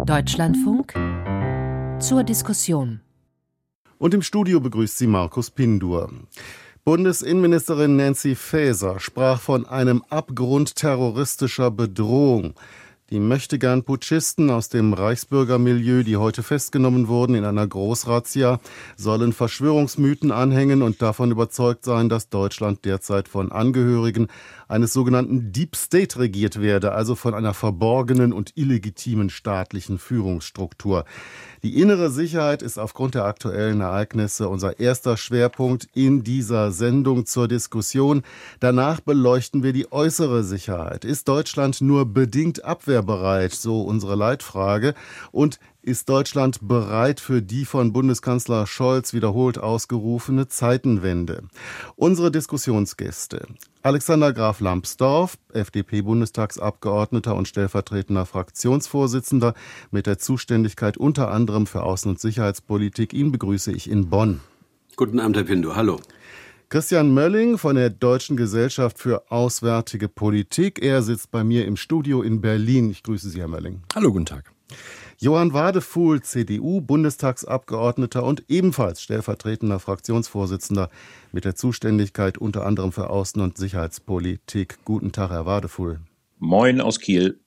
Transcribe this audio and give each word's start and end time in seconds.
Deutschlandfunk 0.00 0.94
zur 2.00 2.24
Diskussion. 2.24 3.00
Und 3.98 4.14
im 4.14 4.22
Studio 4.22 4.58
begrüßt 4.58 4.98
sie 4.98 5.06
Markus 5.06 5.50
Pindur. 5.50 6.10
Bundesinnenministerin 6.84 7.94
Nancy 7.94 8.34
Faeser 8.34 8.98
sprach 8.98 9.40
von 9.40 9.64
einem 9.64 10.02
Abgrund 10.08 10.74
terroristischer 10.74 11.70
Bedrohung. 11.70 12.54
Die 13.12 13.20
möchtegern 13.20 13.84
Putschisten 13.84 14.48
aus 14.48 14.70
dem 14.70 14.94
Reichsbürgermilieu, 14.94 16.02
die 16.02 16.16
heute 16.16 16.42
festgenommen 16.42 17.08
wurden 17.08 17.34
in 17.34 17.44
einer 17.44 17.66
Großrazzia, 17.66 18.58
sollen 18.96 19.34
Verschwörungsmythen 19.34 20.32
anhängen 20.32 20.80
und 20.80 21.02
davon 21.02 21.30
überzeugt 21.30 21.84
sein, 21.84 22.08
dass 22.08 22.30
Deutschland 22.30 22.86
derzeit 22.86 23.28
von 23.28 23.52
Angehörigen 23.52 24.28
eines 24.66 24.94
sogenannten 24.94 25.52
Deep 25.52 25.76
State 25.76 26.18
regiert 26.18 26.62
werde, 26.62 26.92
also 26.92 27.14
von 27.14 27.34
einer 27.34 27.52
verborgenen 27.52 28.32
und 28.32 28.56
illegitimen 28.56 29.28
staatlichen 29.28 29.98
Führungsstruktur. 29.98 31.04
Die 31.64 31.80
innere 31.80 32.10
Sicherheit 32.10 32.60
ist 32.60 32.76
aufgrund 32.76 33.14
der 33.14 33.24
aktuellen 33.24 33.82
Ereignisse 33.82 34.48
unser 34.48 34.80
erster 34.80 35.16
Schwerpunkt 35.16 35.86
in 35.94 36.24
dieser 36.24 36.72
Sendung 36.72 37.24
zur 37.24 37.46
Diskussion. 37.46 38.22
Danach 38.58 38.98
beleuchten 38.98 39.62
wir 39.62 39.72
die 39.72 39.92
äußere 39.92 40.42
Sicherheit. 40.42 41.04
Ist 41.04 41.28
Deutschland 41.28 41.80
nur 41.80 42.04
bedingt 42.04 42.64
abwehrbereit, 42.64 43.52
so 43.52 43.82
unsere 43.82 44.16
Leitfrage? 44.16 44.94
Und 45.30 45.60
ist 45.82 46.08
Deutschland 46.08 46.58
bereit 46.62 47.20
für 47.20 47.42
die 47.42 47.64
von 47.64 47.92
Bundeskanzler 47.92 48.66
Scholz 48.66 49.12
wiederholt 49.12 49.58
ausgerufene 49.58 50.46
Zeitenwende? 50.46 51.42
Unsere 51.96 52.30
Diskussionsgäste. 52.30 53.46
Alexander 53.82 54.32
Graf 54.32 54.60
Lambsdorff, 54.60 55.38
FDP-Bundestagsabgeordneter 55.52 57.34
und 57.34 57.48
stellvertretender 57.48 58.26
Fraktionsvorsitzender 58.26 59.54
mit 59.90 60.06
der 60.06 60.18
Zuständigkeit 60.18 60.96
unter 60.96 61.32
anderem 61.32 61.66
für 61.66 61.82
Außen- 61.82 62.08
und 62.08 62.20
Sicherheitspolitik. 62.20 63.12
Ihn 63.12 63.32
begrüße 63.32 63.72
ich 63.72 63.90
in 63.90 64.08
Bonn. 64.08 64.40
Guten 64.94 65.18
Abend, 65.18 65.36
Herr 65.36 65.44
Pindu. 65.44 65.74
Hallo. 65.74 66.00
Christian 66.68 67.12
Mölling 67.12 67.58
von 67.58 67.74
der 67.74 67.90
Deutschen 67.90 68.36
Gesellschaft 68.36 68.98
für 68.98 69.30
Auswärtige 69.30 70.08
Politik. 70.08 70.82
Er 70.82 71.02
sitzt 71.02 71.30
bei 71.30 71.44
mir 71.44 71.66
im 71.66 71.76
Studio 71.76 72.22
in 72.22 72.40
Berlin. 72.40 72.90
Ich 72.90 73.02
grüße 73.02 73.28
Sie, 73.28 73.40
Herr 73.40 73.48
Mölling. 73.48 73.82
Hallo, 73.94 74.12
guten 74.12 74.26
Tag. 74.26 74.50
Johann 75.22 75.52
Wadefuhl, 75.52 76.20
CDU, 76.20 76.80
Bundestagsabgeordneter 76.80 78.24
und 78.24 78.42
ebenfalls 78.48 79.00
stellvertretender 79.00 79.78
Fraktionsvorsitzender 79.78 80.90
mit 81.30 81.44
der 81.44 81.54
Zuständigkeit 81.54 82.38
unter 82.38 82.66
anderem 82.66 82.90
für 82.90 83.08
Außen- 83.08 83.40
und 83.40 83.56
Sicherheitspolitik. 83.56 84.78
Guten 84.84 85.12
Tag, 85.12 85.30
Herr 85.30 85.46
Wadefuhl. 85.46 86.00
Moin 86.40 86.80
aus 86.80 86.98
Kiel. 86.98 87.38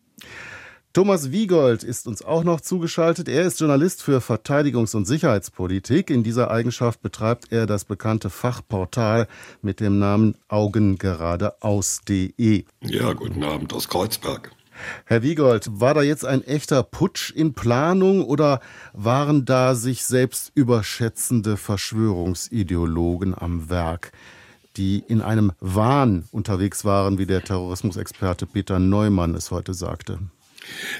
Thomas 0.94 1.34
Wiegold 1.34 1.84
ist 1.84 2.08
uns 2.08 2.22
auch 2.22 2.46
noch 2.46 2.62
zugeschaltet. 2.62 3.28
Er 3.28 3.44
ist 3.44 3.60
Journalist 3.60 4.02
für 4.02 4.22
Verteidigungs- 4.22 4.96
und 4.96 5.04
Sicherheitspolitik. 5.04 6.10
In 6.10 6.24
dieser 6.24 6.52
Eigenschaft 6.52 7.02
betreibt 7.02 7.52
er 7.52 7.66
das 7.66 7.84
bekannte 7.84 8.30
Fachportal 8.30 9.28
mit 9.62 9.82
dem 9.82 10.00
Namen 10.00 10.36
augengeradeaus.de. 10.48 12.64
Ja, 12.84 13.12
guten 13.12 13.44
Abend 13.44 13.74
aus 13.74 13.90
Kreuzberg. 13.90 14.56
Herr 15.06 15.24
Wiegold, 15.24 15.68
war 15.80 15.94
da 15.94 16.02
jetzt 16.02 16.26
ein 16.26 16.44
echter 16.44 16.84
Putsch 16.84 17.32
in 17.32 17.54
Planung 17.54 18.24
oder 18.24 18.60
waren 18.94 19.46
da 19.46 19.76
sich 19.76 20.06
selbst 20.06 20.52
überschätzende 20.56 21.58
Verschwörungsideologen 21.58 23.36
am 23.38 23.70
Werk, 23.70 24.12
die 24.78 25.04
in 25.08 25.22
einem 25.22 25.52
Wahn 25.60 26.26
unterwegs 26.32 26.86
waren, 26.86 27.18
wie 27.18 27.26
der 27.26 27.44
Terrorismusexperte 27.44 28.46
Peter 28.46 28.80
Neumann 28.80 29.36
es 29.36 29.52
heute 29.52 29.74
sagte? 29.74 30.20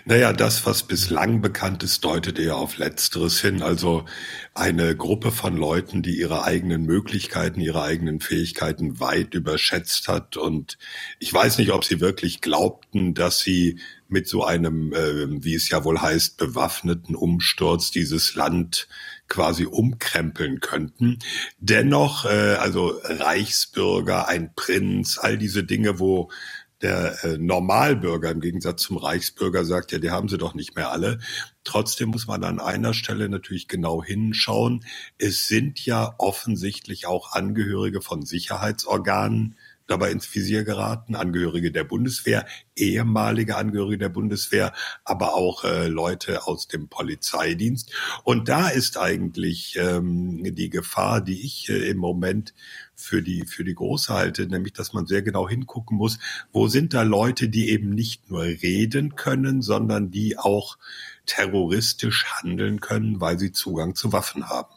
Naja, 0.06 0.34
das, 0.34 0.66
was 0.66 0.84
bislang 0.84 1.42
bekannt 1.42 1.84
ist, 1.84 2.04
deutet 2.04 2.40
eher 2.40 2.58
auf 2.58 2.78
Letzteres 2.78 3.42
hin. 3.42 3.62
Also 3.62 4.06
eine 4.54 4.96
Gruppe 4.96 5.32
von 5.32 5.58
Leuten, 5.58 6.02
die 6.02 6.20
ihre 6.20 6.44
eigenen 6.44 6.86
Möglichkeiten, 6.86 7.60
ihre 7.60 7.84
eigenen 7.84 8.20
Fähigkeiten 8.20 9.00
weit 9.00 9.34
überschätzt 9.34 10.08
hat. 10.08 10.38
Und 10.38 10.78
ich 11.20 11.34
weiß 11.34 11.58
nicht, 11.58 11.72
ob 11.72 11.84
sie 11.84 12.00
wirklich 12.02 12.42
glaubten, 12.42 13.14
dass 13.14 13.40
sie 13.40 13.80
mit 14.08 14.28
so 14.28 14.44
einem, 14.44 14.94
äh, 14.94 15.44
wie 15.44 15.56
es 15.56 15.70
ja 15.70 15.84
wohl 15.84 16.00
heißt, 16.00 16.38
bewaffneten 16.38 17.16
Umsturz 17.16 17.92
dieses 17.92 18.36
Land 18.36 18.88
quasi 19.28 19.66
umkrempeln 19.66 20.60
könnten. 20.60 21.18
Dennoch, 21.58 22.26
äh, 22.26 22.56
also 22.60 23.00
Reichsbürger, 23.04 24.28
ein 24.28 24.54
Prinz, 24.56 25.18
all 25.18 25.38
diese 25.38 25.64
Dinge, 25.64 26.00
wo 26.00 26.30
der 26.86 27.24
äh, 27.24 27.38
Normalbürger 27.40 28.30
im 28.30 28.42
Gegensatz 28.42 28.84
zum 28.84 28.98
Reichsbürger 28.98 29.66
sagt, 29.66 29.92
ja, 29.92 29.98
die 29.98 30.12
haben 30.12 30.30
sie 30.30 30.38
doch 30.38 30.54
nicht 30.54 30.76
mehr 30.76 30.92
alle. 30.92 31.18
Trotzdem 31.64 32.10
muss 32.10 32.28
man 32.28 32.44
an 32.44 32.60
einer 32.60 32.94
Stelle 32.94 33.28
natürlich 33.28 33.68
genau 33.68 34.04
hinschauen. 34.04 34.86
Es 35.18 35.48
sind 35.48 35.84
ja 35.84 36.14
offensichtlich 36.20 37.08
auch 37.08 37.32
Angehörige 37.32 38.02
von 38.02 38.24
Sicherheitsorganen 38.24 39.56
dabei 39.88 40.12
ins 40.12 40.34
Visier 40.34 40.64
geraten, 40.64 41.16
Angehörige 41.16 41.72
der 41.72 41.84
Bundeswehr, 41.84 42.46
ehemalige 42.76 43.56
Angehörige 43.56 43.98
der 43.98 44.10
Bundeswehr, 44.10 44.74
aber 45.04 45.36
auch 45.36 45.64
äh, 45.64 45.88
Leute 45.88 46.48
aus 46.48 46.68
dem 46.68 46.88
Polizeidienst. 46.88 47.92
Und 48.24 48.50
da 48.50 48.70
ist 48.70 48.98
eigentlich 48.98 49.78
ähm, 49.80 50.44
die 50.56 50.70
Gefahr, 50.70 51.22
die 51.22 51.46
ich 51.46 51.70
äh, 51.70 51.90
im 51.90 51.98
Moment 51.98 52.54
für 52.96 53.22
die, 53.22 53.46
für 53.46 53.64
die 53.64 53.76
große 53.76 54.14
halte, 54.14 54.48
nämlich, 54.48 54.74
dass 54.74 54.94
man 54.94 55.06
sehr 55.06 55.22
genau 55.22 55.48
hingucken 55.48 55.98
muss, 55.98 56.18
wo 56.52 56.68
sind 56.68 56.94
da 56.94 57.04
Leute, 57.04 57.50
die 57.50 57.70
eben 57.70 57.90
nicht 57.90 58.30
nur 58.30 58.44
reden 58.44 59.16
können, 59.16 59.62
sondern 59.62 60.12
die 60.12 60.38
auch 60.38 60.78
terroristisch 61.26 62.26
handeln 62.26 62.80
können, 62.80 63.20
weil 63.20 63.38
sie 63.40 63.52
Zugang 63.52 63.96
zu 63.96 64.14
Waffen 64.14 64.50
haben. 64.50 64.75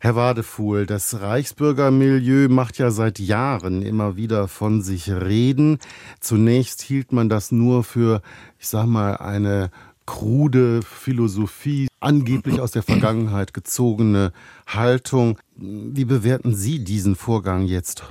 Herr 0.00 0.16
Wadefuhl, 0.16 0.86
das 0.86 1.20
Reichsbürgermilieu 1.20 2.48
macht 2.48 2.78
ja 2.78 2.90
seit 2.90 3.18
Jahren 3.18 3.82
immer 3.82 4.16
wieder 4.16 4.48
von 4.48 4.82
sich 4.82 5.10
reden. 5.10 5.78
Zunächst 6.20 6.82
hielt 6.82 7.12
man 7.12 7.28
das 7.28 7.52
nur 7.52 7.84
für, 7.84 8.22
ich 8.58 8.68
sag 8.68 8.86
mal, 8.86 9.16
eine 9.16 9.70
krude 10.06 10.80
Philosophie, 10.82 11.88
angeblich 12.00 12.60
aus 12.60 12.70
der 12.70 12.82
Vergangenheit 12.82 13.52
gezogene 13.52 14.32
Haltung. 14.66 15.38
Wie 15.56 16.06
bewerten 16.06 16.54
Sie 16.54 16.82
diesen 16.82 17.14
Vorgang 17.14 17.66
jetzt? 17.66 18.04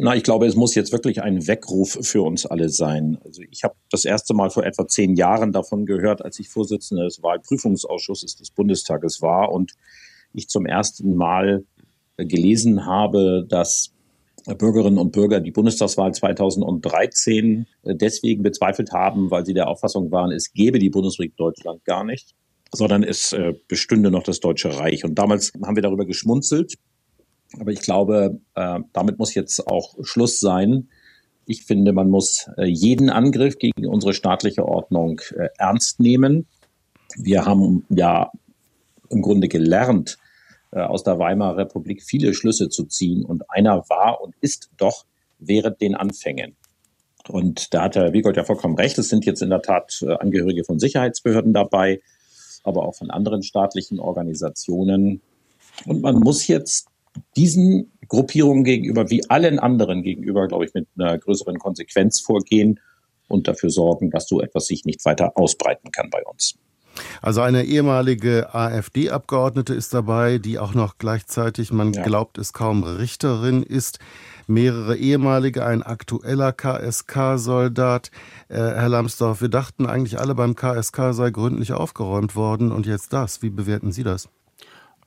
Na, 0.00 0.14
ich 0.14 0.22
glaube, 0.22 0.46
es 0.46 0.54
muss 0.54 0.76
jetzt 0.76 0.92
wirklich 0.92 1.22
ein 1.22 1.48
Weckruf 1.48 1.98
für 2.02 2.22
uns 2.22 2.46
alle 2.46 2.68
sein. 2.68 3.18
Also 3.24 3.42
ich 3.50 3.64
habe 3.64 3.74
das 3.90 4.04
erste 4.04 4.32
Mal 4.32 4.48
vor 4.50 4.64
etwa 4.64 4.86
zehn 4.86 5.16
Jahren 5.16 5.50
davon 5.50 5.86
gehört, 5.86 6.24
als 6.24 6.38
ich 6.38 6.48
Vorsitzender 6.48 7.04
des 7.04 7.20
Wahlprüfungsausschusses 7.20 8.36
des 8.36 8.50
Bundestages 8.50 9.22
war 9.22 9.50
und 9.50 9.72
ich 10.32 10.48
zum 10.48 10.66
ersten 10.66 11.14
Mal 11.16 11.64
gelesen 12.16 12.84
habe, 12.84 13.46
dass 13.48 13.92
Bürgerinnen 14.56 14.98
und 14.98 15.12
Bürger 15.12 15.40
die 15.40 15.50
Bundestagswahl 15.50 16.12
2013 16.12 17.66
deswegen 17.84 18.42
bezweifelt 18.42 18.92
haben, 18.92 19.30
weil 19.30 19.44
sie 19.44 19.54
der 19.54 19.68
Auffassung 19.68 20.10
waren, 20.10 20.32
es 20.32 20.52
gebe 20.52 20.78
die 20.78 20.90
Bundesrepublik 20.90 21.36
Deutschland 21.36 21.84
gar 21.84 22.04
nicht, 22.04 22.34
sondern 22.72 23.02
es 23.02 23.32
äh, 23.32 23.54
bestünde 23.66 24.10
noch 24.10 24.22
das 24.22 24.40
Deutsche 24.40 24.78
Reich. 24.78 25.04
Und 25.04 25.16
damals 25.16 25.52
haben 25.64 25.76
wir 25.76 25.82
darüber 25.82 26.06
geschmunzelt. 26.06 26.74
Aber 27.58 27.70
ich 27.72 27.80
glaube, 27.80 28.40
äh, 28.54 28.80
damit 28.92 29.18
muss 29.18 29.34
jetzt 29.34 29.66
auch 29.66 29.96
Schluss 30.02 30.40
sein. 30.40 30.88
Ich 31.46 31.64
finde, 31.64 31.92
man 31.92 32.10
muss 32.10 32.48
äh, 32.56 32.66
jeden 32.66 33.10
Angriff 33.10 33.58
gegen 33.58 33.86
unsere 33.86 34.12
staatliche 34.12 34.66
Ordnung 34.66 35.20
ernst 35.56 35.98
nehmen. 36.00 36.46
Wir 37.16 37.46
haben 37.46 37.84
ja 37.88 38.30
im 39.10 39.22
Grunde 39.22 39.48
gelernt, 39.48 40.18
äh, 40.70 40.80
aus 40.80 41.02
der 41.02 41.18
Weimarer 41.18 41.56
Republik 41.56 42.02
viele 42.02 42.34
Schlüsse 42.34 42.68
zu 42.68 42.84
ziehen. 42.84 43.24
Und 43.24 43.50
einer 43.50 43.88
war 43.88 44.20
und 44.20 44.34
ist 44.40 44.70
doch 44.76 45.04
während 45.38 45.80
den 45.80 45.94
Anfängen. 45.94 46.56
Und 47.28 47.74
da 47.74 47.82
hat 47.82 47.96
Herr 47.96 48.12
Wiegold 48.12 48.36
ja 48.36 48.44
vollkommen 48.44 48.76
recht. 48.76 48.98
Es 48.98 49.08
sind 49.08 49.26
jetzt 49.26 49.42
in 49.42 49.50
der 49.50 49.62
Tat 49.62 50.02
äh, 50.02 50.14
Angehörige 50.14 50.64
von 50.64 50.78
Sicherheitsbehörden 50.78 51.52
dabei, 51.52 52.00
aber 52.64 52.86
auch 52.86 52.94
von 52.94 53.10
anderen 53.10 53.42
staatlichen 53.42 54.00
Organisationen. 54.00 55.20
Und 55.86 56.02
man 56.02 56.16
muss 56.16 56.46
jetzt 56.46 56.88
diesen 57.36 57.92
Gruppierungen 58.08 58.64
gegenüber, 58.64 59.10
wie 59.10 59.28
allen 59.28 59.58
anderen 59.58 60.02
gegenüber, 60.02 60.48
glaube 60.48 60.64
ich, 60.64 60.74
mit 60.74 60.86
einer 60.98 61.18
größeren 61.18 61.58
Konsequenz 61.58 62.20
vorgehen 62.20 62.80
und 63.28 63.48
dafür 63.48 63.70
sorgen, 63.70 64.10
dass 64.10 64.28
so 64.28 64.40
etwas 64.40 64.66
sich 64.66 64.84
nicht 64.84 65.04
weiter 65.04 65.36
ausbreiten 65.36 65.90
kann 65.90 66.10
bei 66.10 66.22
uns. 66.24 66.58
Also 67.22 67.40
eine 67.40 67.64
ehemalige 67.64 68.54
AfD-Abgeordnete 68.54 69.74
ist 69.74 69.94
dabei, 69.94 70.38
die 70.38 70.58
auch 70.58 70.74
noch 70.74 70.98
gleichzeitig, 70.98 71.72
man 71.72 71.92
ja. 71.92 72.02
glaubt 72.02 72.38
es 72.38 72.52
kaum, 72.52 72.82
Richterin 72.82 73.62
ist. 73.62 73.98
Mehrere 74.46 74.96
ehemalige, 74.96 75.64
ein 75.66 75.82
aktueller 75.82 76.52
KSK-Soldat. 76.52 78.10
Äh, 78.48 78.56
Herr 78.56 78.88
Lambsdorff, 78.88 79.42
wir 79.42 79.50
dachten 79.50 79.84
eigentlich 79.84 80.18
alle 80.18 80.34
beim 80.34 80.56
KSK 80.56 81.12
sei 81.12 81.30
gründlich 81.30 81.72
aufgeräumt 81.74 82.34
worden 82.34 82.72
und 82.72 82.86
jetzt 82.86 83.12
das. 83.12 83.42
Wie 83.42 83.50
bewerten 83.50 83.92
Sie 83.92 84.04
das? 84.04 84.30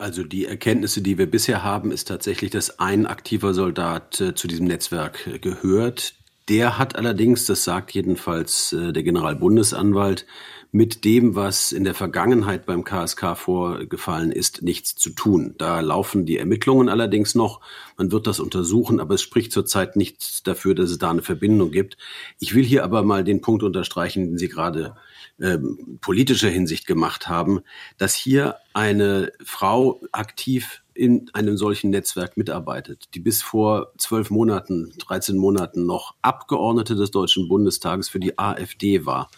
Also 0.01 0.23
die 0.23 0.45
Erkenntnisse, 0.45 1.01
die 1.01 1.19
wir 1.19 1.29
bisher 1.29 1.63
haben, 1.63 1.91
ist 1.91 2.07
tatsächlich, 2.07 2.49
dass 2.49 2.79
ein 2.79 3.05
aktiver 3.05 3.53
Soldat 3.53 4.19
äh, 4.19 4.33
zu 4.33 4.47
diesem 4.47 4.65
Netzwerk 4.65 5.27
äh, 5.27 5.37
gehört. 5.37 6.15
Der 6.49 6.79
hat 6.79 6.95
allerdings, 6.95 7.45
das 7.45 7.63
sagt 7.63 7.91
jedenfalls 7.91 8.73
äh, 8.73 8.93
der 8.93 9.03
Generalbundesanwalt, 9.03 10.25
mit 10.73 11.03
dem, 11.03 11.35
was 11.35 11.73
in 11.73 11.83
der 11.83 11.93
Vergangenheit 11.93 12.65
beim 12.65 12.85
KSK 12.85 13.35
vorgefallen 13.35 14.31
ist, 14.31 14.61
nichts 14.61 14.95
zu 14.95 15.09
tun. 15.09 15.53
Da 15.57 15.81
laufen 15.81 16.25
die 16.25 16.37
Ermittlungen 16.37 16.87
allerdings 16.87 17.35
noch. 17.35 17.59
Man 17.97 18.13
wird 18.13 18.25
das 18.25 18.39
untersuchen, 18.39 19.01
aber 19.01 19.15
es 19.15 19.21
spricht 19.21 19.51
zurzeit 19.51 19.97
nichts 19.97 20.43
dafür, 20.43 20.73
dass 20.73 20.89
es 20.89 20.97
da 20.97 21.09
eine 21.09 21.23
Verbindung 21.23 21.71
gibt. 21.71 21.97
Ich 22.39 22.55
will 22.55 22.63
hier 22.63 22.85
aber 22.85 23.03
mal 23.03 23.25
den 23.25 23.41
Punkt 23.41 23.63
unterstreichen, 23.63 24.27
den 24.27 24.37
Sie 24.37 24.47
gerade 24.47 24.95
ähm, 25.41 25.97
politischer 25.99 26.49
Hinsicht 26.49 26.87
gemacht 26.87 27.27
haben, 27.27 27.59
dass 27.97 28.15
hier 28.15 28.55
eine 28.73 29.33
Frau 29.43 29.99
aktiv 30.13 30.83
in 30.93 31.29
einem 31.33 31.57
solchen 31.57 31.89
Netzwerk 31.89 32.37
mitarbeitet, 32.37 33.09
die 33.13 33.19
bis 33.19 33.41
vor 33.41 33.91
zwölf 33.97 34.29
Monaten, 34.29 34.93
13 34.99 35.37
Monaten 35.37 35.85
noch 35.85 36.15
Abgeordnete 36.21 36.95
des 36.95 37.11
Deutschen 37.11 37.49
Bundestages 37.49 38.07
für 38.07 38.19
die 38.19 38.39
AfD 38.39 39.05
war 39.05 39.29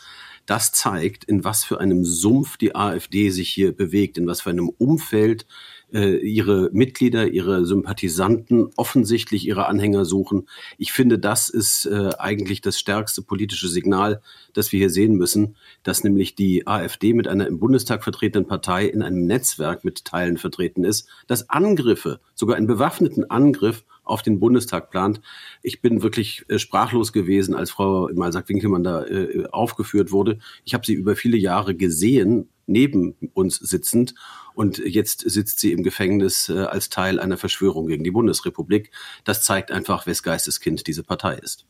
das 0.45 0.71
zeigt, 0.71 1.23
in 1.23 1.43
was 1.43 1.63
für 1.63 1.79
einem 1.79 2.03
Sumpf 2.03 2.57
die 2.57 2.75
AfD 2.75 3.29
sich 3.29 3.49
hier 3.49 3.71
bewegt, 3.71 4.17
in 4.17 4.27
was 4.27 4.41
für 4.41 4.49
einem 4.49 4.69
Umfeld 4.69 5.45
äh, 5.93 6.17
ihre 6.17 6.69
Mitglieder, 6.73 7.27
ihre 7.27 7.65
Sympathisanten 7.65 8.69
offensichtlich 8.75 9.47
ihre 9.47 9.67
Anhänger 9.67 10.05
suchen. 10.05 10.47
Ich 10.77 10.91
finde, 10.91 11.19
das 11.19 11.49
ist 11.49 11.85
äh, 11.85 12.09
eigentlich 12.17 12.61
das 12.61 12.79
stärkste 12.79 13.21
politische 13.21 13.67
Signal, 13.67 14.21
das 14.53 14.71
wir 14.71 14.79
hier 14.79 14.89
sehen 14.89 15.15
müssen, 15.15 15.55
dass 15.83 16.03
nämlich 16.03 16.35
die 16.35 16.67
AfD 16.67 17.13
mit 17.13 17.27
einer 17.27 17.47
im 17.47 17.59
Bundestag 17.59 18.03
vertretenen 18.03 18.47
Partei 18.47 18.85
in 18.85 19.01
einem 19.01 19.25
Netzwerk 19.25 19.83
mit 19.83 20.03
Teilen 20.03 20.37
vertreten 20.37 20.83
ist, 20.83 21.07
dass 21.27 21.49
Angriffe, 21.49 22.19
sogar 22.33 22.57
einen 22.57 22.67
bewaffneten 22.67 23.29
Angriff 23.29 23.83
auf 24.03 24.21
den 24.21 24.39
Bundestag 24.39 24.89
plant. 24.89 25.21
Ich 25.61 25.81
bin 25.81 26.01
wirklich 26.01 26.45
äh, 26.49 26.59
sprachlos 26.59 27.13
gewesen, 27.13 27.55
als 27.55 27.71
Frau 27.71 28.09
Malsack-Winkelmann 28.13 28.83
da 28.83 29.05
äh, 29.05 29.45
aufgeführt 29.51 30.11
wurde. 30.11 30.39
Ich 30.63 30.73
habe 30.73 30.85
sie 30.85 30.93
über 30.93 31.15
viele 31.15 31.37
Jahre 31.37 31.75
gesehen, 31.75 32.49
neben 32.65 33.15
uns 33.33 33.57
sitzend. 33.57 34.15
Und 34.55 34.77
jetzt 34.77 35.29
sitzt 35.29 35.59
sie 35.59 35.71
im 35.71 35.83
Gefängnis 35.83 36.49
äh, 36.49 36.59
als 36.59 36.89
Teil 36.89 37.19
einer 37.19 37.37
Verschwörung 37.37 37.87
gegen 37.87 38.03
die 38.03 38.11
Bundesrepublik. 38.11 38.91
Das 39.23 39.43
zeigt 39.43 39.71
einfach, 39.71 40.05
wes 40.05 40.23
Geisteskind 40.23 40.85
diese 40.87 41.03
Partei 41.03 41.35
ist. 41.35 41.65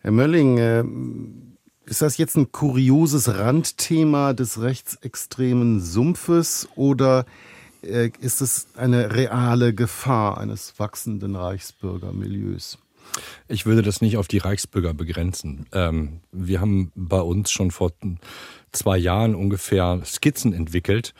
Herr 0.00 0.10
Mölling, 0.10 0.58
äh, 0.58 0.82
ist 1.84 2.02
das 2.02 2.16
jetzt 2.16 2.36
ein 2.36 2.52
kurioses 2.52 3.28
Randthema 3.28 4.32
des 4.32 4.60
rechtsextremen 4.60 5.80
Sumpfes 5.80 6.68
oder 6.76 7.26
ist 7.82 8.40
es 8.40 8.68
eine 8.76 9.14
reale 9.14 9.74
Gefahr 9.74 10.38
eines 10.38 10.78
wachsenden 10.78 11.36
Reichsbürgermilieus? 11.36 12.78
Ich 13.48 13.66
würde 13.66 13.82
das 13.82 14.00
nicht 14.00 14.16
auf 14.16 14.28
die 14.28 14.38
Reichsbürger 14.38 14.94
begrenzen. 14.94 15.66
Ähm, 15.72 16.20
wir 16.30 16.60
haben 16.60 16.92
bei 16.94 17.20
uns 17.20 17.50
schon 17.50 17.70
vor 17.70 17.92
zwei 18.70 18.96
Jahren 18.96 19.34
ungefähr 19.34 20.00
Skizzen 20.04 20.52
entwickelt, 20.52 21.14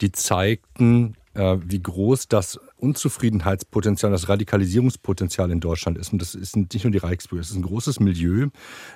die 0.00 0.12
zeigten, 0.12 1.16
äh, 1.34 1.56
wie 1.60 1.82
groß 1.82 2.28
das 2.28 2.58
Unzufriedenheitspotenzial, 2.76 4.12
das 4.12 4.28
Radikalisierungspotenzial 4.28 5.50
in 5.50 5.60
Deutschland 5.60 5.98
ist. 5.98 6.12
Und 6.12 6.22
das 6.22 6.32
sind 6.32 6.72
nicht 6.72 6.84
nur 6.84 6.92
die 6.92 6.98
Reichsbürger, 6.98 7.42
es 7.42 7.50
ist 7.50 7.56
ein 7.56 7.62
großes 7.62 8.00
Milieu, 8.00 8.48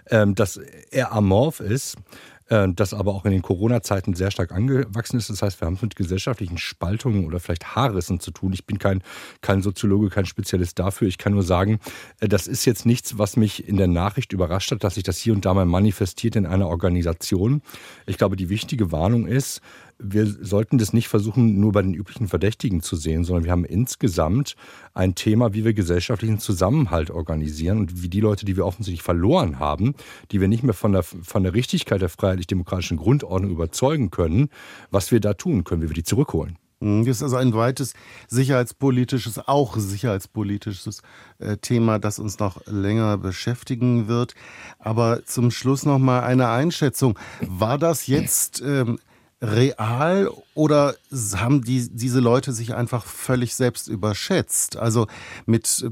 ähm, 0.07 0.35
das 0.35 0.57
eher 0.57 1.13
amorph 1.13 1.61
ist 1.61 1.97
äh, 1.97 2.01
das 2.49 2.95
aber 2.95 3.15
auch 3.15 3.25
in 3.25 3.33
den 3.33 3.43
Corona-Zeiten 3.43 4.15
sehr 4.15 4.31
stark 4.31 4.53
angewachsen 4.53 5.19
ist. 5.19 5.29
Das 5.31 5.43
heißt, 5.43 5.61
wir 5.61 5.67
haben 5.67 5.75
es 5.75 5.83
mit 5.83 5.97
gesellschaftlichen 5.97 6.59
Spaltungen 6.59 7.27
oder 7.27 7.41
vielleicht 7.41 7.77
Haarrissen 7.77 8.21
zu 8.21 8.31
tun. 8.31 8.53
Ich 8.53 8.65
bin 8.65 8.79
kein, 8.79 9.03
kein 9.41 9.63
Soziologe, 9.63 10.09
kein 10.09 10.27
Spezialist 10.27 10.79
dafür. 10.79 11.09
Ich 11.09 11.19
kann 11.19 11.33
nur 11.33 11.43
sagen, 11.43 11.79
äh, 12.21 12.29
das 12.29 12.47
ist 12.47 12.65
jetzt 12.65 12.87
nichts, 12.87 13.19
was 13.19 13.37
mich 13.37 13.69
in 13.69 13.77
der 13.77 13.89
Nachricht 13.89 14.33
überrascht 14.33 14.71
hat, 14.71 14.85
dass 14.85 14.95
sich 14.95 15.05
das 15.05 15.19
hier 15.19 15.33
und 15.33 15.45
da 15.45 15.55
mal 15.55 15.67
manifestiert 15.67 16.37
in 16.37 16.47
einer 16.47 16.69
Organisation. 16.69 17.63
Ich 18.07 18.19
glaube, 18.19 18.37
die 18.37 18.49
wichtige 18.49 18.93
Warnung 18.93 19.27
ist, 19.27 19.61
wir 19.99 20.27
sollten 20.27 20.79
das 20.79 20.93
nicht 20.93 21.09
versuchen, 21.09 21.61
nur 21.61 21.73
bei 21.73 21.83
den 21.83 21.95
üblichen 21.95 22.29
Verdächtigen 22.29 22.83
zu 22.83 22.97
sehen, 22.97 23.25
sondern 23.25 23.45
wir 23.45 23.53
haben 23.53 23.65
insgesamt 23.65 24.55
ein 24.95 25.15
Thema, 25.15 25.55
wie 25.55 25.65
wir 25.65 25.75
gesellschaftlichen 25.75 26.39
Zusammenhalt 26.39 27.11
organisieren 27.11 27.79
und 27.79 28.03
wie 28.03 28.09
die 28.09 28.21
Leute, 28.21 28.45
die 28.45 28.57
wir 28.57 28.67
offensichtlich 28.67 29.03
verloren 29.03 29.59
haben, 29.59 29.95
die 30.31 30.41
wir 30.41 30.49
nicht 30.49 30.63
mehr 30.63 30.75
von 30.75 30.93
der, 30.93 31.03
von 31.03 31.43
der 31.43 31.55
Richtigkeit 31.55 32.01
der 32.01 32.09
freiheitlich-demokratischen 32.09 32.97
Grundordnung 32.97 33.51
überzeugen 33.51 34.11
können, 34.11 34.51
was 34.91 35.11
wir 35.11 35.21
da 35.21 35.35
tun 35.35 35.65
können, 35.65 35.83
wie 35.83 35.89
wir 35.89 35.95
die 35.95 36.05
zurückholen. 36.05 36.59
Hm, 36.81 37.05
das 37.05 37.17
ist 37.17 37.23
also 37.25 37.37
ein 37.37 37.55
weites 37.55 37.95
sicherheitspolitisches, 38.29 39.49
auch 39.49 39.77
sicherheitspolitisches 39.77 41.03
äh, 41.39 41.57
Thema, 41.57 41.99
das 41.99 42.21
uns 42.21 42.39
noch 42.39 42.65
länger 42.67 43.19
beschäftigen 43.19 44.07
wird. 44.07 44.35
Aber 44.79 45.25
zum 45.25 45.51
Schluss 45.51 45.85
noch 45.85 45.99
mal 45.99 46.21
eine 46.21 46.49
Einschätzung. 46.49 47.19
War 47.41 47.79
das 47.79 48.07
jetzt 48.07 48.63
ähm, 48.65 48.99
real 49.41 50.31
oder 50.55 50.95
haben 51.37 51.63
die, 51.63 51.89
diese 51.91 52.21
Leute 52.21 52.53
sich 52.53 52.75
einfach 52.75 53.05
völlig 53.05 53.55
selbst 53.55 53.89
überschätzt? 53.89 54.77
Also 54.77 55.07
mit 55.47 55.85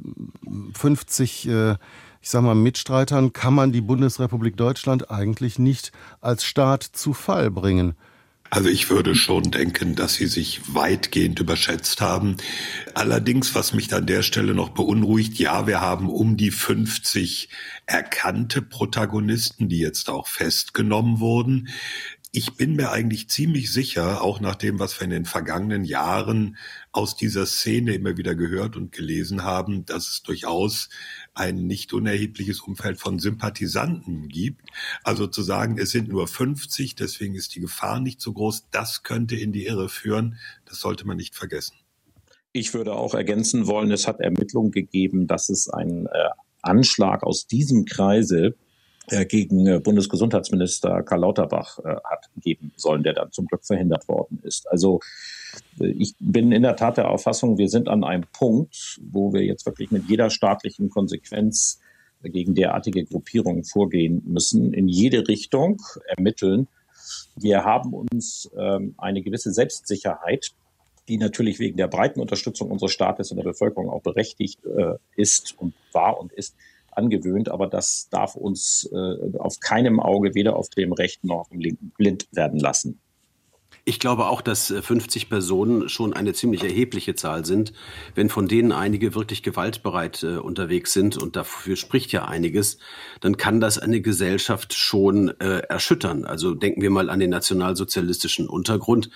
50, 0.75 1.47
ähm, 1.47 1.53
äh, 1.53 1.77
ich 2.21 2.31
sag 2.31 2.43
mal, 2.43 2.57
Mitstreitern 2.57 3.33
kann 3.33 3.55
man 3.55 3.71
die 3.71 3.81
Bundesrepublik 3.81 4.57
Deutschland 4.57 5.11
eigentlich 5.11 5.59
nicht 5.59 5.93
als 6.21 6.45
Staat 6.45 6.83
zu 6.83 7.13
Fall 7.13 7.51
bringen. 7.51 7.95
Also 8.51 8.69
ich 8.69 8.91
würde 8.91 9.15
schon 9.15 9.51
denken, 9.51 9.97
dass 9.97 10.15
sie 10.15 10.27
sich 10.27 10.61
weitgehend 10.73 11.41
überschätzt 11.41 12.01
haben. 12.01 12.37
Allerdings, 12.95 13.55
was 13.55 13.73
mich 13.73 13.93
an 13.93 14.07
der 14.07 14.23
Stelle 14.23 14.55
noch 14.55 14.71
beunruhigt, 14.71 15.39
ja, 15.39 15.67
wir 15.67 15.81
haben 15.81 16.09
um 16.09 16.37
die 16.37 16.53
50 16.53 17.49
erkannte 17.87 18.63
Protagonisten, 18.63 19.69
die 19.69 19.79
jetzt 19.79 20.09
auch 20.09 20.29
festgenommen 20.29 21.19
wurden 21.19 21.69
ich 22.37 22.53
bin 22.53 22.77
mir 22.77 22.91
eigentlich 22.91 23.31
ziemlich 23.31 23.73
sicher, 23.73 24.21
auch 24.21 24.41
nach 24.41 24.57
dem, 24.57 24.79
was 24.79 25.01
wir 25.01 25.07
in 25.07 25.11
den 25.11 25.25
vergangenen 25.25 25.85
Jahren 25.85 26.59
aus 26.93 27.17
dieser 27.17 27.47
Szene 27.47 27.95
immer 27.95 28.19
wieder 28.19 28.35
gehört 28.35 28.77
und 28.77 28.93
gelesen 28.93 29.43
haben, 29.43 29.87
dass 29.87 30.07
es 30.09 30.23
durchaus 30.23 30.91
ein 31.33 31.67
nicht 31.67 31.95
unerhebliches 31.95 32.61
Umfeld 32.61 33.01
von 33.01 33.19
Sympathisanten 33.19 34.29
gibt. 34.29 34.69
Also 35.03 35.27
zu 35.27 35.41
sagen, 35.41 35.79
es 35.79 35.93
sind 35.93 36.11
nur 36.11 36.29
50, 36.29 36.95
deswegen 36.95 37.35
ist 37.35 37.55
die 37.55 37.61
Gefahr 37.61 38.01
nicht 38.01 38.21
so 38.21 38.35
groß, 38.35 38.69
das 38.71 39.03
könnte 39.03 39.35
in 39.35 39.53
die 39.53 39.65
Irre 39.65 39.89
führen. 39.89 40.37
Das 40.67 40.79
sollte 40.79 41.07
man 41.07 41.17
nicht 41.17 41.35
vergessen. 41.35 41.77
Ich 42.53 42.75
würde 42.75 42.93
auch 42.93 43.15
ergänzen 43.15 43.67
wollen, 43.67 43.91
es 43.91 44.07
hat 44.07 44.21
Ermittlungen 44.21 44.73
gegeben, 44.73 45.27
dass 45.27 45.49
es 45.49 45.71
einen 45.71 46.05
äh, 46.05 46.29
Anschlag 46.61 47.23
aus 47.23 47.47
diesem 47.47 47.87
Kreise 47.87 48.57
gegen 49.07 49.67
äh, 49.67 49.79
Bundesgesundheitsminister 49.79 51.03
Karl 51.03 51.21
Lauterbach 51.21 51.79
äh, 51.79 51.97
hat 52.05 52.29
geben 52.37 52.73
sollen, 52.77 53.03
der 53.03 53.15
dann 53.15 53.33
zum 53.33 53.47
Glück 53.47 53.65
verhindert 53.65 54.09
worden 54.09 54.41
ist. 54.43 54.69
Also 54.71 55.01
ich 55.79 56.15
bin 56.19 56.53
in 56.53 56.63
der 56.63 56.77
Tat 56.77 56.97
der 56.97 57.11
Auffassung, 57.11 57.59
wir 57.59 57.69
sind 57.69 57.89
an 57.89 58.05
einem 58.05 58.25
Punkt, 58.33 59.01
wo 59.11 59.33
wir 59.33 59.43
jetzt 59.43 59.67
wirklich 59.67 59.91
mit 59.91 60.09
jeder 60.09 60.31
staatlichen 60.31 60.91
Konsequenz 60.91 61.81
gegen 62.23 62.55
derartige 62.55 63.05
Gruppierungen 63.05 63.65
vorgehen 63.65 64.23
müssen, 64.27 64.73
in 64.73 64.89
jede 64.89 65.29
Richtung 65.29 65.81
ermitteln. 66.07 66.69
Wir 67.37 67.65
haben 67.65 67.95
uns 67.95 68.51
ähm, 68.59 68.95
eine 68.99 69.23
gewisse 69.23 69.53
Selbstsicherheit, 69.53 70.53
die 71.09 71.19
natürlich 71.19 71.59
wegen 71.59 71.77
der 71.77 71.89
breiten 71.89 72.21
Unterstützung 72.21 72.71
unseres 72.71 72.93
Staates 72.93 73.31
in 73.31 73.37
der 73.37 73.45
Bevölkerung 73.45 73.89
auch 73.91 74.03
berechtigt 74.03 74.59
äh, 74.65 74.95
ist 75.15 75.55
und 75.59 75.75
war 75.93 76.19
und 76.19 76.33
ist, 76.33 76.57
angewöhnt, 76.97 77.49
aber 77.49 77.67
das 77.67 78.09
darf 78.11 78.35
uns 78.35 78.89
äh, 78.93 79.39
auf 79.39 79.61
keinem 79.61 80.01
Auge, 80.01 80.35
weder 80.35 80.57
auf 80.57 80.69
dem 80.71 80.93
rechten 80.93 81.29
noch 81.29 81.41
auf 81.41 81.49
dem 81.49 81.61
linken, 81.61 81.93
blind 81.97 82.27
werden 82.33 82.59
lassen. 82.59 83.01
Ich 83.89 84.01
glaube 84.01 84.27
auch, 84.27 84.41
dass 84.41 84.67
50 84.67 85.23
äh, 85.23 85.27
Personen 85.27 85.89
schon 85.89 86.13
eine 86.13 86.33
ziemlich 86.33 86.65
erhebliche 86.65 87.15
Zahl 87.15 87.45
sind. 87.45 87.73
Wenn 88.17 88.29
von 88.29 88.49
denen 88.49 88.73
einige 88.73 89.15
wirklich 89.15 89.45
gewaltbereit 89.45 90.25
äh, 90.25 90.39
unterwegs 90.39 90.93
sind, 90.93 91.17
und 91.17 91.37
dafür 91.37 91.77
spricht 91.77 92.11
ja 92.11 92.25
einiges, 92.25 92.79
dann 93.21 93.37
kann 93.37 93.61
das 93.61 93.79
eine 93.79 94.01
Gesellschaft 94.01 94.75
schon 94.75 95.29
äh, 95.39 95.61
erschüttern. 95.69 96.25
Also 96.25 96.55
denken 96.55 96.83
wir 96.83 96.91
mal 96.91 97.09
an 97.09 97.21
den 97.21 97.31
nationalsozialistischen 97.31 98.49
Untergrund. 98.49 99.09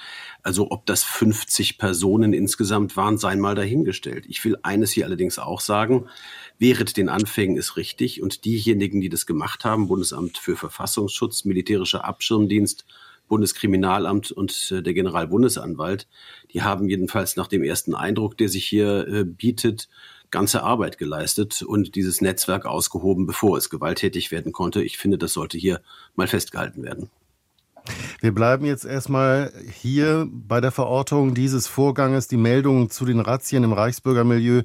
Also 0.44 0.70
ob 0.70 0.86
das 0.86 1.02
50 1.02 1.76
Personen 1.76 2.32
insgesamt 2.32 2.96
waren, 2.96 3.18
sei 3.18 3.34
mal 3.34 3.56
dahingestellt. 3.56 4.24
Ich 4.28 4.44
will 4.44 4.56
eines 4.62 4.92
hier 4.92 5.04
allerdings 5.04 5.40
auch 5.40 5.58
sagen. 5.58 6.06
Während 6.60 6.96
den 6.96 7.08
Anfängen 7.08 7.56
ist 7.56 7.76
richtig 7.76 8.22
und 8.22 8.44
diejenigen, 8.44 9.00
die 9.00 9.08
das 9.08 9.26
gemacht 9.26 9.64
haben, 9.64 9.88
Bundesamt 9.88 10.38
für 10.38 10.54
Verfassungsschutz, 10.54 11.44
Militärischer 11.44 12.04
Abschirmdienst, 12.04 12.84
Bundeskriminalamt 13.30 14.32
und 14.32 14.72
äh, 14.72 14.82
der 14.82 14.92
Generalbundesanwalt, 14.92 16.08
die 16.52 16.62
haben 16.62 16.88
jedenfalls 16.88 17.36
nach 17.36 17.46
dem 17.46 17.62
ersten 17.62 17.94
Eindruck, 17.94 18.36
der 18.36 18.48
sich 18.48 18.66
hier 18.66 19.06
äh, 19.08 19.24
bietet, 19.24 19.88
ganze 20.30 20.62
Arbeit 20.62 20.98
geleistet 20.98 21.62
und 21.62 21.94
dieses 21.94 22.20
Netzwerk 22.20 22.66
ausgehoben, 22.66 23.26
bevor 23.26 23.56
es 23.56 23.70
gewalttätig 23.70 24.30
werden 24.32 24.52
konnte. 24.52 24.82
Ich 24.82 24.98
finde, 24.98 25.16
das 25.16 25.32
sollte 25.32 25.58
hier 25.58 25.80
mal 26.16 26.26
festgehalten 26.26 26.82
werden. 26.82 27.08
Wir 28.20 28.34
bleiben 28.34 28.66
jetzt 28.66 28.84
erstmal 28.84 29.52
hier 29.80 30.28
bei 30.30 30.60
der 30.60 30.72
Verortung 30.72 31.34
dieses 31.34 31.66
Vorganges. 31.66 32.28
Die 32.28 32.36
Meldungen 32.36 32.90
zu 32.90 33.04
den 33.04 33.20
Razzien 33.20 33.64
im 33.64 33.72
Reichsbürgermilieu 33.72 34.62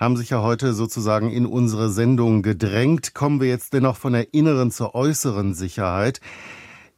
haben 0.00 0.16
sich 0.16 0.30
ja 0.30 0.42
heute 0.42 0.72
sozusagen 0.72 1.30
in 1.30 1.46
unsere 1.46 1.90
Sendung 1.90 2.42
gedrängt. 2.42 3.14
Kommen 3.14 3.40
wir 3.40 3.48
jetzt 3.48 3.72
dennoch 3.72 3.96
von 3.96 4.14
der 4.14 4.34
inneren 4.34 4.70
zur 4.70 4.94
äußeren 4.94 5.54
Sicherheit. 5.54 6.20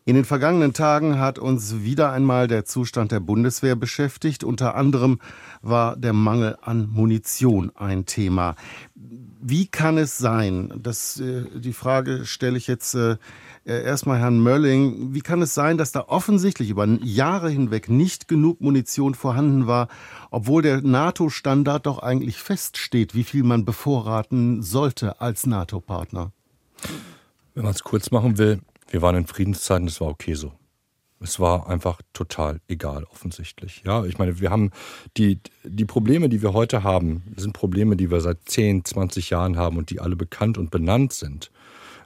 In 0.08 0.14
den 0.14 0.24
vergangenen 0.24 0.72
Tagen 0.72 1.18
hat 1.18 1.38
uns 1.38 1.82
wieder 1.82 2.12
einmal 2.12 2.48
der 2.48 2.64
Zustand 2.64 3.12
der 3.12 3.20
Bundeswehr 3.20 3.76
beschäftigt. 3.76 4.42
Unter 4.42 4.74
anderem 4.74 5.20
war 5.60 5.96
der 5.96 6.14
Mangel 6.14 6.56
an 6.62 6.88
Munition 6.88 7.72
ein 7.74 8.06
Thema. 8.06 8.56
Wie 8.94 9.66
kann 9.66 9.98
es 9.98 10.16
sein, 10.16 10.72
dass 10.82 11.20
äh, 11.20 11.44
die 11.54 11.74
Frage 11.74 12.24
stelle 12.24 12.56
ich 12.56 12.66
jetzt 12.68 12.94
äh, 12.94 13.18
äh, 13.66 13.84
erstmal 13.84 14.18
Herrn 14.18 14.40
Mölling, 14.40 15.12
wie 15.12 15.20
kann 15.20 15.42
es 15.42 15.52
sein, 15.52 15.76
dass 15.76 15.92
da 15.92 16.04
offensichtlich 16.08 16.70
über 16.70 16.86
Jahre 16.86 17.50
hinweg 17.50 17.90
nicht 17.90 18.28
genug 18.28 18.62
Munition 18.62 19.12
vorhanden 19.14 19.66
war, 19.66 19.88
obwohl 20.30 20.62
der 20.62 20.80
NATO-Standard 20.80 21.84
doch 21.84 21.98
eigentlich 21.98 22.38
feststeht, 22.38 23.14
wie 23.14 23.24
viel 23.24 23.42
man 23.42 23.66
bevorraten 23.66 24.62
sollte 24.62 25.20
als 25.20 25.46
NATO-Partner? 25.46 26.32
Wenn 27.54 27.64
man 27.64 27.74
es 27.74 27.82
kurz 27.82 28.10
machen 28.10 28.38
will, 28.38 28.60
wir 28.88 29.02
waren 29.02 29.16
in 29.16 29.26
Friedenszeiten, 29.26 29.86
das 29.86 30.00
war 30.00 30.08
okay 30.08 30.34
so. 30.34 30.52
Es 31.20 31.40
war 31.40 31.68
einfach 31.68 32.00
total 32.12 32.60
egal, 32.68 33.04
offensichtlich. 33.04 33.82
Ja, 33.84 34.04
ich 34.04 34.18
meine, 34.18 34.38
wir 34.40 34.50
haben 34.50 34.70
die, 35.16 35.40
die 35.64 35.84
Probleme, 35.84 36.28
die 36.28 36.42
wir 36.42 36.52
heute 36.52 36.84
haben, 36.84 37.34
sind 37.36 37.54
Probleme, 37.54 37.96
die 37.96 38.10
wir 38.10 38.20
seit 38.20 38.38
10, 38.48 38.84
20 38.84 39.30
Jahren 39.30 39.56
haben 39.56 39.78
und 39.78 39.90
die 39.90 40.00
alle 40.00 40.14
bekannt 40.14 40.58
und 40.58 40.70
benannt 40.70 41.12
sind. 41.12 41.50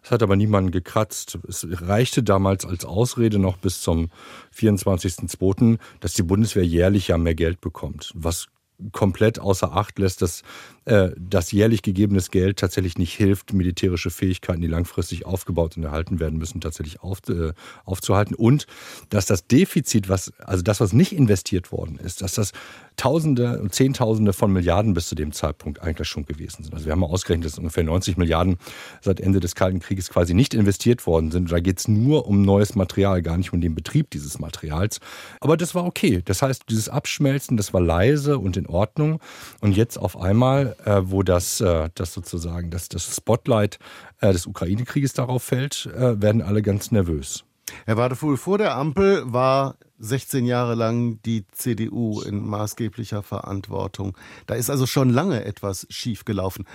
Es 0.02 0.10
hat 0.10 0.22
aber 0.22 0.34
niemanden 0.34 0.70
gekratzt. 0.70 1.38
Es 1.46 1.66
reichte 1.70 2.22
damals 2.22 2.64
als 2.64 2.84
Ausrede 2.84 3.38
noch 3.38 3.58
bis 3.58 3.82
zum 3.82 4.10
24.02., 4.56 5.78
dass 6.00 6.14
die 6.14 6.22
Bundeswehr 6.22 6.64
jährlich 6.64 7.08
ja 7.08 7.18
mehr 7.18 7.34
Geld 7.34 7.60
bekommt, 7.60 8.12
was 8.14 8.48
komplett 8.90 9.38
außer 9.38 9.72
Acht 9.76 9.98
lässt, 9.98 10.22
dass 10.22 10.42
äh, 10.84 11.10
das 11.16 11.52
jährlich 11.52 11.82
gegebenes 11.82 12.30
Geld 12.30 12.58
tatsächlich 12.58 12.98
nicht 12.98 13.14
hilft, 13.14 13.52
militärische 13.52 14.10
Fähigkeiten, 14.10 14.60
die 14.60 14.66
langfristig 14.68 15.26
aufgebaut 15.26 15.76
und 15.76 15.84
erhalten 15.84 16.20
werden 16.20 16.38
müssen, 16.38 16.60
tatsächlich 16.60 17.00
auf, 17.00 17.20
äh, 17.28 17.52
aufzuhalten. 17.84 18.34
Und 18.34 18.66
dass 19.08 19.26
das 19.26 19.46
Defizit, 19.46 20.08
was, 20.08 20.32
also 20.38 20.62
das, 20.62 20.80
was 20.80 20.92
nicht 20.92 21.12
investiert 21.12 21.72
worden 21.72 21.98
ist, 21.98 22.22
dass 22.22 22.34
das 22.34 22.52
Tausende 22.96 23.60
und 23.60 23.74
Zehntausende 23.74 24.32
von 24.32 24.52
Milliarden 24.52 24.92
bis 24.92 25.08
zu 25.08 25.14
dem 25.14 25.32
Zeitpunkt 25.32 25.80
eigentlich 25.80 26.08
schon 26.08 26.26
gewesen 26.26 26.62
sind. 26.62 26.74
Also 26.74 26.86
wir 26.86 26.92
haben 26.92 27.04
ausgerechnet, 27.04 27.46
dass 27.46 27.58
ungefähr 27.58 27.84
90 27.84 28.16
Milliarden 28.16 28.58
seit 29.00 29.18
Ende 29.18 29.40
des 29.40 29.54
Kalten 29.54 29.80
Krieges 29.80 30.10
quasi 30.10 30.34
nicht 30.34 30.52
investiert 30.52 31.06
worden 31.06 31.30
sind. 31.30 31.50
Da 31.50 31.60
geht 31.60 31.78
es 31.78 31.88
nur 31.88 32.26
um 32.26 32.42
neues 32.42 32.74
Material, 32.74 33.22
gar 33.22 33.38
nicht 33.38 33.52
um 33.52 33.60
den 33.60 33.74
Betrieb 33.74 34.10
dieses 34.10 34.38
Materials. 34.38 35.00
Aber 35.40 35.56
das 35.56 35.74
war 35.74 35.86
okay. 35.86 36.22
Das 36.24 36.42
heißt, 36.42 36.64
dieses 36.68 36.88
Abschmelzen, 36.88 37.56
das 37.56 37.72
war 37.72 37.80
leise 37.80 38.38
und 38.38 38.56
in 38.56 38.66
Ordnung. 38.66 39.20
Und 39.60 39.76
jetzt 39.76 39.96
auf 39.96 40.20
einmal, 40.20 40.71
äh, 40.84 41.02
wo 41.04 41.22
das, 41.22 41.60
äh, 41.60 41.88
das 41.94 42.12
sozusagen 42.12 42.70
das, 42.70 42.88
das 42.88 43.16
Spotlight 43.16 43.78
äh, 44.20 44.32
des 44.32 44.46
Ukraine-Krieges 44.46 45.12
darauf 45.12 45.42
fällt, 45.42 45.86
äh, 45.86 46.20
werden 46.20 46.42
alle 46.42 46.62
ganz 46.62 46.90
nervös. 46.90 47.44
Herr 47.86 47.96
Wadefuhl, 47.96 48.36
vor 48.36 48.58
der 48.58 48.76
Ampel 48.76 49.22
war 49.32 49.76
16 49.98 50.44
Jahre 50.46 50.74
lang 50.74 51.20
die 51.22 51.46
CDU 51.52 52.20
in 52.22 52.46
maßgeblicher 52.46 53.22
Verantwortung. 53.22 54.16
Da 54.46 54.54
ist 54.54 54.68
also 54.68 54.86
schon 54.86 55.10
lange 55.10 55.44
etwas 55.44 55.86
schiefgelaufen. 55.90 56.66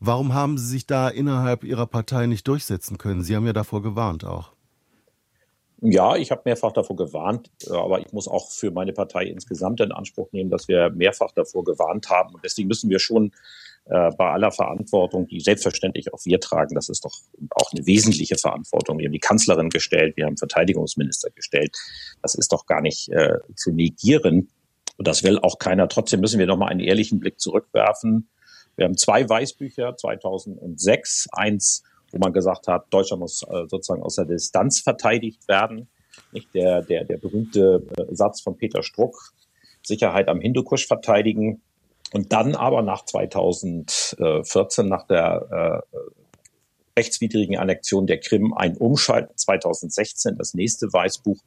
Warum 0.00 0.32
haben 0.32 0.58
Sie 0.58 0.66
sich 0.66 0.86
da 0.86 1.08
innerhalb 1.08 1.64
Ihrer 1.64 1.86
Partei 1.86 2.26
nicht 2.26 2.46
durchsetzen 2.46 2.98
können? 2.98 3.24
Sie 3.24 3.34
haben 3.34 3.46
ja 3.46 3.52
davor 3.52 3.82
gewarnt 3.82 4.24
auch. 4.24 4.52
Ja, 5.80 6.16
ich 6.16 6.32
habe 6.32 6.42
mehrfach 6.44 6.72
davor 6.72 6.96
gewarnt, 6.96 7.50
aber 7.70 8.00
ich 8.00 8.12
muss 8.12 8.26
auch 8.26 8.50
für 8.50 8.72
meine 8.72 8.92
Partei 8.92 9.24
insgesamt 9.24 9.80
in 9.80 9.92
Anspruch 9.92 10.32
nehmen, 10.32 10.50
dass 10.50 10.66
wir 10.66 10.90
mehrfach 10.90 11.30
davor 11.30 11.62
gewarnt 11.62 12.10
haben. 12.10 12.34
Und 12.34 12.44
deswegen 12.44 12.66
müssen 12.66 12.90
wir 12.90 12.98
schon 12.98 13.32
äh, 13.84 14.10
bei 14.18 14.30
aller 14.30 14.50
Verantwortung, 14.50 15.28
die 15.28 15.40
selbstverständlich 15.40 16.12
auch 16.12 16.18
wir 16.24 16.40
tragen, 16.40 16.74
das 16.74 16.88
ist 16.88 17.04
doch 17.04 17.14
auch 17.50 17.72
eine 17.72 17.86
wesentliche 17.86 18.36
Verantwortung. 18.36 18.98
Wir 18.98 19.06
haben 19.06 19.12
die 19.12 19.20
Kanzlerin 19.20 19.70
gestellt, 19.70 20.16
wir 20.16 20.26
haben 20.26 20.36
Verteidigungsminister 20.36 21.30
gestellt. 21.30 21.76
Das 22.22 22.34
ist 22.34 22.52
doch 22.52 22.66
gar 22.66 22.80
nicht 22.80 23.08
äh, 23.10 23.38
zu 23.54 23.70
negieren. 23.70 24.50
Und 24.96 25.06
das 25.06 25.22
will 25.22 25.38
auch 25.38 25.60
keiner. 25.60 25.88
Trotzdem 25.88 26.20
müssen 26.20 26.40
wir 26.40 26.46
noch 26.46 26.58
mal 26.58 26.66
einen 26.66 26.80
ehrlichen 26.80 27.20
Blick 27.20 27.38
zurückwerfen. 27.38 28.28
Wir 28.74 28.84
haben 28.84 28.96
zwei 28.96 29.28
Weißbücher 29.28 29.96
2006, 29.96 31.28
eins 31.32 31.84
wo 32.12 32.18
man 32.18 32.32
gesagt 32.32 32.68
hat, 32.68 32.86
Deutschland 32.90 33.20
muss 33.20 33.42
äh, 33.42 33.66
sozusagen 33.68 34.02
aus 34.02 34.16
der 34.16 34.24
Distanz 34.24 34.80
verteidigt 34.80 35.46
werden. 35.48 35.88
Nicht 36.32 36.54
der, 36.54 36.82
der, 36.82 37.04
der 37.04 37.18
berühmte 37.18 37.86
äh, 37.96 38.14
Satz 38.14 38.40
von 38.40 38.56
Peter 38.56 38.82
Struck, 38.82 39.32
Sicherheit 39.82 40.28
am 40.28 40.40
Hindukusch 40.40 40.86
verteidigen. 40.86 41.62
Und 42.12 42.32
dann 42.32 42.54
aber 42.54 42.82
nach 42.82 43.04
2014, 43.04 44.86
nach 44.86 45.06
der 45.06 45.84
äh, 45.92 45.98
rechtswidrigen 46.98 47.56
Annexion 47.56 48.06
der 48.06 48.18
Krim, 48.18 48.52
ein 48.54 48.76
Umschalten 48.76 49.36
2016, 49.36 50.36
das 50.36 50.54
nächste 50.54 50.92
Weißbuch, 50.92 51.38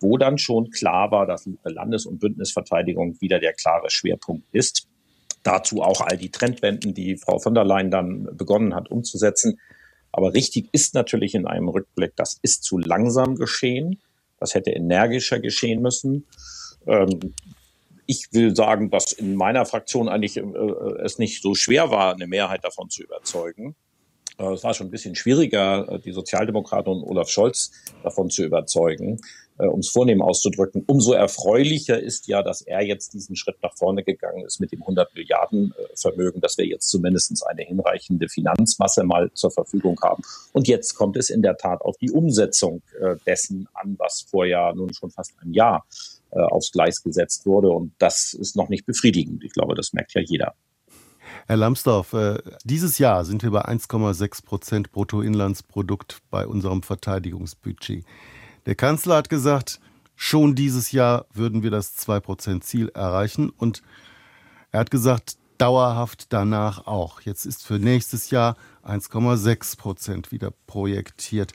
wo 0.00 0.16
dann 0.16 0.38
schon 0.38 0.70
klar 0.70 1.10
war, 1.10 1.26
dass 1.26 1.48
Landes- 1.64 2.06
und 2.06 2.18
Bündnisverteidigung 2.18 3.20
wieder 3.20 3.38
der 3.38 3.52
klare 3.52 3.90
Schwerpunkt 3.90 4.46
ist. 4.52 4.88
Dazu 5.42 5.82
auch 5.82 6.00
all 6.00 6.16
die 6.16 6.30
Trendwenden, 6.30 6.92
die 6.92 7.16
Frau 7.16 7.38
von 7.38 7.54
der 7.54 7.64
Leyen 7.64 7.90
dann 7.90 8.36
begonnen 8.36 8.74
hat 8.74 8.90
umzusetzen. 8.90 9.60
Aber 10.16 10.32
richtig 10.32 10.70
ist 10.72 10.94
natürlich 10.94 11.34
in 11.34 11.46
einem 11.46 11.68
Rückblick, 11.68 12.16
das 12.16 12.38
ist 12.40 12.64
zu 12.64 12.78
langsam 12.78 13.36
geschehen. 13.36 14.00
Das 14.40 14.54
hätte 14.54 14.70
energischer 14.70 15.40
geschehen 15.40 15.82
müssen. 15.82 16.24
Ähm, 16.86 17.34
ich 18.06 18.28
will 18.32 18.56
sagen, 18.56 18.90
dass 18.90 19.12
in 19.12 19.34
meiner 19.34 19.66
Fraktion 19.66 20.08
eigentlich 20.08 20.38
äh, 20.38 20.42
es 21.04 21.18
nicht 21.18 21.42
so 21.42 21.54
schwer 21.54 21.90
war, 21.90 22.14
eine 22.14 22.26
Mehrheit 22.26 22.64
davon 22.64 22.88
zu 22.88 23.02
überzeugen. 23.02 23.76
Äh, 24.38 24.54
es 24.54 24.64
war 24.64 24.72
schon 24.72 24.86
ein 24.86 24.90
bisschen 24.90 25.16
schwieriger, 25.16 25.86
äh, 25.86 25.98
die 26.00 26.12
Sozialdemokraten 26.12 26.94
und 26.94 27.04
Olaf 27.04 27.28
Scholz 27.28 27.72
davon 28.02 28.30
zu 28.30 28.42
überzeugen 28.42 29.20
äh, 29.58 29.66
um 29.66 29.80
es 29.80 29.88
vornehm 29.88 30.22
auszudrücken, 30.22 30.84
umso 30.86 31.12
erfreulicher 31.12 32.00
ist 32.00 32.28
ja, 32.28 32.42
dass 32.42 32.60
er 32.60 32.82
jetzt 32.82 33.14
diesen 33.14 33.36
Schritt 33.36 33.56
nach 33.62 33.74
vorne 33.74 34.02
gegangen 34.02 34.44
ist 34.44 34.60
mit 34.60 34.72
dem 34.72 34.82
100 34.82 35.14
Milliarden 35.14 35.72
äh, 35.78 35.96
Vermögen, 35.96 36.40
dass 36.40 36.58
wir 36.58 36.66
jetzt 36.66 36.88
zumindest 36.90 37.46
eine 37.46 37.62
hinreichende 37.62 38.28
Finanzmasse 38.28 39.04
mal 39.04 39.30
zur 39.32 39.50
Verfügung 39.50 39.98
haben. 40.02 40.22
Und 40.52 40.68
jetzt 40.68 40.94
kommt 40.94 41.16
es 41.16 41.30
in 41.30 41.42
der 41.42 41.56
Tat 41.56 41.80
auf 41.82 41.96
die 41.96 42.10
Umsetzung 42.10 42.82
äh, 43.00 43.16
dessen 43.26 43.66
an, 43.72 43.96
was 43.98 44.26
vor 44.30 44.44
ja 44.44 44.74
nun 44.74 44.92
schon 44.92 45.10
fast 45.10 45.32
ein 45.42 45.52
Jahr 45.52 45.84
aufs 46.30 46.72
Gleis 46.72 47.02
gesetzt 47.02 47.46
wurde. 47.46 47.70
Und 47.70 47.92
das 47.98 48.34
ist 48.34 48.56
noch 48.56 48.68
nicht 48.68 48.84
befriedigend. 48.84 49.42
Ich 49.44 49.52
glaube, 49.52 49.74
das 49.74 49.94
merkt 49.94 50.12
ja 50.12 50.20
jeder. 50.20 50.54
Herr 51.46 51.56
Lambsdorff, 51.56 52.14
dieses 52.64 52.98
Jahr 52.98 53.24
sind 53.24 53.42
wir 53.42 53.52
bei 53.52 53.64
1,6 53.64 54.44
Prozent 54.44 54.92
Bruttoinlandsprodukt 54.92 56.18
bei 56.30 56.46
unserem 56.46 56.82
Verteidigungsbudget. 56.82 58.04
Der 58.66 58.74
Kanzler 58.74 59.16
hat 59.16 59.28
gesagt, 59.28 59.80
schon 60.16 60.54
dieses 60.54 60.92
Jahr 60.92 61.26
würden 61.32 61.62
wir 61.62 61.70
das 61.70 61.96
2%-Ziel 61.98 62.90
erreichen 62.90 63.50
und 63.50 63.82
er 64.72 64.80
hat 64.80 64.90
gesagt, 64.90 65.38
dauerhaft 65.58 66.32
danach 66.32 66.86
auch. 66.86 67.20
Jetzt 67.20 67.46
ist 67.46 67.64
für 67.64 67.78
nächstes 67.78 68.30
Jahr 68.30 68.56
1,6 68.84 69.78
Prozent 69.78 70.32
wieder 70.32 70.52
projektiert. 70.66 71.52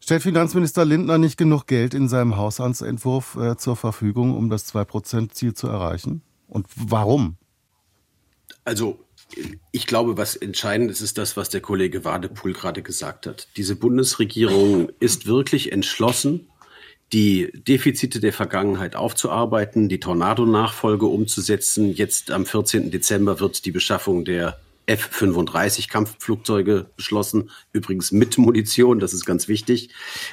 Stellt 0.00 0.22
Finanzminister 0.22 0.84
Lindner 0.84 1.16
nicht 1.16 1.38
genug 1.38 1.66
Geld 1.66 1.94
in 1.94 2.08
seinem 2.08 2.36
Haushaltsentwurf 2.36 3.36
äh, 3.36 3.56
zur 3.56 3.76
Verfügung, 3.76 4.36
um 4.36 4.50
das 4.50 4.70
2-Prozent-Ziel 4.74 5.54
zu 5.54 5.68
erreichen? 5.68 6.20
Und 6.46 6.66
warum? 6.76 7.36
Also 8.64 8.98
ich 9.72 9.86
glaube, 9.86 10.16
was 10.16 10.36
entscheidend 10.36 10.90
ist, 10.90 11.00
ist 11.00 11.18
das, 11.18 11.36
was 11.36 11.48
der 11.48 11.60
Kollege 11.60 12.04
Wadepool 12.04 12.52
gerade 12.52 12.82
gesagt 12.82 13.26
hat. 13.26 13.48
Diese 13.56 13.76
Bundesregierung 13.76 14.90
ist 15.00 15.26
wirklich 15.26 15.72
entschlossen, 15.72 16.48
die 17.12 17.50
Defizite 17.52 18.20
der 18.20 18.32
Vergangenheit 18.32 18.96
aufzuarbeiten, 18.96 19.88
die 19.88 20.00
Tornado-Nachfolge 20.00 21.06
umzusetzen. 21.06 21.92
Jetzt 21.92 22.30
am 22.30 22.46
14. 22.46 22.90
Dezember 22.90 23.40
wird 23.40 23.64
die 23.64 23.70
Beschaffung 23.70 24.24
der 24.24 24.58
F-35 24.86 25.88
Kampfflugzeuge 25.88 26.90
beschlossen, 26.96 27.50
übrigens 27.72 28.12
mit 28.12 28.36
Munition, 28.36 28.98
das 28.98 29.14
ist 29.14 29.24
ganz 29.24 29.48
wichtig. 29.48 29.90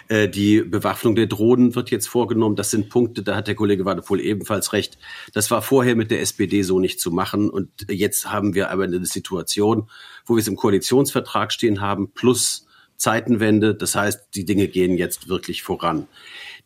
Äh, 0.10 0.28
die 0.28 0.62
Bewaffnung 0.62 1.16
der 1.16 1.28
Drohnen 1.28 1.76
wird 1.76 1.90
jetzt 1.90 2.08
vorgenommen. 2.08 2.56
Das 2.56 2.72
sind 2.72 2.90
Punkte, 2.90 3.24
da 3.24 3.36
hat 3.36 3.48
der 3.48 3.56
Kollege 3.56 3.86
Wadepohl 3.86 4.20
ebenfalls 4.20 4.74
recht. 4.74 4.98
Das 5.34 5.52
war 5.52 5.62
vorher 5.62 5.96
mit 5.96 6.12
der 6.12 6.22
SPD 6.22 6.64
so 6.64 6.80
nicht 6.80 7.00
zu 7.00 7.12
machen. 7.12 7.50
Und 7.50 7.70
jetzt 7.90 8.32
haben 8.32 8.54
wir 8.54 8.72
aber 8.72 8.84
eine 8.84 9.06
Situation, 9.06 9.90
wo 10.26 10.36
wir 10.36 10.42
es 10.42 10.48
im 10.48 10.58
Koalitionsvertrag 10.58 11.54
stehen 11.54 11.80
haben, 11.80 12.12
plus 12.12 12.68
Zeitenwende. 12.98 13.74
Das 13.74 13.96
heißt, 13.96 14.28
die 14.36 14.46
Dinge 14.46 14.68
gehen 14.68 14.96
jetzt 14.96 15.28
wirklich 15.28 15.64
voran. 15.64 16.08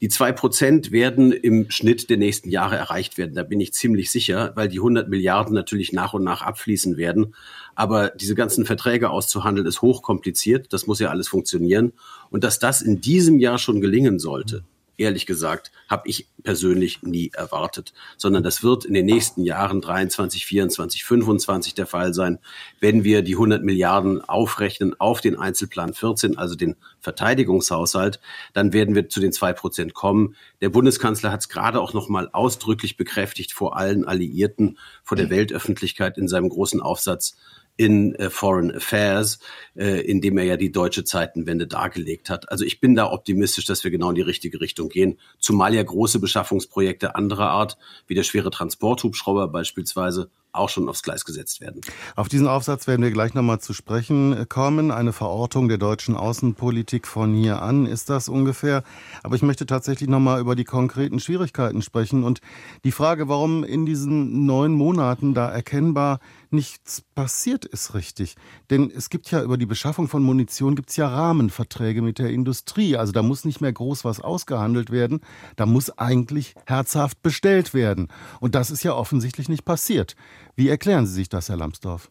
Die 0.02 0.10
zwei 0.10 0.32
Prozent 0.32 0.92
werden 0.92 1.32
im 1.32 1.70
Schnitt 1.72 2.10
der 2.10 2.18
nächsten 2.18 2.50
Jahre 2.50 2.76
erreicht 2.76 3.18
werden. 3.18 3.34
Da 3.34 3.44
bin 3.44 3.60
ich 3.60 3.74
ziemlich 3.74 4.12
sicher, 4.12 4.52
weil 4.56 4.68
die 4.68 4.80
100 4.80 5.10
Milliarden 5.10 5.54
natürlich 5.54 5.94
nach 5.94 6.14
und 6.14 6.24
nach 6.24 6.42
abfließen 6.42 6.98
werden. 6.98 7.34
Aber 7.76 8.10
diese 8.10 8.36
ganzen 8.36 8.66
Verträge 8.66 9.10
auszuhandeln 9.10 9.66
ist 9.66 9.82
hochkompliziert. 9.82 10.74
Das 10.74 10.88
muss 10.88 11.00
ja 11.00 11.10
alles 11.10 11.28
funktionieren. 11.28 11.94
Und 12.30 12.44
dass 12.44 12.60
das 12.60 12.82
in 12.82 13.00
diesem 13.00 13.40
Jahr 13.40 13.58
schon 13.58 13.82
gelingen 13.82 14.20
sollte, 14.20 14.64
ehrlich 14.98 15.26
gesagt, 15.26 15.72
habe 15.88 16.08
ich 16.08 16.28
persönlich 16.44 17.04
nie 17.04 17.32
erwartet, 17.34 17.94
sondern 18.18 18.44
das 18.44 18.64
wird 18.64 18.86
in 18.86 18.94
den 18.94 19.06
nächsten 19.06 19.44
Jahren 19.44 19.82
23, 19.82 20.46
24, 20.46 21.04
25 21.04 21.74
der 21.74 21.86
Fall 21.86 22.14
sein, 22.14 22.40
wenn 22.80 23.04
wir 23.04 23.22
die 23.22 23.34
100 23.34 23.64
Milliarden 23.64 24.22
aufrechnen 24.22 25.00
auf 25.00 25.22
den 25.22 25.38
Einzelplan 25.38 25.94
14, 25.94 26.38
also 26.38 26.56
den 26.56 26.76
Verteidigungshaushalt, 27.00 28.20
dann 28.54 28.74
werden 28.74 28.96
wir 28.96 29.10
zu 29.10 29.20
den 29.20 29.32
zwei 29.32 29.54
Prozent 29.54 29.94
kommen. 29.94 30.36
Der 30.62 30.70
Bundeskanzler 30.70 31.32
hat 31.32 31.42
es 31.42 31.50
gerade 31.50 31.82
auch 31.82 31.94
noch 31.94 32.10
mal 32.10 32.30
ausdrücklich 32.32 32.98
bekräftigt 32.98 33.54
vor 33.54 33.78
allen 33.78 34.06
Alliierten, 34.06 34.78
vor 35.04 35.18
der 35.18 35.30
Weltöffentlichkeit 35.30 36.18
in 36.18 36.28
seinem 36.28 36.50
großen 36.50 36.82
Aufsatz 36.82 37.36
in 37.78 38.16
äh, 38.16 38.30
Foreign 38.30 38.76
Affairs, 38.76 39.40
äh, 39.76 40.02
in 40.02 40.22
dem 40.22 40.38
er 40.38 40.46
ja 40.46 40.58
die 40.58 40.72
deutsche 40.72 41.04
Zeitenwende 41.04 41.68
dargelegt 41.68 42.30
hat. 42.30 42.50
Also 42.50 42.64
ich 42.64 42.80
bin 42.80 42.96
da 42.96 43.12
optimistisch, 43.12 43.66
dass 43.66 43.84
wir 43.84 43.92
genau 43.92 44.10
in 44.10 44.16
die 44.16 44.22
richtige 44.22 44.62
Richtung 44.62 44.90
gehen, 44.90 45.20
zumal 45.40 45.74
ja 45.74 45.84
große 45.84 46.20
Beschaffungsprojekte 46.20 47.16
anderer 47.16 47.50
Art, 47.50 47.78
wie 48.08 48.16
der 48.16 48.24
schwere 48.24 48.50
Transporthubschrauber 48.50 49.48
beispielsweise, 49.48 50.30
auch 50.58 50.70
schon 50.70 50.90
aufs 50.90 51.04
Gleis 51.04 51.26
gesetzt 51.26 51.62
werden. 51.62 51.82
Auf 52.16 52.30
diesen 52.30 52.48
Aufsatz 52.48 52.88
werden 52.88 53.02
wir 53.02 53.12
gleich 53.12 53.34
nochmal 53.34 53.60
zu 53.60 53.74
sprechen 53.74 54.48
kommen. 54.50 54.92
Eine 54.92 55.14
Verortung 55.14 55.68
der 55.68 55.78
deutschen 55.78 56.16
Außenpolitik 56.16 57.08
von 57.08 57.34
hier 57.34 57.62
an 57.62 57.86
ist 57.86 58.10
das 58.10 58.30
ungefähr. 58.30 58.84
Aber 59.24 59.36
ich 59.36 59.42
möchte 59.42 59.66
tatsächlich 59.66 60.10
nochmal 60.10 60.40
über 60.40 60.56
die 60.56 60.64
konkreten 60.64 61.20
Schwierigkeiten 61.20 61.82
sprechen 61.82 62.24
und 62.24 62.42
die 62.84 62.92
Frage, 62.92 63.28
warum 63.28 63.64
in 63.64 63.86
diesen 63.86 64.46
neun 64.46 64.74
Monaten 64.74 65.34
da 65.34 65.50
erkennbar 65.50 66.20
nichts 66.56 67.04
passiert 67.14 67.66
ist 67.66 67.94
richtig. 67.94 68.36
Denn 68.70 68.90
es 68.90 69.10
gibt 69.10 69.30
ja 69.30 69.44
über 69.44 69.58
die 69.58 69.66
Beschaffung 69.66 70.08
von 70.08 70.24
Munition 70.24 70.76
gibt 70.76 70.90
es 70.90 70.96
ja 70.96 71.08
Rahmenverträge 71.08 72.02
mit 72.02 72.18
der 72.18 72.30
Industrie. 72.30 72.98
Also 72.98 73.12
da 73.12 73.22
muss 73.22 73.46
nicht 73.46 73.62
mehr 73.62 73.74
groß 73.74 74.06
was 74.06 74.22
ausgehandelt 74.22 74.90
werden. 74.90 75.22
Da 75.56 75.66
muss 75.66 75.96
eigentlich 75.98 76.56
herzhaft 76.66 77.22
bestellt 77.22 77.74
werden. 77.74 78.08
Und 78.40 78.56
das 78.56 78.72
ist 78.72 78.84
ja 78.84 78.94
offensichtlich 78.94 79.50
nicht 79.50 79.66
passiert. 79.66 80.16
Wie 80.56 80.70
erklären 80.70 81.06
Sie 81.06 81.14
sich 81.14 81.30
das, 81.30 81.50
Herr 81.50 81.58
Lambsdorff? 81.58 82.10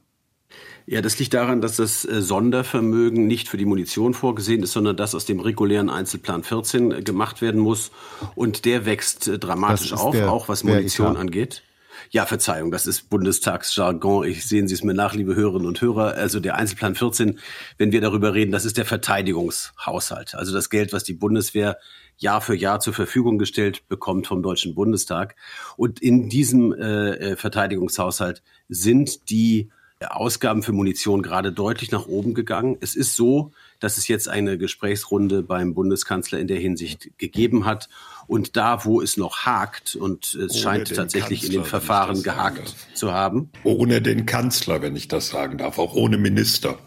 Ja, 0.87 1.01
das 1.01 1.19
liegt 1.19 1.33
daran, 1.33 1.61
dass 1.61 1.77
das 1.77 2.05
äh, 2.05 2.21
Sondervermögen 2.21 3.27
nicht 3.27 3.49
für 3.49 3.57
die 3.57 3.65
Munition 3.65 4.13
vorgesehen 4.13 4.63
ist, 4.63 4.73
sondern 4.73 4.97
das 4.97 5.15
aus 5.15 5.25
dem 5.25 5.41
regulären 5.41 5.89
Einzelplan 5.89 6.45
14 6.45 6.93
äh, 6.93 7.03
gemacht 7.03 7.41
werden 7.41 7.61
muss. 7.61 7.91
Und 8.35 8.65
der 8.67 8.85
wächst 8.85 9.27
äh, 9.27 9.39
dramatisch 9.39 9.95
auf, 9.95 10.15
der, 10.15 10.31
auch 10.31 10.49
was 10.49 10.63
Munition 10.63 11.17
angeht. 11.17 11.63
Ja, 12.11 12.27
Verzeihung, 12.27 12.71
das 12.71 12.87
ist 12.87 13.11
Bundestagsjargon. 13.11 14.27
Ich 14.27 14.47
sehen 14.47 14.69
Sie 14.69 14.75
es 14.75 14.85
mir 14.85 14.95
nach, 14.95 15.15
liebe 15.15 15.35
Hörerinnen 15.35 15.67
und 15.67 15.81
Hörer. 15.81 16.15
Also 16.15 16.41
der 16.41 16.57
Einzelplan 16.57 16.95
14, 16.95 17.39
wenn 17.79 17.93
wir 17.93 18.01
darüber 18.01 18.35
reden, 18.35 18.53
das 18.53 18.65
ist 18.65 18.77
der 18.77 18.85
Verteidigungshaushalt. 18.85 20.35
Also 20.35 20.53
das 20.53 20.71
Geld, 20.71 20.93
was 20.93 21.05
die 21.05 21.15
Bundeswehr 21.15 21.79
Jahr 22.17 22.41
für 22.41 22.55
Jahr 22.55 22.81
zur 22.81 22.95
Verfügung 22.95 23.39
gestellt 23.39 23.89
bekommt 23.89 24.27
vom 24.27 24.43
Deutschen 24.43 24.75
Bundestag. 24.75 25.35
Und 25.77 26.01
in 26.01 26.29
diesem 26.29 26.73
äh, 26.73 27.33
äh, 27.33 27.37
Verteidigungshaushalt 27.37 28.43
sind 28.69 29.31
die 29.31 29.71
Ausgaben 30.01 30.63
für 30.63 30.73
Munition 30.73 31.23
gerade 31.23 31.53
deutlich 31.53 31.91
nach 31.91 32.07
oben 32.07 32.35
gegangen. 32.35 32.77
Es 32.81 32.95
ist 32.95 33.17
so, 33.17 33.53
dass 33.81 33.97
es 33.97 34.09
jetzt 34.09 34.29
eine 34.29 34.59
Gesprächsrunde 34.59 35.43
beim 35.43 35.75
Bundeskanzler 35.75 36.39
in 36.39 36.47
der 36.47 36.59
Hinsicht 36.59 37.11
gegeben 37.19 37.65
hat. 37.65 37.89
Und 38.27 38.57
da, 38.57 38.85
wo 38.85 39.01
es 39.01 39.17
noch 39.17 39.47
hakt, 39.47 39.97
und 39.97 40.35
es 40.35 40.53
Ohne 40.53 40.61
scheint 40.61 40.95
tatsächlich 40.95 41.41
Kanzler, 41.41 41.55
in 41.55 41.61
den 41.61 41.69
Verfahren 41.69 42.23
gehakt 42.23 42.75
zu 42.95 43.13
haben. 43.13 43.51
Ohne 43.63 44.03
den 44.03 44.27
Kanzler, 44.27 44.83
wenn 44.83 44.97
ich 44.97 45.09
das 45.09 45.29
sagen 45.29 45.59
darf, 45.59 45.79
auch 45.79 45.95
ohne 45.95 46.19
Minister 46.19 46.79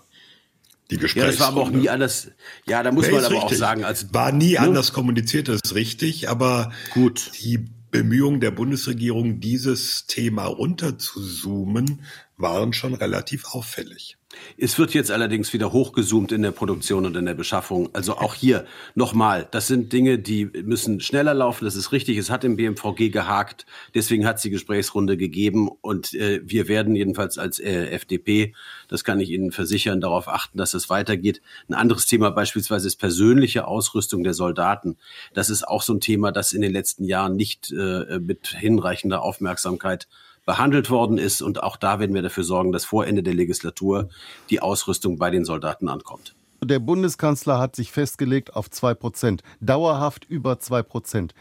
die. 0.90 0.96
Ja, 0.96 1.26
das 1.26 1.40
war 1.40 1.48
aber 1.48 1.62
auch 1.62 1.70
nie 1.70 1.90
anders. 1.90 2.30
Ja, 2.66 2.84
da 2.84 2.92
muss 2.92 3.08
ja, 3.08 3.14
man 3.14 3.26
aber 3.26 3.36
richtig. 3.36 3.52
auch 3.52 3.54
sagen, 3.54 3.84
als 3.84 4.14
war 4.14 4.32
nie 4.32 4.54
ne? 4.54 4.60
anders 4.60 4.94
kommuniziert, 4.94 5.48
das 5.48 5.60
ist 5.64 5.76
richtig, 5.76 6.30
aber 6.30 6.72
gut. 6.94 7.32
Die 7.42 7.68
Bemühungen 7.98 8.39
der 8.39 8.51
Bundesregierung, 8.51 9.39
dieses 9.39 10.06
Thema 10.06 10.46
runterzuzoomen, 10.46 12.04
waren 12.38 12.72
schon 12.72 12.94
relativ 12.94 13.46
auffällig. 13.56 14.17
Es 14.58 14.78
wird 14.78 14.94
jetzt 14.94 15.10
allerdings 15.10 15.54
wieder 15.54 15.72
hochgezoomt 15.72 16.34
in 16.34 16.42
der 16.42 16.52
Produktion 16.52 17.06
und 17.06 17.16
in 17.16 17.26
der 17.26 17.34
Beschaffung. 17.34 17.90
Also 17.94 18.18
auch 18.18 18.34
hier 18.34 18.66
nochmal, 18.94 19.48
das 19.52 19.68
sind 19.68 19.94
Dinge, 19.94 20.20
die 20.20 20.46
müssen 20.46 21.00
schneller 21.00 21.34
laufen. 21.34 21.64
Das 21.64 21.78
ist 21.78 21.94
richtig. 21.94 22.18
Es 22.18 22.30
hat 22.30 22.44
im 22.44 22.58
BMVG 22.58 23.10
gehakt. 23.10 23.66
Deswegen 23.96 24.26
hat 24.26 24.38
es 24.38 24.42
die 24.42 24.50
Gesprächsrunde 24.50 25.16
gegeben. 25.16 25.70
Und 25.70 26.13
äh, 26.13 26.42
wir 26.44 26.68
werden 26.68 26.96
jedenfalls 26.96 27.38
als 27.38 27.60
äh, 27.60 27.90
FDP, 27.92 28.54
das 28.90 29.06
kann 29.06 29.22
ich 29.22 29.30
Ihnen 29.30 29.52
versichern, 29.52 30.02
darauf 30.02 30.28
achten, 30.28 30.58
dass 30.58 30.74
es 30.74 30.90
weitergeht. 30.90 31.42
Ein 31.70 31.76
anderes 31.76 32.06
Thema 32.06 32.30
beispielsweise 32.32 32.88
ist 32.88 32.98
persönliche 32.98 33.66
Ausrüstung 33.66 34.24
der 34.24 34.34
Soldaten. 34.34 34.98
Das 35.34 35.50
ist 35.50 35.66
auch 35.66 35.82
so 35.82 35.94
ein 35.94 36.02
Thema, 36.02 36.34
das 36.34 36.52
in 36.52 36.62
den 36.62 36.74
letzten 36.74 37.06
Jahren 37.06 37.38
nicht 37.38 37.72
äh, 37.72 38.20
mit 38.20 38.48
hinreichender 38.48 39.22
Aufmerksamkeit 39.22 40.08
behandelt 40.48 40.90
worden 40.90 41.20
ist. 41.20 41.44
Und 41.44 41.62
auch 41.62 41.78
da 41.78 42.00
werden 42.00 42.16
wir 42.16 42.24
dafür 42.24 42.44
sorgen, 42.44 42.72
dass 42.72 42.86
vor 42.86 43.06
Ende 43.06 43.22
der 43.22 43.36
Legislatur 43.36 44.10
die 44.50 44.62
Ausrüstung 44.62 45.20
bei 45.20 45.30
den 45.30 45.46
Soldaten 45.46 45.90
ankommt. 45.90 46.34
Der 46.64 46.80
Bundeskanzler 46.80 47.60
hat 47.60 47.76
sich 47.76 47.92
festgelegt 47.92 48.56
auf 48.56 48.72
zwei 48.72 48.96
Prozent, 48.96 49.44
dauerhaft 49.60 50.26
über 50.26 50.60
zwei 50.60 50.82
Prozent. 50.82 51.36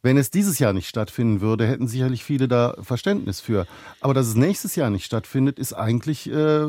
Wenn 0.00 0.16
es 0.16 0.30
dieses 0.30 0.58
Jahr 0.58 0.72
nicht 0.72 0.88
stattfinden 0.88 1.40
würde, 1.42 1.66
hätten 1.66 1.86
sicherlich 1.86 2.24
viele 2.24 2.48
da 2.48 2.74
Verständnis 2.80 3.40
für. 3.40 3.66
Aber 4.00 4.14
dass 4.14 4.26
es 4.26 4.34
nächstes 4.34 4.74
Jahr 4.74 4.88
nicht 4.88 5.04
stattfindet, 5.04 5.58
ist 5.58 5.74
eigentlich, 5.74 6.28
äh, 6.30 6.66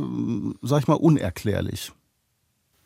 sag 0.62 0.82
ich 0.82 0.88
mal, 0.88 0.96
unerklärlich. 0.96 1.94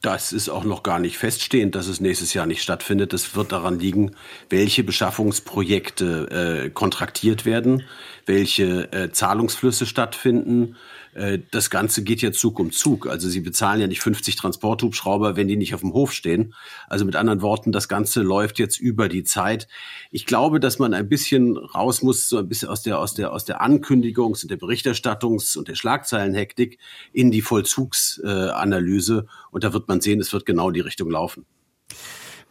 Das 0.01 0.31
ist 0.31 0.49
auch 0.49 0.63
noch 0.63 0.83
gar 0.83 0.99
nicht 0.99 1.17
feststehend, 1.17 1.73
dass 1.73 1.87
es 1.87 1.99
nächstes 1.99 2.33
Jahr 2.35 2.45
nicht 2.45 2.61
stattfindet. 2.61 3.13
Das 3.13 3.35
wird 3.35 3.51
daran 3.51 3.79
liegen, 3.79 4.11
welche 4.49 4.83
Beschaffungsprojekte 4.83 6.65
äh, 6.65 6.69
kontraktiert 6.69 7.45
werden, 7.45 7.83
welche 8.27 8.91
äh, 8.93 9.11
Zahlungsflüsse 9.11 9.87
stattfinden, 9.87 10.75
äh, 11.17 11.39
das 11.51 11.69
Ganze 11.69 12.03
geht 12.03 12.21
ja 12.21 12.31
Zug 12.31 12.59
um 12.59 12.71
Zug. 12.71 13.07
Also 13.07 13.27
sie 13.27 13.41
bezahlen 13.41 13.81
ja 13.81 13.87
nicht 13.87 14.01
50 14.01 14.35
Transporthubschrauber, 14.35 15.35
wenn 15.35 15.47
die 15.47 15.57
nicht 15.57 15.73
auf 15.73 15.81
dem 15.81 15.93
Hof 15.93 16.13
stehen. 16.13 16.53
Also 16.87 17.05
mit 17.05 17.15
anderen 17.15 17.41
Worten, 17.41 17.71
das 17.71 17.87
Ganze 17.87 18.21
läuft 18.21 18.59
jetzt 18.59 18.79
über 18.79 19.09
die 19.09 19.23
Zeit. 19.23 19.67
Ich 20.11 20.25
glaube, 20.25 20.59
dass 20.59 20.77
man 20.77 20.93
ein 20.93 21.09
bisschen 21.09 21.57
raus 21.57 22.03
muss, 22.03 22.29
so 22.29 22.37
ein 22.37 22.47
bisschen 22.47 22.69
aus 22.69 22.83
der, 22.83 22.99
aus 22.99 23.15
der, 23.15 23.33
aus 23.33 23.45
der 23.45 23.61
Ankündigungs- 23.61 24.43
und 24.43 24.51
der 24.51 24.59
Berichterstattungs- 24.59 25.57
und 25.57 25.67
der 25.67 25.75
Schlagzeilenhektik 25.75 26.77
in 27.13 27.31
die 27.31 27.41
Vollzugsanalyse. 27.41 29.27
und 29.51 29.63
da 29.63 29.73
wird 29.73 29.87
man 29.87 30.01
sehen, 30.01 30.19
es 30.19 30.31
wird 30.33 30.45
genau 30.45 30.69
die 30.69 30.81
Richtung 30.81 31.09
laufen. 31.09 31.45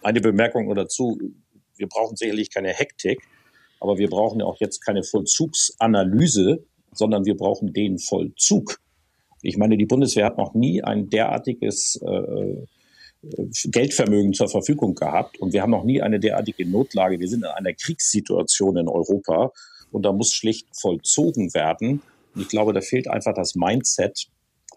Eine 0.03 0.21
Bemerkung 0.21 0.75
dazu. 0.75 1.19
Wir 1.77 1.87
brauchen 1.89 2.17
sicherlich 2.17 2.51
keine 2.51 2.71
Hektik, 2.71 3.23
aber 3.81 3.99
wir 3.99 4.09
brauchen 4.09 4.41
ja 4.41 4.47
auch 4.47 4.59
jetzt 4.61 4.81
keine 4.81 5.03
Vollzugsanalyse, 5.03 6.65
sondern 6.99 7.25
wir 7.25 7.37
brauchen 7.37 7.73
den 7.73 7.99
Vollzug. 7.99 8.79
Ich 9.43 9.57
meine, 9.57 9.77
die 9.77 9.87
Bundeswehr 9.87 10.27
hat 10.27 10.39
noch 10.39 10.55
nie 10.55 10.83
ein 10.83 11.09
derartiges 11.09 12.01
äh, 12.03 12.67
Geldvermögen 13.65 14.33
zur 14.33 14.49
Verfügung 14.49 14.95
gehabt 14.95 15.39
und 15.39 15.53
wir 15.53 15.63
haben 15.63 15.71
noch 15.71 15.85
nie 15.85 16.03
eine 16.03 16.21
derartige 16.21 16.69
Notlage. 16.69 17.19
Wir 17.19 17.29
sind 17.29 17.41
in 17.41 17.51
einer 17.51 17.73
Kriegssituation 17.73 18.77
in 18.77 18.89
Europa 18.89 19.53
und 19.91 20.05
da 20.05 20.13
muss 20.13 20.33
schlicht 20.33 20.69
vollzogen 20.79 21.55
werden. 21.55 22.03
Und 22.35 22.43
ich 22.43 22.49
glaube, 22.49 22.73
da 22.73 22.81
fehlt 22.81 23.09
einfach 23.09 23.35
das 23.35 23.55
Mindset 23.55 24.27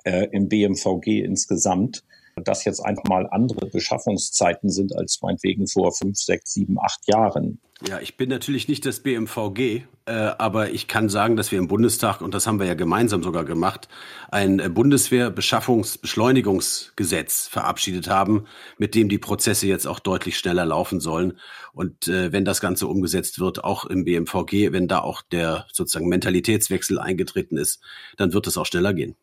äh, 0.03 0.27
im 0.31 0.47
BMVG 0.47 1.23
insgesamt, 1.23 2.03
dass 2.43 2.65
jetzt 2.65 2.79
einfach 2.79 3.03
mal 3.05 3.27
andere 3.29 3.67
Beschaffungszeiten 3.67 4.69
sind 4.69 4.95
als 4.95 5.19
meinetwegen 5.21 5.67
vor 5.67 5.93
fünf, 5.93 6.17
sechs, 6.17 6.53
sieben, 6.53 6.79
acht 6.79 7.07
Jahren. 7.07 7.59
Ja, 7.87 8.01
ich 8.01 8.17
bin 8.17 8.27
natürlich 8.27 8.67
nicht 8.67 8.85
das 8.85 8.99
BMVG, 8.99 9.83
äh, 10.05 10.11
aber 10.11 10.71
ich 10.71 10.89
kann 10.89 11.07
sagen, 11.07 11.37
dass 11.37 11.53
wir 11.53 11.59
im 11.59 11.69
Bundestag, 11.69 12.19
und 12.19 12.33
das 12.33 12.45
haben 12.45 12.59
wir 12.59 12.67
ja 12.67 12.73
gemeinsam 12.73 13.23
sogar 13.23 13.45
gemacht, 13.45 13.87
ein 14.29 14.59
äh, 14.59 14.67
Bundeswehr-Beschaffungsbeschleunigungsgesetz 14.67 17.47
verabschiedet 17.47 18.09
haben, 18.09 18.47
mit 18.77 18.95
dem 18.95 19.07
die 19.07 19.17
Prozesse 19.17 19.67
jetzt 19.67 19.87
auch 19.87 19.99
deutlich 19.99 20.37
schneller 20.37 20.65
laufen 20.65 20.99
sollen. 20.99 21.39
Und 21.71 22.09
äh, 22.09 22.33
wenn 22.33 22.43
das 22.43 22.59
Ganze 22.59 22.87
umgesetzt 22.87 23.39
wird, 23.39 23.63
auch 23.63 23.85
im 23.85 24.03
BMVG, 24.03 24.73
wenn 24.73 24.89
da 24.89 24.99
auch 24.99 25.21
der 25.21 25.65
sozusagen 25.71 26.09
Mentalitätswechsel 26.09 26.99
eingetreten 26.99 27.55
ist, 27.55 27.79
dann 28.17 28.33
wird 28.33 28.45
es 28.47 28.57
auch 28.57 28.65
schneller 28.65 28.93
gehen. 28.93 29.15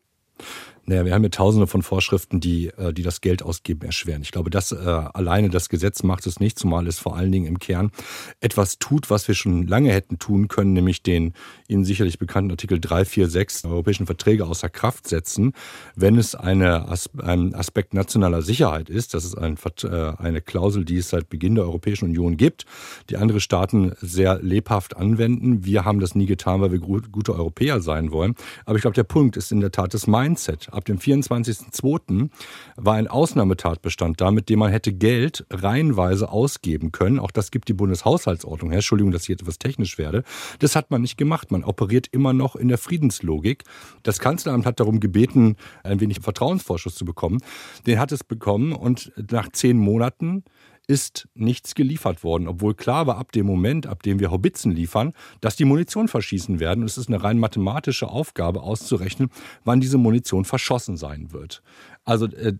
Naja, 0.89 1.03
wir 1.03 1.13
haben 1.13 1.21
hier 1.21 1.31
tausende 1.31 1.67
von 1.67 1.81
Vorschriften, 1.81 2.39
die, 2.39 2.67
äh, 2.67 2.93
die 2.93 3.03
das 3.03 3.19
Geld 3.19 3.43
ausgeben 3.43 3.81
erschweren. 3.81 4.21
Ich 4.21 4.31
glaube, 4.31 4.49
das 4.49 4.71
äh, 4.71 4.75
alleine 4.77 5.49
das 5.49 5.67
Gesetz 5.67 6.01
macht 6.01 6.25
es 6.25 6.39
nicht, 6.39 6.57
zumal 6.57 6.87
es 6.87 6.97
vor 6.97 7.17
allen 7.17 7.29
Dingen 7.29 7.45
im 7.45 7.59
Kern 7.59 7.91
etwas 8.39 8.79
tut, 8.79 9.09
was 9.09 9.27
wir 9.27 9.35
schon 9.35 9.67
lange 9.67 9.91
hätten 9.91 10.17
tun 10.17 10.47
können, 10.47 10.71
nämlich 10.71 11.03
den 11.03 11.33
Ihnen 11.67 11.83
sicherlich 11.83 12.19
bekannten 12.19 12.51
Artikel 12.51 12.79
346 12.79 13.63
der 13.63 13.71
europäischen 13.71 14.05
Verträge 14.05 14.45
außer 14.45 14.69
Kraft 14.69 15.09
setzen, 15.09 15.51
wenn 15.97 16.17
es 16.17 16.35
eine, 16.35 16.87
ein 17.17 17.53
Aspekt 17.53 17.93
nationaler 17.93 18.41
Sicherheit 18.41 18.89
ist. 18.89 19.13
Das 19.13 19.25
ist 19.25 19.37
ein, 19.37 19.57
äh, 19.83 20.13
eine 20.17 20.39
Klausel, 20.39 20.85
die 20.85 20.99
es 20.99 21.09
seit 21.09 21.27
Beginn 21.27 21.55
der 21.55 21.65
Europäischen 21.65 22.05
Union 22.05 22.37
gibt, 22.37 22.65
die 23.09 23.17
andere 23.17 23.41
Staaten 23.41 23.91
sehr 23.99 24.41
lebhaft 24.41 24.95
anwenden. 24.95 25.65
Wir 25.65 25.83
haben 25.83 25.99
das 25.99 26.15
nie 26.15 26.27
getan, 26.27 26.61
weil 26.61 26.71
wir 26.71 26.79
gute 26.79 27.35
Europäer 27.35 27.81
sein 27.81 28.11
wollen. 28.11 28.35
Aber 28.65 28.77
ich 28.77 28.83
glaube, 28.83 28.95
der 28.95 29.03
Punkt 29.03 29.35
ist 29.35 29.51
in 29.51 29.59
der 29.59 29.71
Tat 29.71 29.93
das 29.93 30.07
Mindset. 30.07 30.69
Ab 30.77 30.85
dem 30.85 30.99
24.02. 30.99 32.29
war 32.77 32.95
ein 32.95 33.07
Ausnahmetatbestand 33.07 34.21
da, 34.21 34.31
mit 34.31 34.47
dem 34.49 34.59
man 34.59 34.71
hätte 34.71 34.93
Geld 34.93 35.45
reihenweise 35.49 36.29
ausgeben 36.29 36.91
können. 36.91 37.19
Auch 37.19 37.31
das 37.31 37.51
gibt 37.51 37.67
die 37.67 37.73
Bundeshaushaltsordnung 37.73 38.69
her. 38.69 38.77
Entschuldigung, 38.77 39.11
dass 39.11 39.23
ich 39.23 39.29
jetzt 39.29 39.41
etwas 39.41 39.59
technisch 39.59 39.97
werde. 39.97 40.23
Das 40.59 40.75
hat 40.75 40.91
man 40.91 41.01
nicht 41.01 41.17
gemacht. 41.17 41.51
Man 41.51 41.63
operiert 41.63 42.07
immer 42.11 42.33
noch 42.33 42.55
in 42.55 42.67
der 42.67 42.77
Friedenslogik. 42.77 43.63
Das 44.03 44.19
Kanzleramt 44.19 44.65
hat 44.65 44.79
darum 44.79 44.99
gebeten, 44.99 45.57
ein 45.83 45.99
wenig 45.99 46.19
Vertrauensvorschuss 46.21 46.95
zu 46.95 47.05
bekommen. 47.05 47.39
Den 47.85 47.99
hat 47.99 48.11
es 48.11 48.23
bekommen 48.23 48.71
und 48.71 49.11
nach 49.31 49.51
zehn 49.51 49.77
Monaten 49.77 50.43
ist 50.87 51.27
nichts 51.35 51.75
geliefert 51.75 52.23
worden, 52.23 52.47
obwohl 52.47 52.73
klar 52.73 53.07
war 53.07 53.17
ab 53.17 53.33
dem 53.33 53.45
Moment, 53.45 53.87
ab 53.87 54.03
dem 54.03 54.19
wir 54.19 54.31
Haubitzen 54.31 54.71
liefern, 54.71 55.13
dass 55.41 55.57
die 55.57 55.65
Munition 55.65 56.07
verschießen 56.07 56.61
werden. 56.61 56.85
Es 56.85 56.97
ist 56.97 57.09
eine 57.09 57.21
rein 57.21 57.39
mathematische 57.39 58.07
Aufgabe 58.07 58.61
auszurechnen, 58.61 59.29
wann 59.65 59.81
diese 59.81 59.97
Munition 59.97 60.45
verschossen 60.45 60.95
sein 60.95 61.33
wird. 61.33 61.61
Also 62.07 62.27
äh, 62.27 62.53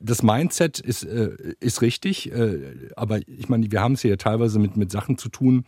das 0.00 0.22
Mindset 0.22 0.80
ist, 0.80 1.04
äh, 1.04 1.36
ist 1.60 1.82
richtig, 1.82 2.32
äh, 2.32 2.88
aber 2.96 3.18
ich 3.28 3.50
meine, 3.50 3.70
wir 3.70 3.82
haben 3.82 3.92
es 3.92 4.00
hier 4.00 4.16
teilweise 4.16 4.58
mit, 4.58 4.78
mit 4.78 4.90
Sachen 4.90 5.18
zu 5.18 5.28
tun, 5.28 5.64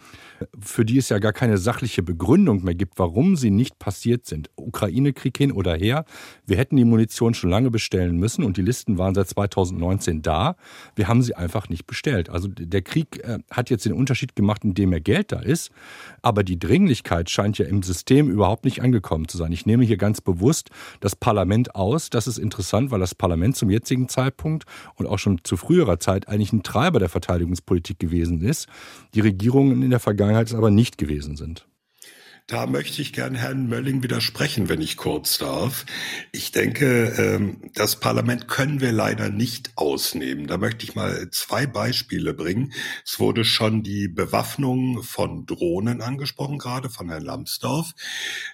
für 0.58 0.86
die 0.86 0.96
es 0.96 1.10
ja 1.10 1.18
gar 1.18 1.34
keine 1.34 1.58
sachliche 1.58 2.02
Begründung 2.02 2.64
mehr 2.64 2.74
gibt, 2.74 2.98
warum 2.98 3.36
sie 3.36 3.50
nicht 3.50 3.78
passiert 3.78 4.24
sind. 4.24 4.48
Ukraine-Krieg 4.56 5.36
hin 5.36 5.52
oder 5.52 5.74
her. 5.74 6.06
Wir 6.46 6.56
hätten 6.56 6.76
die 6.76 6.86
Munition 6.86 7.34
schon 7.34 7.50
lange 7.50 7.70
bestellen 7.70 8.16
müssen 8.16 8.44
und 8.44 8.56
die 8.56 8.62
Listen 8.62 8.96
waren 8.96 9.14
seit 9.14 9.28
2019 9.28 10.22
da. 10.22 10.56
Wir 10.96 11.06
haben 11.06 11.20
sie 11.20 11.34
einfach 11.34 11.68
nicht 11.68 11.86
bestellt. 11.86 12.30
Also 12.30 12.48
der 12.48 12.80
Krieg 12.80 13.22
hat 13.50 13.68
jetzt 13.68 13.84
den 13.84 13.92
Unterschied 13.92 14.36
gemacht, 14.36 14.64
indem 14.64 14.88
mehr 14.88 15.02
Geld 15.02 15.32
da 15.32 15.40
ist, 15.40 15.70
aber 16.22 16.44
die 16.44 16.58
Dringlichkeit 16.58 17.28
scheint 17.28 17.58
ja 17.58 17.66
im 17.66 17.82
System 17.82 18.30
überhaupt 18.30 18.64
nicht 18.64 18.80
angekommen 18.80 19.28
zu 19.28 19.36
sein. 19.36 19.52
Ich 19.52 19.66
nehme 19.66 19.84
hier 19.84 19.98
ganz 19.98 20.22
bewusst 20.22 20.70
das 21.00 21.14
Parlament 21.14 21.74
aus. 21.74 22.08
Das 22.08 22.26
ist 22.26 22.38
interessant, 22.38 22.90
weil 22.90 23.00
das 23.00 23.17
Parlament 23.18 23.56
zum 23.56 23.70
jetzigen 23.70 24.08
Zeitpunkt 24.08 24.64
und 24.94 25.06
auch 25.06 25.18
schon 25.18 25.40
zu 25.44 25.56
früherer 25.56 26.00
Zeit 26.00 26.28
eigentlich 26.28 26.52
ein 26.52 26.62
Treiber 26.62 26.98
der 26.98 27.08
Verteidigungspolitik 27.08 27.98
gewesen 27.98 28.40
ist, 28.40 28.68
die 29.14 29.20
Regierungen 29.20 29.82
in 29.82 29.90
der 29.90 30.00
Vergangenheit 30.00 30.46
es 30.46 30.54
aber 30.54 30.70
nicht 30.70 30.96
gewesen 30.98 31.36
sind. 31.36 31.66
Da 32.48 32.66
möchte 32.66 33.02
ich 33.02 33.12
gern 33.12 33.34
Herrn 33.34 33.68
Mölling 33.68 34.02
widersprechen, 34.02 34.70
wenn 34.70 34.80
ich 34.80 34.96
kurz 34.96 35.36
darf. 35.36 35.84
Ich 36.32 36.50
denke, 36.50 37.12
ähm, 37.18 37.60
das 37.74 38.00
Parlament 38.00 38.48
können 38.48 38.80
wir 38.80 38.90
leider 38.90 39.28
nicht 39.28 39.72
ausnehmen. 39.76 40.46
Da 40.46 40.56
möchte 40.56 40.82
ich 40.86 40.94
mal 40.94 41.28
zwei 41.30 41.66
Beispiele 41.66 42.32
bringen. 42.32 42.72
Es 43.04 43.20
wurde 43.20 43.44
schon 43.44 43.82
die 43.82 44.08
Bewaffnung 44.08 45.02
von 45.02 45.44
Drohnen 45.44 46.00
angesprochen, 46.00 46.56
gerade 46.56 46.88
von 46.88 47.10
Herrn 47.10 47.22
Lambsdorff. 47.22 47.92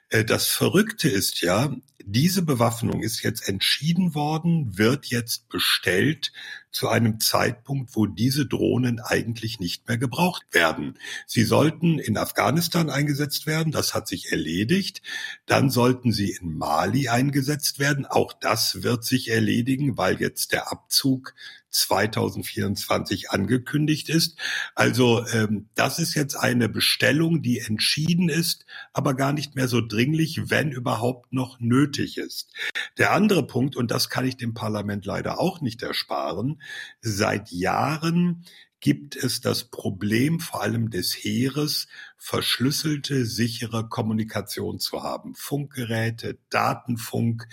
Äh, 0.09 0.25
das 0.25 0.49
Verrückte 0.49 1.09
ist 1.09 1.41
ja, 1.41 1.73
diese 2.07 2.43
Bewaffnung 2.43 3.03
ist 3.03 3.23
jetzt 3.23 3.49
entschieden 3.49 4.15
worden, 4.15 4.77
wird 4.77 5.07
jetzt 5.07 5.49
bestellt 5.49 6.33
zu 6.71 6.89
einem 6.89 7.19
Zeitpunkt, 7.19 7.97
wo 7.97 8.05
diese 8.05 8.47
Drohnen 8.47 9.01
eigentlich 9.01 9.59
nicht 9.59 9.89
mehr 9.89 9.97
gebraucht 9.97 10.45
werden. 10.53 10.99
Sie 11.27 11.45
sollten 11.45 11.99
in 11.99 12.19
Afghanistan 12.19 12.91
eingesetzt 12.91 13.47
werden, 13.47 13.73
das 13.73 13.95
hat 13.95 14.07
sich 14.07 14.33
erledigt. 14.33 15.01
Dann 15.47 15.71
sollten 15.71 16.13
sie 16.13 16.33
in 16.33 16.59
Mali 16.59 17.09
eingesetzt 17.09 17.79
werden, 17.79 18.05
auch 18.05 18.35
das 18.35 18.83
wird 18.83 19.05
sich 19.05 19.31
erledigen, 19.31 19.97
weil 19.97 20.21
jetzt 20.21 20.53
der 20.53 20.71
Abzug 20.71 21.35
2024 21.75 23.31
angekündigt 23.31 24.09
ist. 24.09 24.39
Also 24.75 25.27
ähm, 25.29 25.69
das 25.75 25.99
ist 25.99 26.15
jetzt 26.15 26.37
eine 26.37 26.69
Bestellung, 26.69 27.43
die 27.43 27.61
entschieden 27.61 28.29
ist, 28.29 28.65
aber 28.93 29.15
gar 29.15 29.33
nicht 29.33 29.57
mehr 29.57 29.69
so 29.69 29.81
dringlich, 29.81 30.51
wenn 30.51 30.71
überhaupt 30.71 31.33
noch 31.33 31.61
nötig 31.61 32.19
ist. 32.19 32.53
Der 32.99 33.13
andere 33.13 33.47
Punkt, 33.47 33.77
und 33.77 33.91
das 33.91 34.09
kann 34.09 34.27
ich 34.27 34.37
dem 34.37 34.55
Parlament 34.55 35.05
leider 35.05 35.41
auch 35.41 35.61
nicht 35.61 35.83
ersparen, 35.83 36.63
seit 37.01 37.51
Jahren 37.51 38.45
gibt 38.85 39.17
es 39.17 39.41
das 39.41 39.65
Problem 39.65 40.41
vor 40.41 40.63
allem 40.63 40.91
des 40.91 41.15
Heeres, 41.15 41.89
verschlüsselte, 42.25 43.27
sichere 43.27 43.87
Kommunikation 43.87 44.79
zu 44.79 45.03
haben. 45.03 45.35
Funkgeräte, 45.35 46.39
Datenfunk. 46.49 47.47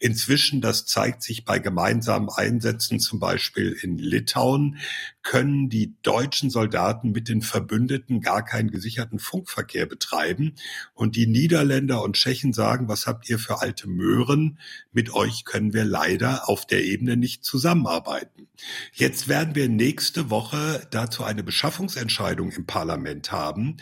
Inzwischen, 0.00 0.60
das 0.60 0.84
zeigt 0.84 1.22
sich 1.22 1.46
bei 1.46 1.58
gemeinsamen 1.58 2.28
Einsätzen, 2.28 3.00
zum 3.00 3.20
Beispiel 3.20 3.74
in 3.80 3.96
Litauen, 3.96 4.76
können 5.22 5.70
die 5.70 5.94
deutschen 6.02 6.50
Soldaten 6.50 7.10
mit 7.10 7.30
den 7.30 7.40
Verbündeten 7.40 8.20
gar 8.20 8.44
keinen 8.44 8.70
gesicherten 8.70 9.18
Funkverkehr 9.18 9.86
betreiben. 9.86 10.56
Und 10.92 11.16
die 11.16 11.26
Niederländer 11.26 12.02
und 12.02 12.16
Tschechen 12.16 12.52
sagen, 12.52 12.86
was 12.86 13.06
habt 13.06 13.30
ihr 13.30 13.38
für 13.38 13.62
alte 13.62 13.88
Möhren? 13.88 14.58
Mit 14.92 15.10
euch 15.14 15.46
können 15.46 15.72
wir 15.72 15.86
leider 15.86 16.50
auf 16.50 16.66
der 16.66 16.84
Ebene 16.84 17.16
nicht 17.16 17.46
zusammenarbeiten. 17.46 18.46
Jetzt 18.92 19.28
werden 19.28 19.54
wir 19.54 19.70
nächste 19.70 20.28
Woche 20.28 20.86
dazu 20.90 21.24
eine 21.24 21.42
Beschaffungsentscheidung 21.42 22.50
im 22.50 22.66
Parlament 22.66 23.32
haben 23.32 23.78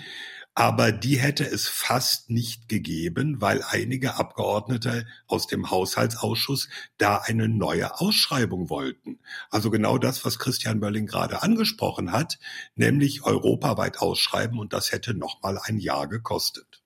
aber 0.59 0.91
die 0.91 1.19
hätte 1.19 1.45
es 1.45 1.69
fast 1.69 2.31
nicht 2.31 2.71
gegeben, 2.71 3.43
weil 3.43 3.63
einige 3.69 4.15
Abgeordnete 4.15 5.07
aus 5.27 5.47
dem 5.47 5.71
Haushaltsausschuss 5.71 6.71
da 6.97 7.19
eine 7.19 7.47
neue 7.47 8.01
Ausschreibung 8.01 8.71
wollten. 8.71 9.19
Also 9.51 9.71
genau 9.71 9.99
das, 9.99 10.25
was 10.25 10.39
Christian 10.39 10.79
Mölling 10.79 11.07
gerade 11.07 11.43
angesprochen 11.43 12.11
hat, 12.11 12.39
nämlich 12.75 13.23
europaweit 13.23 13.99
ausschreiben 13.99 14.59
und 14.59 14.73
das 14.73 14.93
hätte 14.93 15.13
noch 15.13 15.43
mal 15.43 15.61
ein 15.63 15.77
Jahr 15.77 16.09
gekostet. 16.09 16.83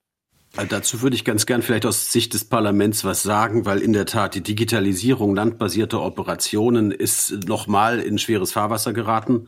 Also 0.57 0.67
dazu 0.67 1.01
würde 1.01 1.15
ich 1.15 1.23
ganz 1.23 1.45
gern 1.45 1.61
vielleicht 1.61 1.85
aus 1.85 2.11
Sicht 2.11 2.33
des 2.33 2.43
Parlaments 2.43 3.05
was 3.05 3.23
sagen, 3.23 3.65
weil 3.65 3.79
in 3.79 3.93
der 3.93 4.05
Tat 4.05 4.35
die 4.35 4.43
Digitalisierung 4.43 5.33
landbasierter 5.33 6.01
Operationen 6.01 6.91
ist 6.91 7.47
nochmal 7.47 8.01
in 8.01 8.17
schweres 8.17 8.51
Fahrwasser 8.51 8.91
geraten. 8.91 9.47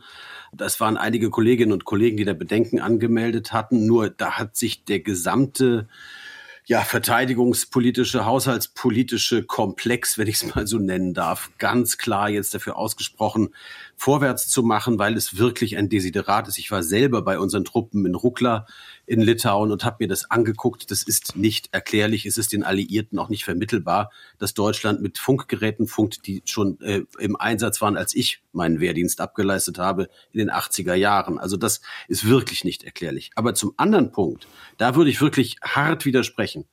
Das 0.56 0.80
waren 0.80 0.96
einige 0.96 1.30
Kolleginnen 1.30 1.72
und 1.72 1.84
Kollegen, 1.84 2.16
die 2.16 2.24
da 2.24 2.32
Bedenken 2.32 2.80
angemeldet 2.80 3.52
hatten. 3.52 3.86
Nur 3.86 4.10
da 4.10 4.32
hat 4.32 4.56
sich 4.56 4.84
der 4.84 5.00
gesamte 5.00 5.88
ja, 6.66 6.80
verteidigungspolitische, 6.80 8.24
haushaltspolitische 8.24 9.42
Komplex, 9.42 10.16
wenn 10.16 10.28
ich 10.28 10.36
es 10.36 10.54
mal 10.54 10.66
so 10.66 10.78
nennen 10.78 11.12
darf, 11.12 11.50
ganz 11.58 11.98
klar 11.98 12.30
jetzt 12.30 12.54
dafür 12.54 12.76
ausgesprochen, 12.76 13.50
vorwärts 13.96 14.48
zu 14.48 14.62
machen, 14.62 14.98
weil 14.98 15.14
es 15.16 15.36
wirklich 15.36 15.76
ein 15.76 15.90
Desiderat 15.90 16.48
ist. 16.48 16.56
Ich 16.58 16.70
war 16.70 16.82
selber 16.82 17.20
bei 17.20 17.38
unseren 17.38 17.66
Truppen 17.66 18.06
in 18.06 18.14
Ruckler 18.14 18.66
in 19.06 19.20
Litauen 19.20 19.70
und 19.70 19.84
habe 19.84 19.96
mir 20.00 20.08
das 20.08 20.30
angeguckt. 20.30 20.90
Das 20.90 21.02
ist 21.02 21.36
nicht 21.36 21.68
erklärlich. 21.72 22.26
Es 22.26 22.38
ist 22.38 22.52
den 22.52 22.64
Alliierten 22.64 23.18
auch 23.18 23.28
nicht 23.28 23.44
vermittelbar, 23.44 24.10
dass 24.38 24.54
Deutschland 24.54 25.02
mit 25.02 25.18
Funkgeräten 25.18 25.86
funkt, 25.86 26.26
die 26.26 26.42
schon 26.44 26.80
äh, 26.80 27.02
im 27.18 27.36
Einsatz 27.36 27.80
waren, 27.80 27.96
als 27.96 28.14
ich 28.14 28.42
meinen 28.52 28.80
Wehrdienst 28.80 29.20
abgeleistet 29.20 29.78
habe 29.78 30.08
in 30.32 30.38
den 30.38 30.50
80er 30.50 30.94
Jahren. 30.94 31.38
Also 31.38 31.56
das 31.56 31.80
ist 32.08 32.26
wirklich 32.26 32.64
nicht 32.64 32.84
erklärlich. 32.84 33.30
Aber 33.34 33.54
zum 33.54 33.74
anderen 33.76 34.12
Punkt, 34.12 34.46
da 34.78 34.96
würde 34.96 35.10
ich 35.10 35.20
wirklich 35.20 35.56
hart 35.62 36.04
widersprechen, 36.04 36.66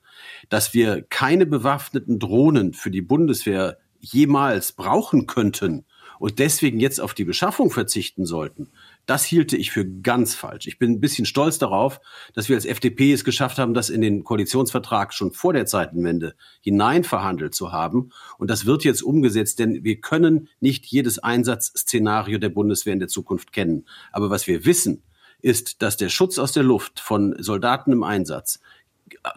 dass 0.48 0.74
wir 0.74 1.02
keine 1.02 1.46
bewaffneten 1.46 2.18
Drohnen 2.18 2.72
für 2.72 2.90
die 2.90 3.02
Bundeswehr 3.02 3.78
jemals 4.00 4.72
brauchen 4.72 5.26
könnten 5.26 5.84
und 6.22 6.38
deswegen 6.38 6.78
jetzt 6.78 7.00
auf 7.00 7.14
die 7.14 7.24
Beschaffung 7.24 7.72
verzichten 7.72 8.26
sollten, 8.26 8.68
das 9.06 9.24
hielte 9.24 9.56
ich 9.56 9.70
für 9.70 9.84
ganz 9.84 10.34
falsch. 10.34 10.66
Ich 10.66 10.78
bin 10.78 10.92
ein 10.92 11.00
bisschen 11.00 11.26
stolz 11.26 11.58
darauf, 11.58 12.00
dass 12.34 12.48
wir 12.48 12.56
als 12.56 12.64
FDP 12.64 13.12
es 13.12 13.24
geschafft 13.24 13.58
haben, 13.58 13.74
das 13.74 13.90
in 13.90 14.00
den 14.00 14.22
Koalitionsvertrag 14.24 15.12
schon 15.12 15.32
vor 15.32 15.52
der 15.52 15.66
Zeitenwende 15.66 16.34
hinein 16.60 17.04
verhandelt 17.04 17.54
zu 17.54 17.72
haben. 17.72 18.10
Und 18.38 18.48
das 18.48 18.64
wird 18.66 18.84
jetzt 18.84 19.02
umgesetzt, 19.02 19.58
denn 19.58 19.82
wir 19.82 20.00
können 20.00 20.48
nicht 20.60 20.86
jedes 20.86 21.18
Einsatzszenario 21.18 22.38
der 22.38 22.50
Bundeswehr 22.50 22.92
in 22.92 23.00
der 23.00 23.08
Zukunft 23.08 23.52
kennen. 23.52 23.86
Aber 24.12 24.30
was 24.30 24.46
wir 24.46 24.64
wissen, 24.64 25.02
ist, 25.40 25.82
dass 25.82 25.96
der 25.96 26.08
Schutz 26.08 26.38
aus 26.38 26.52
der 26.52 26.62
Luft 26.62 27.00
von 27.00 27.34
Soldaten 27.38 27.92
im 27.92 28.04
Einsatz 28.04 28.60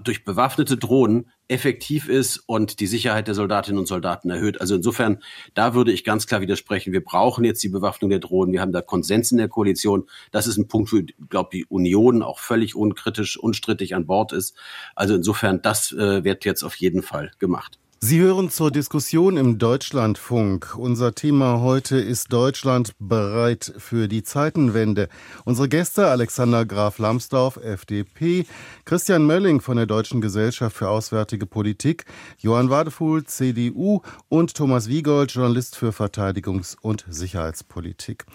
durch 0.03 0.25
bewaffnete 0.25 0.77
Drohnen 0.77 1.29
effektiv 1.47 2.09
ist 2.09 2.39
und 2.47 2.79
die 2.79 2.87
Sicherheit 2.87 3.27
der 3.27 3.35
Soldatinnen 3.35 3.79
und 3.79 3.87
Soldaten 3.87 4.29
erhöht. 4.29 4.59
Also 4.61 4.75
insofern, 4.75 5.19
da 5.53 5.73
würde 5.73 5.91
ich 5.91 6.03
ganz 6.03 6.25
klar 6.27 6.41
widersprechen. 6.41 6.91
Wir 6.91 7.03
brauchen 7.03 7.45
jetzt 7.45 7.61
die 7.63 7.69
Bewaffnung 7.69 8.09
der 8.09 8.19
Drohnen. 8.19 8.51
Wir 8.51 8.61
haben 8.61 8.71
da 8.71 8.81
Konsens 8.81 9.31
in 9.31 9.37
der 9.37 9.47
Koalition. 9.47 10.07
Das 10.31 10.47
ist 10.47 10.57
ein 10.57 10.67
Punkt, 10.67 10.91
wo, 10.91 11.01
glaube, 11.29 11.49
die 11.53 11.65
Union 11.65 12.23
auch 12.23 12.39
völlig 12.39 12.75
unkritisch, 12.75 13.37
unstrittig 13.37 13.95
an 13.95 14.07
Bord 14.07 14.33
ist. 14.33 14.55
Also 14.95 15.15
insofern, 15.15 15.61
das 15.61 15.91
äh, 15.91 16.23
wird 16.23 16.45
jetzt 16.45 16.63
auf 16.63 16.75
jeden 16.75 17.03
Fall 17.03 17.31
gemacht. 17.39 17.79
Sie 18.07 18.19
hören 18.19 18.51
zur 18.51 18.69
Diskussion 18.69 19.35
im 19.35 19.57
Deutschlandfunk. 19.57 20.75
Unser 20.77 21.15
Thema 21.15 21.61
heute 21.61 21.97
ist 21.97 22.31
Deutschland 22.31 22.91
bereit 22.99 23.73
für 23.79 24.07
die 24.07 24.21
Zeitenwende. 24.21 25.09
Unsere 25.43 25.67
Gäste 25.67 26.05
Alexander 26.05 26.67
Graf 26.67 26.99
Lambsdorff, 26.99 27.57
FDP, 27.57 28.45
Christian 28.85 29.25
Mölling 29.25 29.59
von 29.59 29.77
der 29.77 29.87
Deutschen 29.87 30.21
Gesellschaft 30.21 30.77
für 30.77 30.89
Auswärtige 30.89 31.47
Politik, 31.47 32.05
Johann 32.37 32.69
Wadefuhl, 32.69 33.23
CDU 33.23 34.01
und 34.29 34.53
Thomas 34.53 34.87
Wiegold, 34.87 35.31
Journalist 35.31 35.75
für 35.75 35.89
Verteidigungs- 35.89 36.77
und 36.79 37.05
Sicherheitspolitik. 37.09 38.25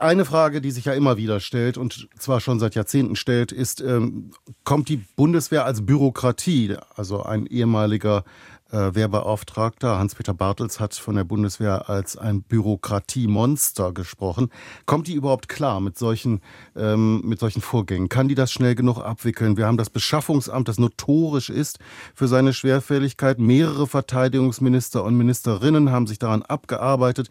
Eine 0.00 0.24
Frage, 0.24 0.62
die 0.62 0.70
sich 0.70 0.86
ja 0.86 0.94
immer 0.94 1.18
wieder 1.18 1.40
stellt 1.40 1.76
und 1.76 2.08
zwar 2.18 2.40
schon 2.40 2.58
seit 2.58 2.74
Jahrzehnten 2.74 3.16
stellt, 3.16 3.52
ist, 3.52 3.82
ähm, 3.82 4.30
kommt 4.64 4.88
die 4.88 4.96
Bundeswehr 4.96 5.66
als 5.66 5.84
Bürokratie, 5.84 6.76
also 6.96 7.22
ein 7.22 7.44
ehemaliger 7.44 8.24
Wehrbeauftragter 8.72 9.98
Hans-Peter 9.98 10.34
Bartels 10.34 10.80
hat 10.80 10.94
von 10.94 11.16
der 11.16 11.24
Bundeswehr 11.24 11.88
als 11.88 12.16
ein 12.16 12.42
Bürokratiemonster 12.42 13.92
gesprochen. 13.92 14.50
Kommt 14.86 15.08
die 15.08 15.14
überhaupt 15.14 15.48
klar 15.48 15.80
mit 15.80 15.98
solchen, 15.98 16.40
ähm, 16.76 17.22
mit 17.24 17.40
solchen 17.40 17.60
Vorgängen? 17.60 18.08
Kann 18.08 18.28
die 18.28 18.34
das 18.34 18.52
schnell 18.52 18.74
genug 18.74 18.98
abwickeln? 18.98 19.56
Wir 19.56 19.66
haben 19.66 19.76
das 19.76 19.90
Beschaffungsamt, 19.90 20.68
das 20.68 20.78
notorisch 20.78 21.50
ist 21.50 21.78
für 22.14 22.28
seine 22.28 22.52
Schwerfälligkeit. 22.52 23.38
Mehrere 23.38 23.86
Verteidigungsminister 23.86 25.04
und 25.04 25.16
Ministerinnen 25.16 25.90
haben 25.90 26.06
sich 26.06 26.18
daran 26.18 26.42
abgearbeitet. 26.42 27.30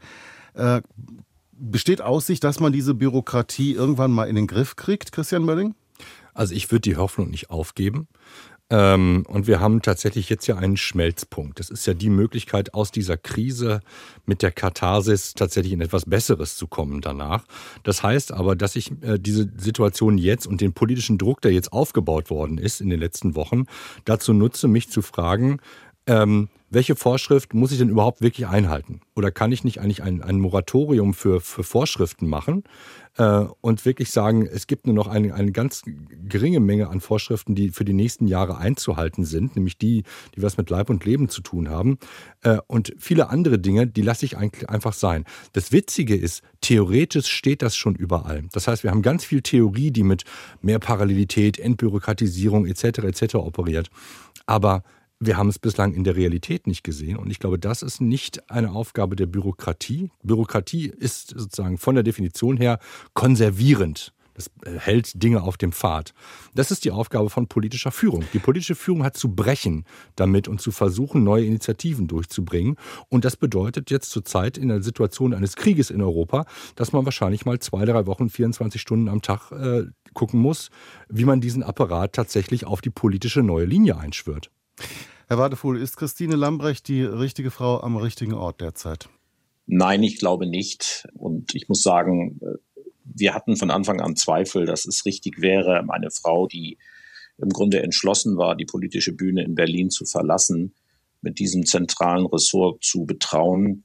Äh, 0.53 0.81
besteht 1.51 2.01
Aussicht, 2.01 2.43
dass 2.43 2.59
man 2.59 2.71
diese 2.71 2.93
Bürokratie 2.93 3.73
irgendwann 3.73 4.11
mal 4.11 4.29
in 4.29 4.35
den 4.35 4.47
Griff 4.47 4.75
kriegt, 4.75 5.11
Christian 5.11 5.43
Mölling? 5.43 5.75
Also 6.33 6.55
ich 6.55 6.71
würde 6.71 6.81
die 6.81 6.95
Hoffnung 6.95 7.29
nicht 7.29 7.49
aufgeben. 7.49 8.07
Ähm, 8.71 9.25
und 9.27 9.47
wir 9.47 9.59
haben 9.59 9.81
tatsächlich 9.81 10.29
jetzt 10.29 10.45
ja 10.47 10.57
einen 10.57 10.77
Schmelzpunkt. 10.77 11.59
Das 11.59 11.69
ist 11.69 11.87
ja 11.87 11.93
die 11.93 12.09
Möglichkeit, 12.09 12.73
aus 12.73 12.91
dieser 12.91 13.17
Krise 13.17 13.79
mit 14.25 14.43
der 14.43 14.51
Katharsis 14.51 15.33
tatsächlich 15.33 15.73
in 15.73 15.81
etwas 15.81 16.05
Besseres 16.05 16.55
zu 16.55 16.67
kommen 16.67 17.01
danach. 17.01 17.45
Das 17.83 18.03
heißt 18.03 18.31
aber, 18.31 18.55
dass 18.55 18.75
ich 18.75 18.91
äh, 19.01 19.17
diese 19.17 19.49
Situation 19.57 20.17
jetzt 20.17 20.45
und 20.45 20.61
den 20.61 20.73
politischen 20.73 21.17
Druck, 21.17 21.41
der 21.41 21.51
jetzt 21.51 21.73
aufgebaut 21.73 22.29
worden 22.29 22.59
ist 22.59 22.79
in 22.79 22.89
den 22.89 22.99
letzten 22.99 23.35
Wochen, 23.35 23.65
dazu 24.05 24.33
nutze, 24.33 24.67
mich 24.67 24.89
zu 24.89 25.01
fragen, 25.01 25.59
ähm, 26.05 26.49
welche 26.69 26.95
Vorschrift 26.95 27.53
muss 27.53 27.71
ich 27.71 27.77
denn 27.79 27.89
überhaupt 27.89 28.21
wirklich 28.21 28.47
einhalten? 28.47 29.01
Oder 29.15 29.31
kann 29.31 29.51
ich 29.51 29.63
nicht 29.63 29.79
eigentlich 29.79 30.03
ein, 30.03 30.21
ein 30.21 30.39
Moratorium 30.39 31.13
für, 31.13 31.41
für 31.41 31.63
Vorschriften 31.63 32.27
machen 32.27 32.63
äh, 33.17 33.45
und 33.61 33.85
wirklich 33.85 34.11
sagen, 34.11 34.45
es 34.45 34.67
gibt 34.67 34.85
nur 34.85 34.95
noch 34.95 35.07
eine, 35.07 35.33
eine 35.33 35.51
ganz 35.51 35.81
geringe 36.27 36.59
Menge 36.59 36.89
an 36.89 37.01
Vorschriften, 37.01 37.55
die 37.55 37.69
für 37.69 37.85
die 37.85 37.93
nächsten 37.93 38.27
Jahre 38.27 38.57
einzuhalten 38.57 39.25
sind, 39.25 39.55
nämlich 39.55 39.77
die, 39.77 40.03
die 40.35 40.41
was 40.41 40.57
mit 40.57 40.69
Leib 40.69 40.89
und 40.89 41.05
Leben 41.05 41.29
zu 41.29 41.41
tun 41.41 41.69
haben. 41.69 41.97
Äh, 42.41 42.59
und 42.67 42.93
viele 42.97 43.29
andere 43.29 43.59
Dinge, 43.59 43.87
die 43.87 44.01
lasse 44.01 44.25
ich 44.25 44.37
eigentlich 44.37 44.69
einfach 44.69 44.93
sein. 44.93 45.25
Das 45.53 45.71
Witzige 45.71 46.15
ist, 46.15 46.43
theoretisch 46.61 47.27
steht 47.27 47.61
das 47.61 47.75
schon 47.75 47.95
überall. 47.95 48.43
Das 48.51 48.67
heißt, 48.67 48.83
wir 48.83 48.91
haben 48.91 49.01
ganz 49.01 49.25
viel 49.25 49.41
Theorie, 49.41 49.91
die 49.91 50.03
mit 50.03 50.23
mehr 50.61 50.79
Parallelität, 50.79 51.59
Entbürokratisierung 51.59 52.65
etc. 52.67 52.99
etc. 52.99 53.35
operiert. 53.35 53.89
Aber 54.45 54.83
wir 55.19 55.37
haben 55.37 55.49
es 55.49 55.59
bislang 55.59 55.93
in 55.93 56.03
der 56.03 56.15
Realität 56.15 56.65
nicht 56.65 56.83
gesehen. 56.83 57.17
Und 57.17 57.29
ich 57.29 57.39
glaube, 57.39 57.59
das 57.59 57.81
ist 57.81 57.99
nicht 57.99 58.49
eine 58.49 58.71
Aufgabe 58.71 59.15
der 59.15 59.25
Bürokratie. 59.25 60.11
Bürokratie 60.23 60.87
ist 60.87 61.33
sozusagen 61.37 61.77
von 61.77 61.95
der 61.95 62.03
Definition 62.03 62.57
her 62.57 62.79
konservierend. 63.13 64.13
Das 64.33 64.49
äh, 64.63 64.79
hält 64.79 65.21
Dinge 65.21 65.43
auf 65.43 65.57
dem 65.57 65.73
Pfad. 65.73 66.13
Das 66.55 66.71
ist 66.71 66.85
die 66.85 66.91
Aufgabe 66.91 67.29
von 67.29 67.47
politischer 67.47 67.91
Führung. 67.91 68.23
Die 68.31 68.39
politische 68.39 68.75
Führung 68.75 69.03
hat 69.03 69.17
zu 69.17 69.35
brechen 69.35 69.83
damit 70.15 70.47
und 70.47 70.61
zu 70.61 70.71
versuchen, 70.71 71.25
neue 71.25 71.43
Initiativen 71.43 72.07
durchzubringen. 72.07 72.77
Und 73.09 73.25
das 73.25 73.35
bedeutet 73.35 73.91
jetzt 73.91 74.11
zurzeit 74.11 74.57
in 74.57 74.69
der 74.69 74.81
Situation 74.81 75.33
eines 75.33 75.57
Krieges 75.57 75.89
in 75.89 76.01
Europa, 76.01 76.45
dass 76.75 76.93
man 76.93 77.03
wahrscheinlich 77.03 77.45
mal 77.45 77.59
zwei, 77.59 77.83
drei 77.83 78.05
Wochen, 78.05 78.29
24 78.29 78.79
Stunden 78.79 79.09
am 79.09 79.21
Tag 79.21 79.51
äh, 79.51 79.87
gucken 80.13 80.39
muss, 80.39 80.69
wie 81.09 81.25
man 81.25 81.41
diesen 81.41 81.61
Apparat 81.61 82.13
tatsächlich 82.13 82.65
auf 82.65 82.79
die 82.79 82.89
politische 82.89 83.43
neue 83.43 83.65
Linie 83.65 83.97
einschwört. 83.97 84.49
Herr 85.29 85.37
Wadefuhl, 85.37 85.79
ist 85.79 85.95
Christine 85.95 86.35
Lambrecht 86.35 86.87
die 86.87 87.03
richtige 87.03 87.51
Frau 87.51 87.81
am 87.81 87.97
richtigen 87.97 88.33
Ort 88.33 88.61
derzeit? 88.61 89.09
Nein, 89.67 90.01
ich 90.01 90.17
glaube 90.17 90.47
nicht. 90.47 91.07
Und 91.13 91.53
ich 91.53 91.69
muss 91.69 91.83
sagen, 91.83 92.39
wir 93.03 93.35
hatten 93.35 93.55
von 93.55 93.69
Anfang 93.69 94.01
an 94.01 94.15
Zweifel, 94.15 94.65
dass 94.65 94.87
es 94.87 95.05
richtig 95.05 95.39
wäre, 95.39 95.85
eine 95.87 96.09
Frau, 96.09 96.47
die 96.47 96.79
im 97.37 97.49
Grunde 97.49 97.83
entschlossen 97.83 98.37
war, 98.37 98.55
die 98.55 98.65
politische 98.65 99.13
Bühne 99.13 99.43
in 99.43 99.53
Berlin 99.53 99.91
zu 99.91 100.05
verlassen, 100.05 100.73
mit 101.21 101.37
diesem 101.37 101.63
zentralen 101.63 102.25
Ressort 102.25 102.83
zu 102.83 103.05
betrauen, 103.05 103.83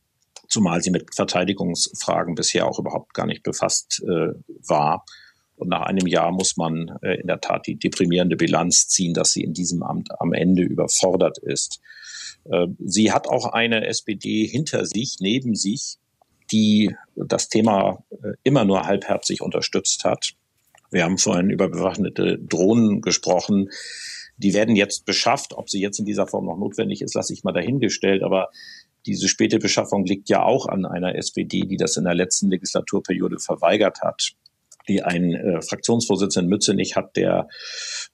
zumal 0.49 0.81
sie 0.81 0.91
mit 0.91 1.15
Verteidigungsfragen 1.15 2.37
bisher 2.37 2.67
auch 2.67 2.79
überhaupt 2.79 3.13
gar 3.13 3.27
nicht 3.27 3.43
befasst 3.43 4.03
äh, 4.07 4.33
war. 4.67 5.05
Und 5.57 5.69
nach 5.69 5.83
einem 5.83 6.07
Jahr 6.07 6.33
muss 6.33 6.57
man 6.57 6.99
äh, 7.03 7.21
in 7.21 7.27
der 7.27 7.41
Tat 7.41 7.67
die 7.67 7.77
deprimierende 7.77 8.37
Bilanz 8.37 8.89
ziehen, 8.89 9.15
dass 9.15 9.33
sie 9.33 9.43
in 9.43 9.53
diesem 9.53 9.83
Amt 9.83 10.09
am 10.19 10.33
Ende 10.33 10.63
überfordert 10.63 11.39
ist. 11.39 11.81
Äh, 12.45 12.67
sie 12.85 13.13
hat 13.13 13.29
auch 13.29 13.47
eine 13.47 13.87
SPD 13.87 14.47
hinter 14.47 14.85
sich, 14.85 15.19
neben 15.21 15.55
sich, 15.55 15.99
die 16.51 16.95
das 17.15 17.49
Thema 17.49 18.05
äh, 18.11 18.33
immer 18.43 18.65
nur 18.65 18.85
halbherzig 18.85 19.43
unterstützt 19.43 20.05
hat. 20.05 20.33
Wir 20.91 21.05
haben 21.05 21.19
vorhin 21.19 21.51
über 21.51 21.69
bewaffnete 21.69 22.39
Drohnen 22.39 23.01
gesprochen. 23.01 23.71
Die 24.37 24.55
werden 24.55 24.77
jetzt 24.77 25.07
beschafft. 25.07 25.55
Ob 25.55 25.71
sie 25.71 25.81
jetzt 25.81 25.99
in 25.99 26.05
dieser 26.05 26.27
Form 26.27 26.47
noch 26.47 26.59
notwendig 26.59 27.01
ist, 27.01 27.15
lasse 27.15 27.33
ich 27.33 27.45
mal 27.45 27.53
dahingestellt. 27.53 28.23
Aber 28.23 28.51
diese 29.07 29.29
späte 29.29 29.59
Beschaffung 29.59 30.05
liegt 30.05 30.29
ja 30.29 30.43
auch 30.43 30.67
an 30.67 30.85
einer 30.85 31.15
SPD, 31.15 31.63
die 31.63 31.77
das 31.77 31.97
in 31.97 32.05
der 32.05 32.15
letzten 32.15 32.51
Legislaturperiode 32.51 33.39
verweigert 33.39 34.03
hat 34.03 34.35
die 34.89 35.03
ein 35.03 35.35
äh, 35.35 35.63
Fraktionsvorsitzenden 35.63 36.49
Mützenich 36.49 36.97
hat, 36.97 37.17
der 37.17 37.49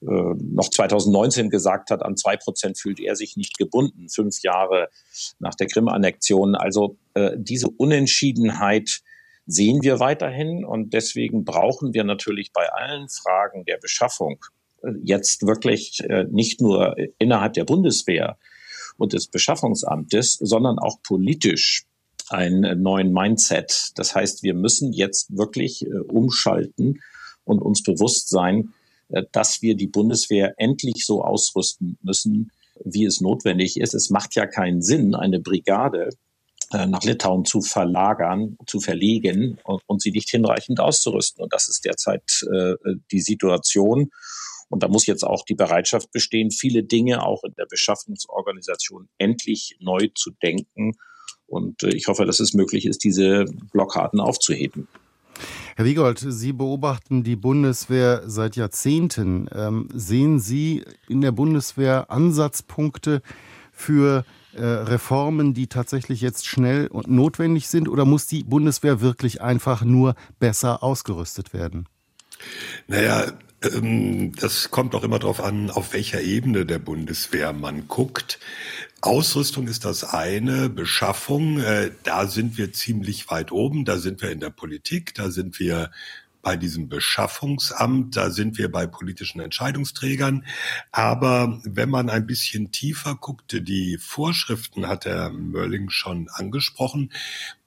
äh, 0.01 0.05
noch 0.05 0.69
2019 0.69 1.49
gesagt 1.49 1.91
hat, 1.91 2.03
an 2.03 2.17
zwei 2.17 2.37
Prozent 2.37 2.79
fühlt 2.79 2.99
er 2.99 3.15
sich 3.15 3.37
nicht 3.37 3.57
gebunden, 3.57 4.09
fünf 4.09 4.41
Jahre 4.43 4.89
nach 5.39 5.55
der 5.55 5.67
Krim-Annexion. 5.67 6.55
Also 6.55 6.97
äh, 7.13 7.31
diese 7.37 7.69
Unentschiedenheit 7.69 9.01
sehen 9.45 9.81
wir 9.81 9.99
weiterhin 9.99 10.63
und 10.63 10.93
deswegen 10.93 11.43
brauchen 11.43 11.93
wir 11.93 12.03
natürlich 12.03 12.51
bei 12.53 12.71
allen 12.71 13.09
Fragen 13.09 13.65
der 13.65 13.77
Beschaffung 13.77 14.43
äh, 14.83 14.91
jetzt 15.03 15.45
wirklich 15.45 16.01
äh, 16.09 16.25
nicht 16.29 16.61
nur 16.61 16.95
innerhalb 17.17 17.53
der 17.53 17.65
Bundeswehr 17.65 18.37
und 18.97 19.13
des 19.13 19.27
Beschaffungsamtes, 19.27 20.33
sondern 20.33 20.79
auch 20.79 21.01
politisch 21.03 21.85
einen 22.31 22.81
neuen 22.81 23.11
Mindset. 23.11 23.91
Das 23.95 24.15
heißt, 24.15 24.43
wir 24.43 24.53
müssen 24.53 24.93
jetzt 24.93 25.35
wirklich 25.35 25.85
äh, 25.85 25.89
umschalten 25.89 27.01
und 27.43 27.61
uns 27.61 27.83
bewusst 27.83 28.29
sein, 28.29 28.73
äh, 29.09 29.23
dass 29.31 29.61
wir 29.61 29.75
die 29.75 29.87
Bundeswehr 29.87 30.53
endlich 30.57 31.05
so 31.05 31.23
ausrüsten 31.23 31.97
müssen, 32.01 32.51
wie 32.83 33.05
es 33.05 33.21
notwendig 33.21 33.79
ist. 33.79 33.93
Es 33.93 34.09
macht 34.09 34.35
ja 34.35 34.47
keinen 34.47 34.81
Sinn, 34.81 35.15
eine 35.15 35.39
Brigade 35.39 36.09
äh, 36.71 36.85
nach 36.85 37.03
Litauen 37.03 37.45
zu 37.45 37.61
verlagern, 37.61 38.57
zu 38.65 38.79
verlegen 38.79 39.57
und, 39.63 39.81
und, 39.87 40.01
sie 40.01 40.11
nicht 40.11 40.29
hinreichend 40.29 40.79
auszurüsten. 40.79 41.43
Und 41.43 41.53
das 41.53 41.67
ist 41.67 41.85
derzeit 41.85 42.23
äh, 42.53 42.75
die 43.11 43.21
Situation. 43.21 44.09
Und 44.69 44.83
da 44.83 44.87
muss 44.87 45.05
jetzt 45.05 45.23
auch 45.23 45.43
die 45.43 45.53
Bereitschaft 45.53 46.11
bestehen, 46.11 46.49
viele 46.49 46.83
Dinge 46.83 47.23
auch 47.23 47.43
in 47.43 47.53
der 47.57 47.65
Beschaffungsorganisation 47.65 49.09
endlich 49.17 49.75
neu 49.81 50.07
zu 50.15 50.31
denken 50.41 50.93
und 51.51 51.83
äh, 51.83 51.89
ich 51.89 52.07
hoffe, 52.07 52.25
dass 52.25 52.39
es 52.39 52.53
möglich 52.53 52.85
ist, 52.85 53.03
diese 53.03 53.45
Blockaden 53.71 54.19
aufzuheben. 54.19 54.87
Herr 55.75 55.85
Wiegold, 55.85 56.19
Sie 56.19 56.53
beobachten 56.53 57.23
die 57.23 57.35
Bundeswehr 57.35 58.23
seit 58.25 58.55
Jahrzehnten. 58.55 59.47
Ähm, 59.53 59.87
sehen 59.93 60.39
Sie 60.39 60.83
in 61.07 61.21
der 61.21 61.31
Bundeswehr 61.31 62.11
Ansatzpunkte 62.11 63.21
für 63.71 64.25
äh, 64.53 64.63
Reformen, 64.63 65.53
die 65.53 65.67
tatsächlich 65.67 66.21
jetzt 66.21 66.45
schnell 66.45 66.87
und 66.87 67.07
notwendig 67.07 67.67
sind? 67.67 67.87
Oder 67.87 68.05
muss 68.05 68.27
die 68.27 68.43
Bundeswehr 68.43 69.01
wirklich 69.01 69.41
einfach 69.41 69.83
nur 69.83 70.15
besser 70.39 70.83
ausgerüstet 70.83 71.53
werden? 71.53 71.87
Naja, 72.87 73.31
ähm, 73.63 74.33
das 74.35 74.71
kommt 74.71 74.95
auch 74.95 75.03
immer 75.03 75.19
darauf 75.19 75.41
an, 75.41 75.69
auf 75.69 75.93
welcher 75.93 76.21
Ebene 76.21 76.65
der 76.65 76.79
Bundeswehr 76.79 77.53
man 77.53 77.87
guckt. 77.87 78.39
Ausrüstung 79.01 79.67
ist 79.67 79.83
das 79.83 80.03
eine, 80.03 80.69
Beschaffung, 80.69 81.59
äh, 81.59 81.91
da 82.03 82.27
sind 82.27 82.57
wir 82.59 82.71
ziemlich 82.71 83.29
weit 83.31 83.51
oben, 83.51 83.83
da 83.83 83.97
sind 83.97 84.21
wir 84.21 84.31
in 84.31 84.39
der 84.39 84.51
Politik, 84.51 85.15
da 85.15 85.31
sind 85.31 85.59
wir 85.59 85.91
bei 86.43 86.55
diesem 86.55 86.87
Beschaffungsamt, 86.87 88.15
da 88.15 88.29
sind 88.29 88.57
wir 88.57 88.71
bei 88.71 88.87
politischen 88.87 89.41
Entscheidungsträgern. 89.41 90.45
Aber 90.91 91.61
wenn 91.63 91.89
man 91.89 92.09
ein 92.09 92.27
bisschen 92.27 92.71
tiefer 92.71 93.15
guckte, 93.15 93.61
die 93.61 93.97
Vorschriften 93.97 94.87
hat 94.87 95.05
Herr 95.05 95.31
Mörling 95.31 95.89
schon 95.89 96.29
angesprochen, 96.29 97.11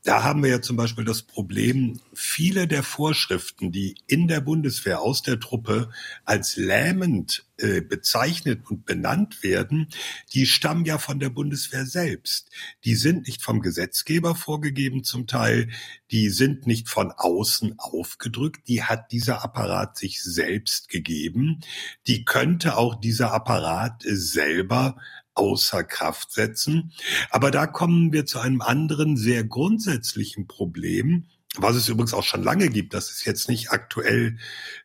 da 0.05 0.23
haben 0.23 0.43
wir 0.43 0.51
ja 0.51 0.61
zum 0.61 0.77
Beispiel 0.77 1.07
das 1.07 1.23
Problem, 1.23 1.99
viele 2.13 2.69
der 2.69 2.83
Vorschriften, 2.83 3.73
die 3.73 3.97
in 4.07 4.29
der 4.29 4.43
Bundeswehr 4.43 5.01
aus 5.01 5.23
der 5.23 5.41
Truppe 5.41 5.89
als 6.27 6.57
lähmend 6.57 7.47
äh, 7.57 7.81
bezeichnet 7.81 8.69
und 8.69 8.85
benannt 8.85 9.43
werden, 9.43 9.89
die 10.35 10.45
stammen 10.45 10.85
ja 10.85 10.99
von 10.99 11.21
der 11.21 11.31
Bundeswehr 11.31 11.87
selbst. 11.87 12.51
Die 12.85 12.97
sind 12.97 13.27
nicht 13.27 13.43
vom 13.43 13.63
Gesetzgeber 13.63 14.35
vorgegeben 14.35 15.05
zum 15.05 15.27
Teil, 15.27 15.71
die 16.11 16.29
sind 16.29 16.67
nicht 16.67 16.91
von 16.91 17.11
außen 17.11 17.79
aufgedrückt, 17.79 18.69
die 18.69 18.83
hat 18.83 19.11
dieser 19.11 19.43
Apparat 19.43 19.97
sich 19.97 20.23
selbst 20.23 20.91
gegeben. 20.91 21.61
Die 22.07 22.27
könnte 22.27 22.77
auch 22.77 22.95
dieser 22.95 23.33
Apparat 23.33 24.03
selber 24.05 24.97
außer 25.35 25.85
Kraft 25.85 26.33
setzen. 26.33 26.93
Aber 27.31 27.51
da 27.51 27.67
kommen 27.67 28.13
wir 28.13 28.27
zu 28.27 28.39
einem 28.39 28.61
anderen 28.61 29.17
sehr 29.17 29.45
grundsätzlichen 29.45 30.47
Problem, 30.47 31.27
was 31.57 31.77
es 31.77 31.89
übrigens 31.89 32.15
auch 32.15 32.25
schon 32.25 32.43
lange 32.43 32.69
gibt. 32.69 32.95
Das 32.95 33.11
ist 33.11 33.25
jetzt 33.25 33.49
nicht 33.49 33.71
aktuell 33.71 34.39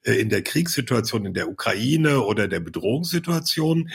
äh, 0.03 0.13
in 0.13 0.29
der 0.29 0.43
Kriegssituation 0.43 1.25
in 1.25 1.33
der 1.33 1.49
Ukraine 1.49 2.21
oder 2.21 2.47
der 2.47 2.59
Bedrohungssituation. 2.59 3.89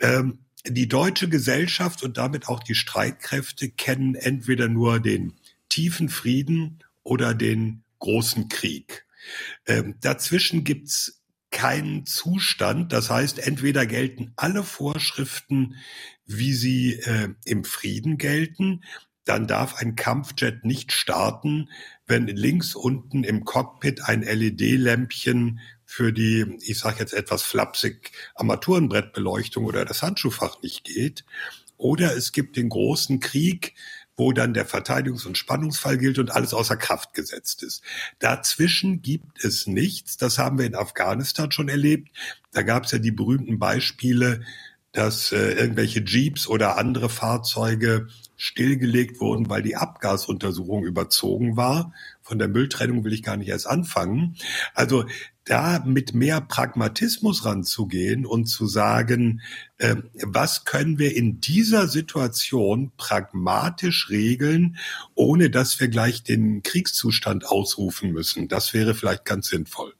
Ähm, 0.00 0.38
die 0.68 0.88
deutsche 0.88 1.28
Gesellschaft 1.28 2.02
und 2.02 2.16
damit 2.16 2.48
auch 2.48 2.60
die 2.60 2.74
Streitkräfte 2.74 3.70
kennen 3.70 4.16
entweder 4.16 4.68
nur 4.68 4.98
den 4.98 5.34
tiefen 5.68 6.08
Frieden 6.08 6.82
oder 7.02 7.34
den 7.34 7.84
großen 8.00 8.48
Krieg. 8.48 9.06
Ähm, 9.66 9.96
dazwischen 10.00 10.64
gibt's 10.64 11.15
keinen 11.56 12.04
Zustand. 12.04 12.92
Das 12.92 13.08
heißt, 13.08 13.38
entweder 13.38 13.86
gelten 13.86 14.34
alle 14.36 14.62
Vorschriften, 14.62 15.76
wie 16.26 16.52
sie 16.52 16.92
äh, 16.92 17.30
im 17.46 17.64
Frieden 17.64 18.18
gelten, 18.18 18.84
dann 19.24 19.46
darf 19.46 19.76
ein 19.76 19.96
Kampfjet 19.96 20.66
nicht 20.66 20.92
starten, 20.92 21.70
wenn 22.06 22.26
links 22.26 22.74
unten 22.74 23.24
im 23.24 23.44
Cockpit 23.44 24.02
ein 24.02 24.20
LED-Lämpchen 24.20 25.60
für 25.86 26.12
die, 26.12 26.58
ich 26.60 26.78
sage 26.78 26.98
jetzt 27.00 27.14
etwas 27.14 27.42
flapsig, 27.42 28.12
Armaturenbrettbeleuchtung 28.34 29.64
oder 29.64 29.86
das 29.86 30.02
Handschuhfach 30.02 30.60
nicht 30.60 30.84
geht. 30.84 31.24
Oder 31.78 32.14
es 32.14 32.32
gibt 32.32 32.56
den 32.56 32.68
großen 32.68 33.18
Krieg, 33.18 33.72
wo 34.16 34.32
dann 34.32 34.54
der 34.54 34.66
Verteidigungs- 34.66 35.26
und 35.26 35.36
Spannungsfall 35.38 35.98
gilt 35.98 36.18
und 36.18 36.30
alles 36.30 36.54
außer 36.54 36.76
Kraft 36.76 37.12
gesetzt 37.14 37.62
ist. 37.62 37.82
Dazwischen 38.18 39.02
gibt 39.02 39.44
es 39.44 39.66
nichts. 39.66 40.16
Das 40.16 40.38
haben 40.38 40.58
wir 40.58 40.66
in 40.66 40.74
Afghanistan 40.74 41.52
schon 41.52 41.68
erlebt. 41.68 42.08
Da 42.52 42.62
gab 42.62 42.84
es 42.84 42.92
ja 42.92 42.98
die 42.98 43.10
berühmten 43.10 43.58
Beispiele, 43.58 44.42
dass 44.92 45.30
äh, 45.32 45.52
irgendwelche 45.52 46.00
Jeeps 46.00 46.48
oder 46.48 46.78
andere 46.78 47.10
Fahrzeuge 47.10 48.08
stillgelegt 48.36 49.20
wurden, 49.20 49.50
weil 49.50 49.62
die 49.62 49.76
Abgasuntersuchung 49.76 50.84
überzogen 50.84 51.56
war. 51.56 51.92
Von 52.22 52.38
der 52.38 52.48
Mülltrennung 52.48 53.04
will 53.04 53.12
ich 53.12 53.22
gar 53.22 53.36
nicht 53.36 53.48
erst 53.48 53.66
anfangen. 53.66 54.36
Also 54.74 55.04
da 55.46 55.82
mit 55.86 56.12
mehr 56.12 56.40
Pragmatismus 56.40 57.44
ranzugehen 57.44 58.26
und 58.26 58.46
zu 58.46 58.66
sagen, 58.66 59.40
äh, 59.78 59.96
was 60.22 60.64
können 60.64 60.98
wir 60.98 61.16
in 61.16 61.40
dieser 61.40 61.86
Situation 61.88 62.92
pragmatisch 62.96 64.10
regeln, 64.10 64.76
ohne 65.14 65.48
dass 65.48 65.80
wir 65.80 65.88
gleich 65.88 66.24
den 66.24 66.62
Kriegszustand 66.62 67.46
ausrufen 67.46 68.10
müssen. 68.10 68.48
Das 68.48 68.74
wäre 68.74 68.94
vielleicht 68.94 69.24
ganz 69.24 69.48
sinnvoll. 69.48 69.95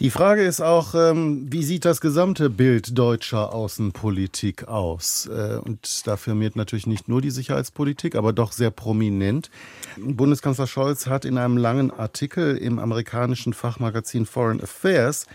Die 0.00 0.10
Frage 0.10 0.42
ist 0.42 0.60
auch, 0.60 0.96
ähm, 0.96 1.46
wie 1.52 1.62
sieht 1.62 1.84
das 1.84 2.00
gesamte 2.00 2.50
Bild 2.50 2.98
deutscher 2.98 3.54
Außenpolitik 3.54 4.66
aus? 4.66 5.26
Äh, 5.26 5.58
und 5.64 6.06
da 6.08 6.16
firmiert 6.16 6.56
natürlich 6.56 6.88
nicht 6.88 7.08
nur 7.08 7.22
die 7.22 7.30
Sicherheitspolitik, 7.30 8.16
aber 8.16 8.32
doch 8.32 8.50
sehr 8.50 8.72
prominent. 8.72 9.50
Bundeskanzler 9.96 10.66
Scholz 10.66 11.06
hat 11.06 11.24
in 11.24 11.38
einem 11.38 11.56
langen 11.56 11.92
Artikel 11.92 12.56
im 12.56 12.80
amerikanischen 12.80 13.52
Fachmagazin 13.52 14.26
Foreign 14.26 14.60
Affairs 14.60 15.26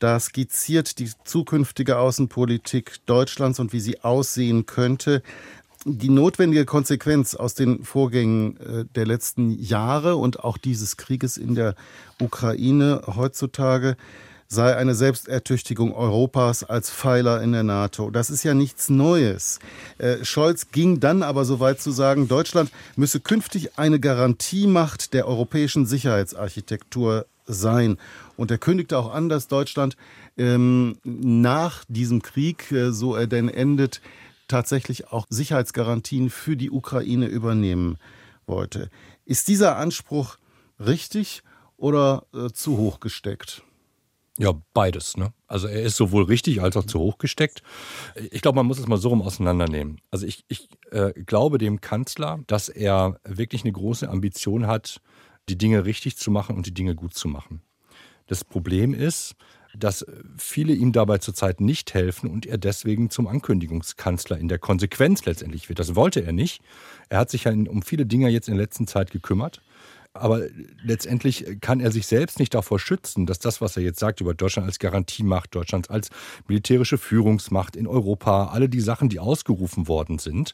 da 0.00 0.18
skizziert 0.18 0.98
die 0.98 1.10
zukünftige 1.24 1.98
Außenpolitik 1.98 3.04
Deutschlands 3.04 3.60
und 3.60 3.74
wie 3.74 3.80
sie 3.80 4.02
aussehen 4.02 4.64
könnte 4.64 5.22
die 5.84 6.10
notwendige 6.10 6.64
Konsequenz 6.64 7.34
aus 7.34 7.54
den 7.54 7.84
Vorgängen 7.84 8.56
äh, 8.58 8.84
der 8.94 9.06
letzten 9.06 9.50
Jahre 9.50 10.16
und 10.16 10.40
auch 10.44 10.58
dieses 10.58 10.96
Krieges 10.96 11.36
in 11.36 11.54
der 11.54 11.74
Ukraine 12.20 13.02
heutzutage 13.06 13.96
sei 14.52 14.76
eine 14.76 14.96
Selbstertüchtigung 14.96 15.94
Europas 15.94 16.64
als 16.64 16.90
Pfeiler 16.90 17.40
in 17.40 17.52
der 17.52 17.62
NATO. 17.62 18.10
Das 18.10 18.30
ist 18.30 18.42
ja 18.42 18.52
nichts 18.52 18.90
Neues. 18.90 19.60
Äh, 19.98 20.24
Scholz 20.24 20.72
ging 20.72 20.98
dann 20.98 21.22
aber 21.22 21.44
so 21.44 21.60
weit 21.60 21.80
zu 21.80 21.92
sagen, 21.92 22.26
Deutschland 22.26 22.70
müsse 22.96 23.20
künftig 23.20 23.78
eine 23.78 24.00
Garantiemacht 24.00 25.14
der 25.14 25.28
europäischen 25.28 25.86
Sicherheitsarchitektur 25.86 27.26
sein. 27.46 27.96
Und 28.36 28.50
er 28.50 28.58
kündigte 28.58 28.98
auch 28.98 29.14
an, 29.14 29.28
dass 29.28 29.46
Deutschland 29.46 29.96
ähm, 30.36 30.96
nach 31.04 31.84
diesem 31.88 32.20
Krieg, 32.20 32.72
äh, 32.72 32.90
so 32.90 33.14
er 33.14 33.28
denn 33.28 33.48
endet, 33.48 34.00
tatsächlich 34.50 35.08
auch 35.08 35.26
Sicherheitsgarantien 35.30 36.28
für 36.30 36.56
die 36.56 36.70
Ukraine 36.70 37.26
übernehmen 37.26 37.96
wollte. 38.46 38.90
Ist 39.24 39.48
dieser 39.48 39.76
Anspruch 39.76 40.36
richtig 40.78 41.42
oder 41.76 42.26
äh, 42.34 42.50
zu 42.50 42.76
hoch 42.76 43.00
gesteckt? 43.00 43.62
Ja, 44.38 44.54
beides. 44.72 45.16
Ne? 45.16 45.32
Also 45.46 45.66
er 45.66 45.82
ist 45.82 45.96
sowohl 45.96 46.24
richtig 46.24 46.62
als 46.62 46.76
auch 46.76 46.84
zu 46.84 46.98
hoch 46.98 47.18
gesteckt. 47.18 47.62
Ich 48.30 48.40
glaube, 48.40 48.56
man 48.56 48.66
muss 48.66 48.78
es 48.78 48.88
mal 48.88 48.96
so 48.96 49.10
rum 49.10 49.20
auseinandernehmen. 49.22 50.00
Also 50.10 50.26
ich, 50.26 50.44
ich 50.48 50.68
äh, 50.90 51.12
glaube 51.12 51.58
dem 51.58 51.80
Kanzler, 51.80 52.40
dass 52.46 52.68
er 52.68 53.20
wirklich 53.24 53.64
eine 53.64 53.72
große 53.72 54.08
Ambition 54.08 54.66
hat, 54.66 55.02
die 55.48 55.58
Dinge 55.58 55.84
richtig 55.84 56.16
zu 56.16 56.30
machen 56.30 56.56
und 56.56 56.66
die 56.66 56.74
Dinge 56.74 56.94
gut 56.94 57.14
zu 57.14 57.28
machen. 57.28 57.60
Das 58.28 58.44
Problem 58.44 58.94
ist, 58.94 59.34
dass 59.76 60.04
viele 60.36 60.72
ihm 60.72 60.92
dabei 60.92 61.18
zurzeit 61.18 61.60
nicht 61.60 61.94
helfen 61.94 62.28
und 62.30 62.46
er 62.46 62.58
deswegen 62.58 63.10
zum 63.10 63.26
Ankündigungskanzler 63.26 64.38
in 64.38 64.48
der 64.48 64.58
Konsequenz 64.58 65.24
letztendlich 65.24 65.68
wird. 65.68 65.78
Das 65.78 65.94
wollte 65.94 66.20
er 66.20 66.32
nicht. 66.32 66.62
Er 67.08 67.18
hat 67.18 67.30
sich 67.30 67.44
ja 67.44 67.52
um 67.52 67.82
viele 67.82 68.06
Dinge 68.06 68.28
jetzt 68.28 68.48
in 68.48 68.54
der 68.54 68.64
letzten 68.64 68.86
Zeit 68.86 69.10
gekümmert. 69.10 69.62
Aber 70.12 70.40
letztendlich 70.82 71.46
kann 71.60 71.78
er 71.78 71.92
sich 71.92 72.08
selbst 72.08 72.40
nicht 72.40 72.52
davor 72.52 72.80
schützen, 72.80 73.26
dass 73.26 73.38
das, 73.38 73.60
was 73.60 73.76
er 73.76 73.84
jetzt 73.84 74.00
sagt 74.00 74.20
über 74.20 74.34
Deutschland 74.34 74.66
als 74.66 74.80
Garantiemacht, 74.80 75.54
Deutschland 75.54 75.88
als 75.88 76.10
militärische 76.48 76.98
Führungsmacht 76.98 77.76
in 77.76 77.86
Europa, 77.86 78.46
alle 78.46 78.68
die 78.68 78.80
Sachen, 78.80 79.08
die 79.08 79.20
ausgerufen 79.20 79.86
worden 79.86 80.18
sind, 80.18 80.52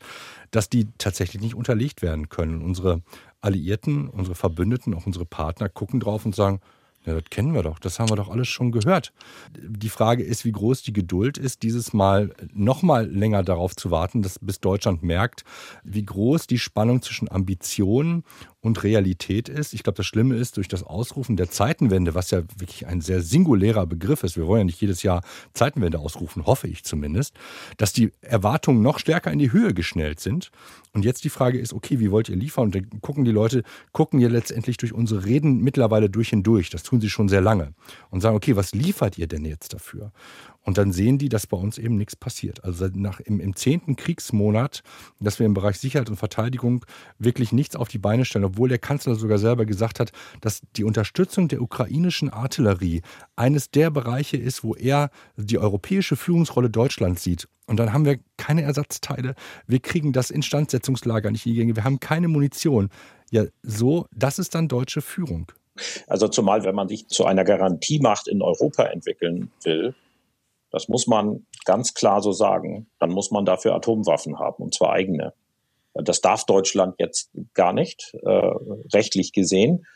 dass 0.50 0.68
die 0.68 0.88
tatsächlich 0.98 1.40
nicht 1.40 1.54
unterlegt 1.54 2.02
werden 2.02 2.28
können. 2.28 2.60
Unsere 2.60 3.00
Alliierten, 3.40 4.08
unsere 4.08 4.34
Verbündeten, 4.34 4.92
auch 4.92 5.06
unsere 5.06 5.24
Partner 5.24 5.70
gucken 5.70 6.00
drauf 6.00 6.26
und 6.26 6.34
sagen, 6.34 6.60
ja, 7.06 7.14
das 7.14 7.24
kennen 7.30 7.54
wir 7.54 7.62
doch. 7.62 7.78
Das 7.78 8.00
haben 8.00 8.10
wir 8.10 8.16
doch 8.16 8.28
alles 8.28 8.48
schon 8.48 8.72
gehört. 8.72 9.12
Die 9.56 9.88
Frage 9.88 10.24
ist, 10.24 10.44
wie 10.44 10.50
groß 10.52 10.82
die 10.82 10.92
Geduld 10.92 11.38
ist, 11.38 11.62
dieses 11.62 11.92
Mal 11.92 12.34
noch 12.52 12.82
mal 12.82 13.08
länger 13.08 13.44
darauf 13.44 13.76
zu 13.76 13.92
warten, 13.92 14.22
dass 14.22 14.40
bis 14.40 14.60
Deutschland 14.60 15.04
merkt, 15.04 15.44
wie 15.84 16.04
groß 16.04 16.48
die 16.48 16.58
Spannung 16.58 17.02
zwischen 17.02 17.30
Ambitionen 17.30 18.24
und 18.66 18.82
Realität 18.82 19.48
ist. 19.48 19.74
Ich 19.74 19.84
glaube, 19.84 19.98
das 19.98 20.06
Schlimme 20.06 20.34
ist, 20.34 20.56
durch 20.56 20.66
das 20.66 20.82
Ausrufen 20.82 21.36
der 21.36 21.48
Zeitenwende, 21.48 22.16
was 22.16 22.32
ja 22.32 22.42
wirklich 22.58 22.86
ein 22.88 23.00
sehr 23.00 23.22
singulärer 23.22 23.86
Begriff 23.86 24.24
ist, 24.24 24.36
wir 24.36 24.48
wollen 24.48 24.62
ja 24.62 24.64
nicht 24.64 24.80
jedes 24.80 25.04
Jahr 25.04 25.22
Zeitenwende 25.54 26.00
ausrufen, 26.00 26.46
hoffe 26.46 26.66
ich 26.66 26.82
zumindest, 26.82 27.34
dass 27.76 27.92
die 27.92 28.10
Erwartungen 28.22 28.82
noch 28.82 28.98
stärker 28.98 29.30
in 29.30 29.38
die 29.38 29.52
Höhe 29.52 29.72
geschnellt 29.72 30.18
sind. 30.18 30.50
Und 30.92 31.04
jetzt 31.04 31.22
die 31.22 31.30
Frage 31.30 31.58
ist, 31.58 31.72
okay, 31.72 32.00
wie 32.00 32.10
wollt 32.10 32.28
ihr 32.28 32.36
liefern? 32.36 32.64
Und 32.64 32.74
dann 32.74 33.00
gucken 33.02 33.24
die 33.24 33.30
Leute, 33.30 33.62
gucken 33.92 34.18
ja 34.18 34.28
letztendlich 34.28 34.78
durch 34.78 34.92
unsere 34.92 35.24
Reden 35.24 35.58
mittlerweile 35.62 36.10
durch 36.10 36.30
hindurch. 36.30 36.68
Das 36.70 36.82
tun 36.82 37.00
sie 37.00 37.10
schon 37.10 37.28
sehr 37.28 37.42
lange. 37.42 37.72
Und 38.10 38.20
sagen, 38.20 38.34
okay, 38.34 38.56
was 38.56 38.72
liefert 38.72 39.16
ihr 39.16 39.28
denn 39.28 39.44
jetzt 39.44 39.74
dafür? 39.74 40.10
Und 40.66 40.78
dann 40.78 40.92
sehen 40.92 41.16
die, 41.16 41.28
dass 41.28 41.46
bei 41.46 41.56
uns 41.56 41.78
eben 41.78 41.96
nichts 41.96 42.16
passiert. 42.16 42.64
Also 42.64 42.88
nach, 42.92 43.20
im, 43.20 43.54
zehnten 43.54 43.94
Kriegsmonat, 43.94 44.82
dass 45.20 45.38
wir 45.38 45.46
im 45.46 45.54
Bereich 45.54 45.78
Sicherheit 45.78 46.10
und 46.10 46.16
Verteidigung 46.16 46.84
wirklich 47.20 47.52
nichts 47.52 47.76
auf 47.76 47.86
die 47.88 47.98
Beine 47.98 48.24
stellen, 48.24 48.44
obwohl 48.44 48.68
der 48.68 48.78
Kanzler 48.78 49.14
sogar 49.14 49.38
selber 49.38 49.64
gesagt 49.64 50.00
hat, 50.00 50.10
dass 50.40 50.62
die 50.76 50.82
Unterstützung 50.82 51.46
der 51.46 51.62
ukrainischen 51.62 52.30
Artillerie 52.30 53.02
eines 53.36 53.70
der 53.70 53.90
Bereiche 53.90 54.36
ist, 54.36 54.64
wo 54.64 54.74
er 54.74 55.10
die 55.36 55.58
europäische 55.58 56.16
Führungsrolle 56.16 56.68
Deutschlands 56.68 57.22
sieht. 57.22 57.46
Und 57.68 57.78
dann 57.78 57.92
haben 57.92 58.04
wir 58.04 58.18
keine 58.36 58.62
Ersatzteile. 58.62 59.36
Wir 59.68 59.78
kriegen 59.78 60.12
das 60.12 60.30
Instandsetzungslager 60.30 61.30
nicht 61.30 61.46
in 61.46 61.52
die 61.52 61.58
Gänge. 61.58 61.76
Wir 61.76 61.84
haben 61.84 62.00
keine 62.00 62.26
Munition. 62.26 62.90
Ja, 63.30 63.44
so, 63.62 64.06
das 64.12 64.40
ist 64.40 64.56
dann 64.56 64.66
deutsche 64.66 65.00
Führung. 65.00 65.52
Also 66.08 66.26
zumal, 66.26 66.64
wenn 66.64 66.74
man 66.74 66.88
sich 66.88 67.06
zu 67.06 67.24
einer 67.24 67.44
Garantiemacht 67.44 68.26
in 68.26 68.42
Europa 68.42 68.84
entwickeln 68.84 69.52
will, 69.62 69.94
das 70.76 70.88
muss 70.88 71.06
man 71.06 71.46
ganz 71.64 71.94
klar 71.94 72.20
so 72.20 72.32
sagen. 72.32 72.86
Dann 72.98 73.10
muss 73.10 73.30
man 73.30 73.46
dafür 73.46 73.74
Atomwaffen 73.74 74.38
haben, 74.38 74.62
und 74.62 74.74
zwar 74.74 74.92
eigene. 74.92 75.32
Das 75.94 76.20
darf 76.20 76.44
Deutschland 76.44 76.96
jetzt 76.98 77.30
gar 77.54 77.72
nicht, 77.72 78.12
äh, 78.26 78.50
rechtlich 78.92 79.32
gesehen. 79.32 79.86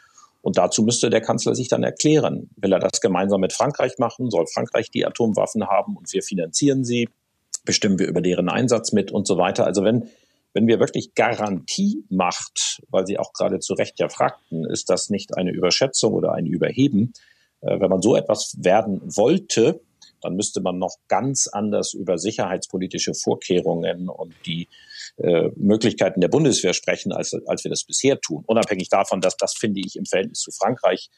Und 0.41 0.57
dazu 0.57 0.83
müsste 0.83 1.11
der 1.11 1.21
Kanzler 1.21 1.55
sich 1.55 1.69
dann 1.69 1.83
erklären. 1.83 2.49
Will 2.57 2.73
er 2.73 2.79
das 2.79 3.03
gemeinsam 3.03 3.43
mit 3.43 3.53
Frankreich 3.53 3.99
machen? 3.99 4.31
Soll 4.31 4.47
Frankreich 4.47 4.91
die 4.91 5.05
Atomwaffen 5.05 5.67
haben 5.67 5.99
und 5.99 6.11
wir 6.15 6.23
finanzieren 6.23 6.83
sie? 6.83 7.11
Bestimmen 7.67 7.99
wir 7.99 8.09
über 8.09 8.23
deren 8.23 8.49
Einsatz 8.49 8.93
mit 8.93 9.13
und 9.13 9.27
so 9.27 9.37
weiter? 9.37 9.67
Also 9.67 9.85
wenn, 9.85 10.09
wenn 10.55 10.67
wir 10.67 10.81
wirklich 10.81 11.15
Garantie 11.15 12.07
macht, 12.09 12.81
weil 12.89 13.07
Sie 13.07 13.19
auch 13.19 13.35
gerade 13.35 13.59
zu 13.59 13.75
Recht 13.75 14.01
ja 14.01 14.09
fragten, 14.09 14.65
ist 14.65 14.89
das 14.89 15.11
nicht 15.11 15.37
eine 15.37 15.51
Überschätzung 15.51 16.15
oder 16.15 16.33
ein 16.33 16.47
Überheben? 16.47 17.13
Äh, 17.61 17.81
wenn 17.81 17.91
man 17.91 18.01
so 18.01 18.17
etwas 18.17 18.57
werden 18.59 19.03
wollte, 19.05 19.83
dann 20.21 20.37
müsste 20.37 20.61
man 20.61 20.79
noch 20.79 20.97
ganz 21.09 21.49
anders 21.49 21.95
über 21.95 22.19
sicherheitspolitische 22.19 23.15
Vorkehrungen 23.15 24.09
und 24.09 24.35
die 24.47 24.69
äh, 25.17 25.51
Möglichkeiten 25.57 26.21
der 26.21 26.29
Bundeswehr 26.29 26.73
sprechen, 26.73 27.13
als, 27.13 27.35
als 27.47 27.65
wir 27.65 27.71
das 27.71 27.85
bisher 27.85 28.21
tun. 28.21 28.45
Unabhängig 28.47 28.89
davon, 28.89 29.21
dass 29.21 29.37
das, 29.37 29.55
finde 29.55 29.81
ich, 29.81 29.97
im 29.97 30.07
Verhältnis 30.07 30.41
zu 30.41 30.51
Frankreich 30.51 31.11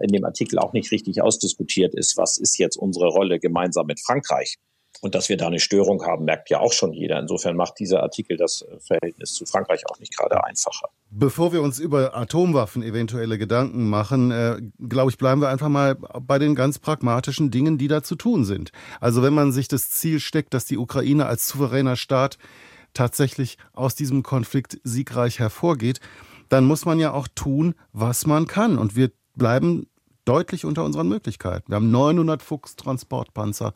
in 0.00 0.08
dem 0.08 0.24
Artikel 0.24 0.58
auch 0.58 0.72
nicht 0.72 0.90
richtig 0.92 1.22
ausdiskutiert 1.22 1.94
ist. 1.94 2.16
Was 2.16 2.38
ist 2.38 2.58
jetzt 2.58 2.76
unsere 2.76 3.08
Rolle 3.08 3.38
gemeinsam 3.38 3.86
mit 3.86 4.00
Frankreich? 4.00 4.56
Und 5.00 5.14
dass 5.14 5.28
wir 5.28 5.36
da 5.36 5.46
eine 5.46 5.60
Störung 5.60 6.04
haben, 6.04 6.24
merkt 6.24 6.50
ja 6.50 6.60
auch 6.60 6.72
schon 6.72 6.92
jeder. 6.92 7.18
Insofern 7.18 7.56
macht 7.56 7.78
dieser 7.78 8.02
Artikel 8.02 8.36
das 8.36 8.62
äh, 8.62 8.78
Verhältnis 8.80 9.34
zu 9.34 9.46
Frankreich 9.46 9.82
auch 9.90 9.98
nicht 9.98 10.16
gerade 10.16 10.42
einfacher. 10.44 10.88
Bevor 11.10 11.52
wir 11.52 11.62
uns 11.62 11.78
über 11.78 12.16
Atomwaffen 12.16 12.82
eventuelle 12.82 13.38
Gedanken 13.38 13.88
machen, 13.88 14.30
äh, 14.30 14.60
glaube 14.88 15.10
ich, 15.10 15.18
bleiben 15.18 15.40
wir 15.40 15.48
einfach 15.48 15.68
mal 15.68 15.94
bei 15.94 16.38
den 16.38 16.54
ganz 16.54 16.78
pragmatischen 16.78 17.50
Dingen, 17.50 17.78
die 17.78 17.88
da 17.88 18.02
zu 18.02 18.16
tun 18.16 18.44
sind. 18.44 18.72
Also 19.00 19.22
wenn 19.22 19.34
man 19.34 19.52
sich 19.52 19.68
das 19.68 19.90
Ziel 19.90 20.20
steckt, 20.20 20.54
dass 20.54 20.64
die 20.64 20.78
Ukraine 20.78 21.26
als 21.26 21.48
souveräner 21.48 21.96
Staat 21.96 22.38
tatsächlich 22.94 23.58
aus 23.72 23.94
diesem 23.94 24.22
Konflikt 24.22 24.78
siegreich 24.82 25.38
hervorgeht, 25.38 26.00
dann 26.48 26.64
muss 26.64 26.84
man 26.84 26.98
ja 26.98 27.12
auch 27.12 27.28
tun, 27.34 27.74
was 27.92 28.26
man 28.26 28.46
kann. 28.46 28.78
Und 28.78 28.96
wir 28.96 29.10
bleiben 29.34 29.86
deutlich 30.24 30.64
unter 30.64 30.84
unseren 30.84 31.08
Möglichkeiten. 31.08 31.70
Wir 31.70 31.76
haben 31.76 31.90
900 31.90 32.42
Fuchs-Transportpanzer 32.42 33.74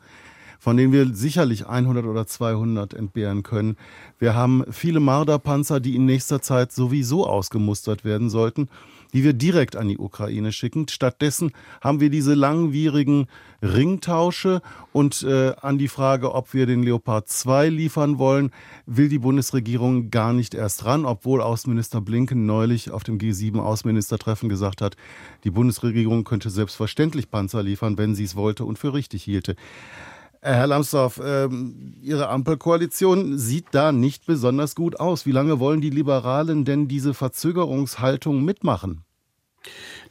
von 0.61 0.77
denen 0.77 0.93
wir 0.93 1.15
sicherlich 1.15 1.65
100 1.65 2.05
oder 2.05 2.27
200 2.27 2.93
entbehren 2.93 3.41
können. 3.41 3.77
Wir 4.19 4.35
haben 4.35 4.63
viele 4.69 4.99
Marderpanzer, 4.99 5.79
die 5.79 5.95
in 5.95 6.05
nächster 6.05 6.39
Zeit 6.39 6.71
sowieso 6.71 7.25
ausgemustert 7.25 8.05
werden 8.05 8.29
sollten, 8.29 8.69
die 9.11 9.23
wir 9.23 9.33
direkt 9.33 9.75
an 9.75 9.87
die 9.87 9.97
Ukraine 9.97 10.51
schicken. 10.51 10.87
Stattdessen 10.87 11.51
haben 11.81 11.99
wir 11.99 12.11
diese 12.11 12.35
langwierigen 12.35 13.25
Ringtausche 13.63 14.61
und 14.93 15.23
äh, 15.23 15.53
an 15.59 15.79
die 15.79 15.87
Frage, 15.87 16.35
ob 16.35 16.53
wir 16.53 16.67
den 16.67 16.83
Leopard 16.83 17.27
2 17.27 17.69
liefern 17.69 18.19
wollen, 18.19 18.51
will 18.85 19.09
die 19.09 19.17
Bundesregierung 19.17 20.11
gar 20.11 20.31
nicht 20.31 20.53
erst 20.53 20.85
ran, 20.85 21.05
obwohl 21.05 21.41
Außenminister 21.41 22.01
Blinken 22.01 22.45
neulich 22.45 22.91
auf 22.91 23.03
dem 23.03 23.17
G7-Außenministertreffen 23.17 24.47
gesagt 24.47 24.81
hat, 24.81 24.95
die 25.43 25.49
Bundesregierung 25.49 26.23
könnte 26.23 26.51
selbstverständlich 26.51 27.31
Panzer 27.31 27.63
liefern, 27.63 27.97
wenn 27.97 28.13
sie 28.13 28.25
es 28.25 28.35
wollte 28.35 28.63
und 28.63 28.77
für 28.77 28.93
richtig 28.93 29.23
hielte. 29.23 29.55
Herr 30.43 30.65
Lambsdorff, 30.65 31.21
ähm, 31.23 31.95
Ihre 32.01 32.29
Ampelkoalition 32.29 33.37
sieht 33.37 33.65
da 33.71 33.91
nicht 33.91 34.25
besonders 34.25 34.73
gut 34.73 34.99
aus. 34.99 35.27
Wie 35.27 35.31
lange 35.31 35.59
wollen 35.59 35.81
die 35.81 35.91
Liberalen 35.91 36.65
denn 36.65 36.87
diese 36.87 37.13
Verzögerungshaltung 37.13 38.43
mitmachen? 38.43 39.05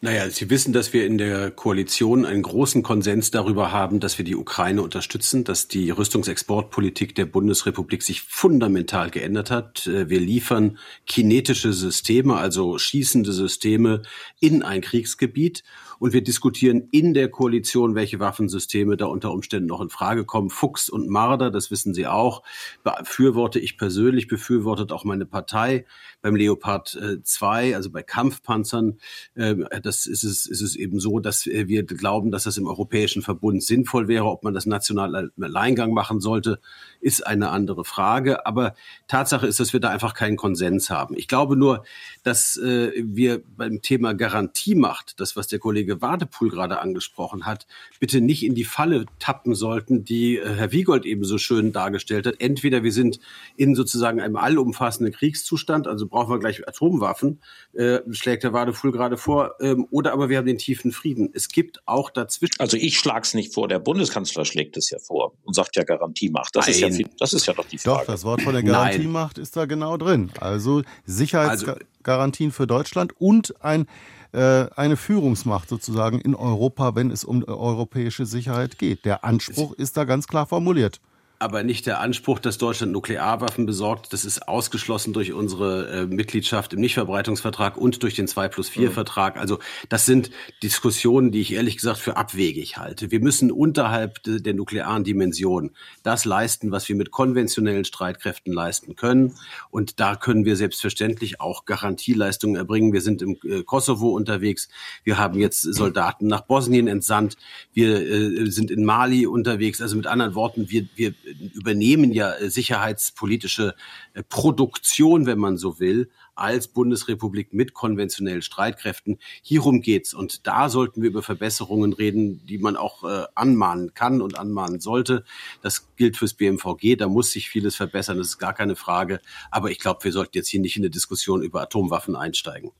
Naja, 0.00 0.30
Sie 0.30 0.48
wissen, 0.48 0.72
dass 0.72 0.92
wir 0.92 1.04
in 1.04 1.18
der 1.18 1.50
Koalition 1.50 2.24
einen 2.24 2.42
großen 2.42 2.82
Konsens 2.82 3.32
darüber 3.32 3.72
haben, 3.72 3.98
dass 3.98 4.16
wir 4.16 4.24
die 4.24 4.36
Ukraine 4.36 4.82
unterstützen, 4.82 5.42
dass 5.42 5.66
die 5.66 5.90
Rüstungsexportpolitik 5.90 7.14
der 7.16 7.26
Bundesrepublik 7.26 8.02
sich 8.02 8.22
fundamental 8.22 9.10
geändert 9.10 9.50
hat. 9.50 9.88
Äh, 9.88 10.08
wir 10.08 10.20
liefern 10.20 10.78
kinetische 11.06 11.72
Systeme, 11.72 12.36
also 12.36 12.78
schießende 12.78 13.32
Systeme 13.32 14.02
in 14.38 14.62
ein 14.62 14.80
Kriegsgebiet 14.80 15.64
und 16.00 16.14
wir 16.14 16.24
diskutieren 16.24 16.88
in 16.90 17.12
der 17.12 17.28
Koalition, 17.28 17.94
welche 17.94 18.18
Waffensysteme 18.18 18.96
da 18.96 19.04
unter 19.04 19.32
Umständen 19.32 19.68
noch 19.68 19.82
in 19.82 19.90
Frage 19.90 20.24
kommen. 20.24 20.48
Fuchs 20.48 20.88
und 20.88 21.08
Marder, 21.08 21.50
das 21.50 21.70
wissen 21.70 21.92
Sie 21.92 22.06
auch, 22.06 22.42
befürworte 22.82 23.60
ich 23.60 23.76
persönlich, 23.76 24.26
befürwortet 24.26 24.92
auch 24.92 25.04
meine 25.04 25.26
Partei. 25.26 25.84
Beim 26.22 26.36
Leopard 26.36 26.98
2, 27.22 27.68
äh, 27.68 27.74
also 27.74 27.90
bei 27.90 28.02
Kampfpanzern, 28.02 28.98
äh, 29.34 29.56
das 29.82 30.06
ist 30.06 30.24
es, 30.24 30.46
ist 30.46 30.62
es 30.62 30.74
eben 30.74 31.00
so, 31.00 31.20
dass 31.20 31.44
wir 31.44 31.84
glauben, 31.84 32.30
dass 32.30 32.44
das 32.44 32.56
im 32.56 32.66
Europäischen 32.66 33.20
Verbund 33.20 33.62
sinnvoll 33.62 34.08
wäre. 34.08 34.24
Ob 34.24 34.42
man 34.42 34.54
das 34.54 34.64
national 34.64 35.30
im 35.36 35.42
Alleingang 35.42 35.92
machen 35.92 36.20
sollte, 36.20 36.60
ist 37.00 37.26
eine 37.26 37.50
andere 37.50 37.84
Frage. 37.84 38.46
Aber 38.46 38.74
Tatsache 39.06 39.46
ist, 39.46 39.60
dass 39.60 39.74
wir 39.74 39.80
da 39.80 39.90
einfach 39.90 40.14
keinen 40.14 40.36
Konsens 40.36 40.88
haben. 40.88 41.14
Ich 41.16 41.28
glaube 41.28 41.56
nur, 41.56 41.84
dass 42.22 42.56
äh, 42.56 42.92
wir 42.96 43.42
beim 43.44 43.82
Thema 43.82 44.14
Garantiemacht, 44.14 45.20
das 45.20 45.36
was 45.36 45.46
der 45.46 45.58
Kollege 45.58 45.89
Kollege 45.90 46.02
Wadepool 46.02 46.50
gerade 46.50 46.80
angesprochen 46.80 47.46
hat, 47.46 47.66
bitte 47.98 48.20
nicht 48.20 48.44
in 48.44 48.54
die 48.54 48.64
Falle 48.64 49.06
tappen 49.18 49.54
sollten, 49.54 50.04
die 50.04 50.36
äh, 50.36 50.54
Herr 50.54 50.72
Wiegold 50.72 51.04
eben 51.04 51.24
so 51.24 51.38
schön 51.38 51.72
dargestellt 51.72 52.26
hat. 52.26 52.36
Entweder 52.38 52.82
wir 52.82 52.92
sind 52.92 53.18
in 53.56 53.74
sozusagen 53.74 54.20
einem 54.20 54.36
allumfassenden 54.36 55.12
Kriegszustand, 55.12 55.86
also 55.86 56.06
brauchen 56.06 56.30
wir 56.30 56.38
gleich 56.38 56.66
Atomwaffen, 56.66 57.40
äh, 57.72 58.00
schlägt 58.10 58.44
Herr 58.44 58.52
Wadepool 58.52 58.92
gerade 58.92 59.16
vor, 59.16 59.54
ähm, 59.60 59.86
oder 59.90 60.12
aber 60.12 60.28
wir 60.28 60.38
haben 60.38 60.46
den 60.46 60.58
tiefen 60.58 60.92
Frieden. 60.92 61.30
Es 61.32 61.48
gibt 61.48 61.86
auch 61.86 62.10
dazwischen. 62.10 62.60
Also 62.60 62.76
ich 62.76 62.98
schlage 62.98 63.22
es 63.22 63.34
nicht 63.34 63.52
vor, 63.52 63.68
der 63.68 63.78
Bundeskanzler 63.78 64.44
schlägt 64.44 64.76
es 64.76 64.90
ja 64.90 64.98
vor 64.98 65.32
und 65.44 65.54
sagt 65.54 65.76
ja 65.76 65.84
Garantiemacht. 65.84 66.54
Das, 66.54 66.68
ist 66.68 66.80
ja, 66.80 66.90
viel, 66.90 67.08
das 67.18 67.32
ist 67.32 67.46
ja 67.46 67.52
doch 67.52 67.66
die 67.66 67.78
Frage. 67.78 67.98
Doch, 67.98 68.06
das 68.06 68.24
Wort 68.24 68.42
von 68.42 68.52
der 68.52 68.62
Garantiemacht 68.62 69.36
Nein. 69.36 69.42
ist 69.42 69.56
da 69.56 69.66
genau 69.66 69.96
drin. 69.96 70.30
Also 70.38 70.82
Sicherheitsgarantien 71.06 72.50
also, 72.50 72.56
für 72.56 72.66
Deutschland 72.66 73.12
und 73.18 73.54
ein 73.62 73.82
äh, 73.82 73.86
eine 74.32 74.96
Führungsmacht 74.96 75.68
sozusagen 75.68 76.20
in 76.20 76.34
Europa, 76.34 76.94
wenn 76.94 77.10
es 77.10 77.24
um 77.24 77.44
europäische 77.44 78.26
Sicherheit 78.26 78.78
geht. 78.78 79.04
Der 79.04 79.24
Anspruch 79.24 79.72
ist 79.72 79.96
da 79.96 80.04
ganz 80.04 80.26
klar 80.28 80.46
formuliert 80.46 81.00
aber 81.40 81.62
nicht 81.62 81.86
der 81.86 82.00
Anspruch, 82.00 82.38
dass 82.38 82.58
Deutschland 82.58 82.92
Nuklearwaffen 82.92 83.64
besorgt. 83.64 84.12
Das 84.12 84.26
ist 84.26 84.46
ausgeschlossen 84.46 85.14
durch 85.14 85.32
unsere 85.32 85.88
äh, 85.88 86.06
Mitgliedschaft 86.06 86.74
im 86.74 86.80
Nichtverbreitungsvertrag 86.80 87.78
und 87.78 88.02
durch 88.02 88.14
den 88.14 88.28
2 88.28 88.48
plus 88.48 88.68
4 88.68 88.90
Vertrag. 88.90 89.38
Also 89.38 89.58
das 89.88 90.04
sind 90.04 90.30
Diskussionen, 90.62 91.32
die 91.32 91.40
ich 91.40 91.54
ehrlich 91.54 91.78
gesagt 91.78 91.98
für 91.98 92.18
abwegig 92.18 92.76
halte. 92.76 93.10
Wir 93.10 93.20
müssen 93.20 93.50
unterhalb 93.50 94.22
de, 94.22 94.42
der 94.42 94.52
nuklearen 94.52 95.02
Dimension 95.02 95.70
das 96.02 96.26
leisten, 96.26 96.72
was 96.72 96.86
wir 96.90 96.94
mit 96.94 97.10
konventionellen 97.10 97.86
Streitkräften 97.86 98.52
leisten 98.52 98.94
können. 98.94 99.34
Und 99.70 99.98
da 99.98 100.16
können 100.16 100.44
wir 100.44 100.56
selbstverständlich 100.56 101.40
auch 101.40 101.64
Garantieleistungen 101.64 102.56
erbringen. 102.56 102.92
Wir 102.92 103.00
sind 103.00 103.22
im 103.22 103.38
äh, 103.44 103.62
Kosovo 103.62 104.10
unterwegs. 104.10 104.68
Wir 105.04 105.16
haben 105.16 105.40
jetzt 105.40 105.62
Soldaten 105.62 106.26
nach 106.26 106.42
Bosnien 106.42 106.86
entsandt. 106.86 107.38
Wir 107.72 107.98
äh, 107.98 108.50
sind 108.50 108.70
in 108.70 108.84
Mali 108.84 109.26
unterwegs. 109.26 109.80
Also 109.80 109.96
mit 109.96 110.06
anderen 110.06 110.34
Worten, 110.34 110.68
wir, 110.68 110.86
wir 110.96 111.14
übernehmen 111.54 112.12
ja 112.12 112.34
äh, 112.34 112.50
sicherheitspolitische 112.50 113.74
äh, 114.14 114.22
Produktion, 114.22 115.26
wenn 115.26 115.38
man 115.38 115.56
so 115.56 115.80
will, 115.80 116.10
als 116.34 116.68
Bundesrepublik 116.68 117.52
mit 117.52 117.74
konventionellen 117.74 118.42
Streitkräften. 118.42 119.18
Hierum 119.42 119.82
geht's. 119.82 120.14
Und 120.14 120.46
da 120.46 120.68
sollten 120.68 121.02
wir 121.02 121.10
über 121.10 121.22
Verbesserungen 121.22 121.92
reden, 121.92 122.44
die 122.46 122.58
man 122.58 122.76
auch 122.76 123.04
äh, 123.04 123.26
anmahnen 123.34 123.94
kann 123.94 124.22
und 124.22 124.38
anmahnen 124.38 124.80
sollte. 124.80 125.24
Das 125.62 125.94
gilt 125.96 126.16
fürs 126.16 126.34
BMVG. 126.34 126.96
Da 126.96 127.08
muss 127.08 127.32
sich 127.32 127.50
vieles 127.50 127.76
verbessern. 127.76 128.18
Das 128.18 128.28
ist 128.28 128.38
gar 128.38 128.54
keine 128.54 128.76
Frage. 128.76 129.20
Aber 129.50 129.70
ich 129.70 129.78
glaube, 129.78 130.04
wir 130.04 130.12
sollten 130.12 130.36
jetzt 130.36 130.48
hier 130.48 130.60
nicht 130.60 130.76
in 130.76 130.82
eine 130.82 130.90
Diskussion 130.90 131.42
über 131.42 131.60
Atomwaffen 131.62 132.16
einsteigen. 132.16 132.72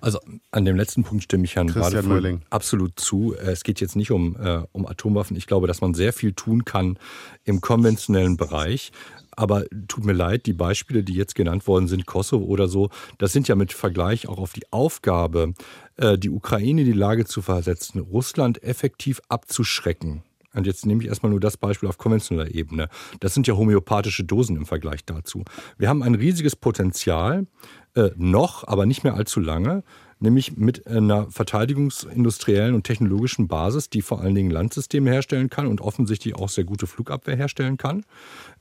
Also 0.00 0.18
an 0.50 0.64
dem 0.64 0.76
letzten 0.76 1.04
Punkt 1.04 1.24
stimme 1.24 1.44
ich 1.44 1.56
Herrn 1.56 1.68
Christian 1.68 2.42
absolut 2.50 2.98
zu. 2.98 3.34
Es 3.34 3.64
geht 3.64 3.80
jetzt 3.80 3.96
nicht 3.96 4.10
um, 4.10 4.36
äh, 4.36 4.62
um 4.72 4.86
Atomwaffen. 4.86 5.36
Ich 5.36 5.46
glaube, 5.46 5.66
dass 5.66 5.80
man 5.80 5.94
sehr 5.94 6.12
viel 6.12 6.32
tun 6.32 6.64
kann 6.64 6.98
im 7.44 7.60
konventionellen 7.60 8.36
Bereich. 8.36 8.92
Aber 9.36 9.64
tut 9.88 10.04
mir 10.04 10.12
leid, 10.12 10.46
die 10.46 10.52
Beispiele, 10.52 11.02
die 11.02 11.14
jetzt 11.14 11.34
genannt 11.34 11.66
worden 11.66 11.88
sind, 11.88 12.04
Kosovo 12.04 12.44
oder 12.44 12.68
so, 12.68 12.90
das 13.18 13.32
sind 13.32 13.48
ja 13.48 13.54
mit 13.54 13.72
Vergleich 13.72 14.28
auch 14.28 14.38
auf 14.38 14.52
die 14.52 14.70
Aufgabe, 14.70 15.54
äh, 15.96 16.18
die 16.18 16.30
Ukraine 16.30 16.82
in 16.82 16.86
die 16.86 16.92
Lage 16.92 17.24
zu 17.24 17.40
versetzen, 17.40 18.00
Russland 18.00 18.62
effektiv 18.62 19.20
abzuschrecken. 19.28 20.22
Und 20.54 20.66
jetzt 20.66 20.84
nehme 20.86 21.02
ich 21.02 21.08
erstmal 21.08 21.30
nur 21.30 21.40
das 21.40 21.56
Beispiel 21.56 21.88
auf 21.88 21.98
konventioneller 21.98 22.52
Ebene. 22.52 22.88
Das 23.20 23.34
sind 23.34 23.46
ja 23.46 23.54
homöopathische 23.54 24.24
Dosen 24.24 24.56
im 24.56 24.66
Vergleich 24.66 25.04
dazu. 25.04 25.44
Wir 25.78 25.88
haben 25.88 26.02
ein 26.02 26.14
riesiges 26.14 26.56
Potenzial, 26.56 27.46
äh, 27.94 28.10
noch, 28.16 28.66
aber 28.66 28.86
nicht 28.86 29.04
mehr 29.04 29.14
allzu 29.14 29.40
lange, 29.40 29.82
nämlich 30.20 30.56
mit 30.56 30.86
einer 30.86 31.30
verteidigungsindustriellen 31.30 32.74
und 32.74 32.84
technologischen 32.84 33.48
Basis, 33.48 33.90
die 33.90 34.02
vor 34.02 34.20
allen 34.20 34.34
Dingen 34.34 34.50
Landsysteme 34.50 35.10
herstellen 35.10 35.50
kann 35.50 35.66
und 35.66 35.80
offensichtlich 35.80 36.34
auch 36.34 36.48
sehr 36.48 36.64
gute 36.64 36.86
Flugabwehr 36.86 37.36
herstellen 37.36 37.78
kann. 37.78 38.04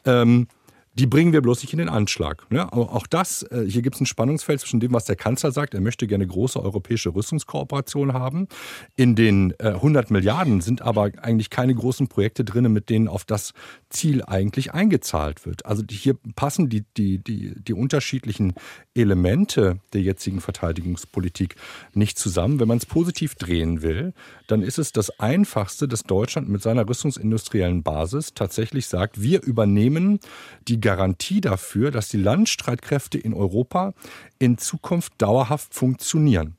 Ähm, 0.05 0.47
die 0.93 1.05
bringen 1.05 1.33
wir 1.33 1.41
bloß 1.41 1.61
nicht 1.61 1.73
in 1.73 1.79
den 1.79 1.89
Anschlag. 1.89 2.49
Ne? 2.51 2.71
Auch 2.73 3.07
das, 3.07 3.43
äh, 3.43 3.65
hier 3.67 3.81
gibt 3.81 3.95
es 3.95 4.01
ein 4.01 4.05
Spannungsfeld 4.05 4.59
zwischen 4.59 4.79
dem, 4.79 4.91
was 4.91 5.05
der 5.05 5.15
Kanzler 5.15 5.51
sagt, 5.51 5.73
er 5.73 5.81
möchte 5.81 6.07
gerne 6.07 6.25
große 6.25 6.61
europäische 6.61 7.13
Rüstungskooperation 7.13 8.13
haben. 8.13 8.47
In 8.95 9.15
den 9.15 9.53
100 9.59 10.09
äh, 10.09 10.13
Milliarden 10.13 10.61
sind 10.61 10.81
aber 10.81 11.11
eigentlich 11.21 11.49
keine 11.49 11.75
großen 11.75 12.07
Projekte 12.07 12.43
drin, 12.43 12.71
mit 12.73 12.89
denen 12.89 13.07
auf 13.07 13.23
das 13.23 13.53
Ziel 13.89 14.23
eigentlich 14.23 14.73
eingezahlt 14.73 15.45
wird. 15.45 15.65
Also 15.65 15.83
hier 15.89 16.15
passen 16.35 16.69
die, 16.69 16.83
die, 16.97 17.19
die, 17.19 17.53
die 17.55 17.73
unterschiedlichen 17.73 18.53
Elemente 18.93 19.79
der 19.93 20.01
jetzigen 20.01 20.41
Verteidigungspolitik 20.41 21.55
nicht 21.93 22.17
zusammen. 22.17 22.59
Wenn 22.59 22.67
man 22.67 22.77
es 22.77 22.85
positiv 22.85 23.35
drehen 23.35 23.81
will, 23.81 24.13
dann 24.47 24.61
ist 24.61 24.79
es 24.79 24.91
das 24.91 25.19
Einfachste, 25.19 25.87
dass 25.87 26.03
Deutschland 26.03 26.49
mit 26.49 26.61
seiner 26.61 26.87
rüstungsindustriellen 26.87 27.83
Basis 27.83 28.33
tatsächlich 28.33 28.87
sagt, 28.87 29.21
wir 29.21 29.43
übernehmen 29.43 30.19
die 30.67 30.78
Garantie 30.79 31.41
dafür, 31.41 31.91
dass 31.91 32.09
die 32.09 32.17
Landstreitkräfte 32.17 33.17
in 33.17 33.33
Europa 33.33 33.93
in 34.39 34.57
Zukunft 34.57 35.13
dauerhaft 35.17 35.73
funktionieren. 35.73 36.57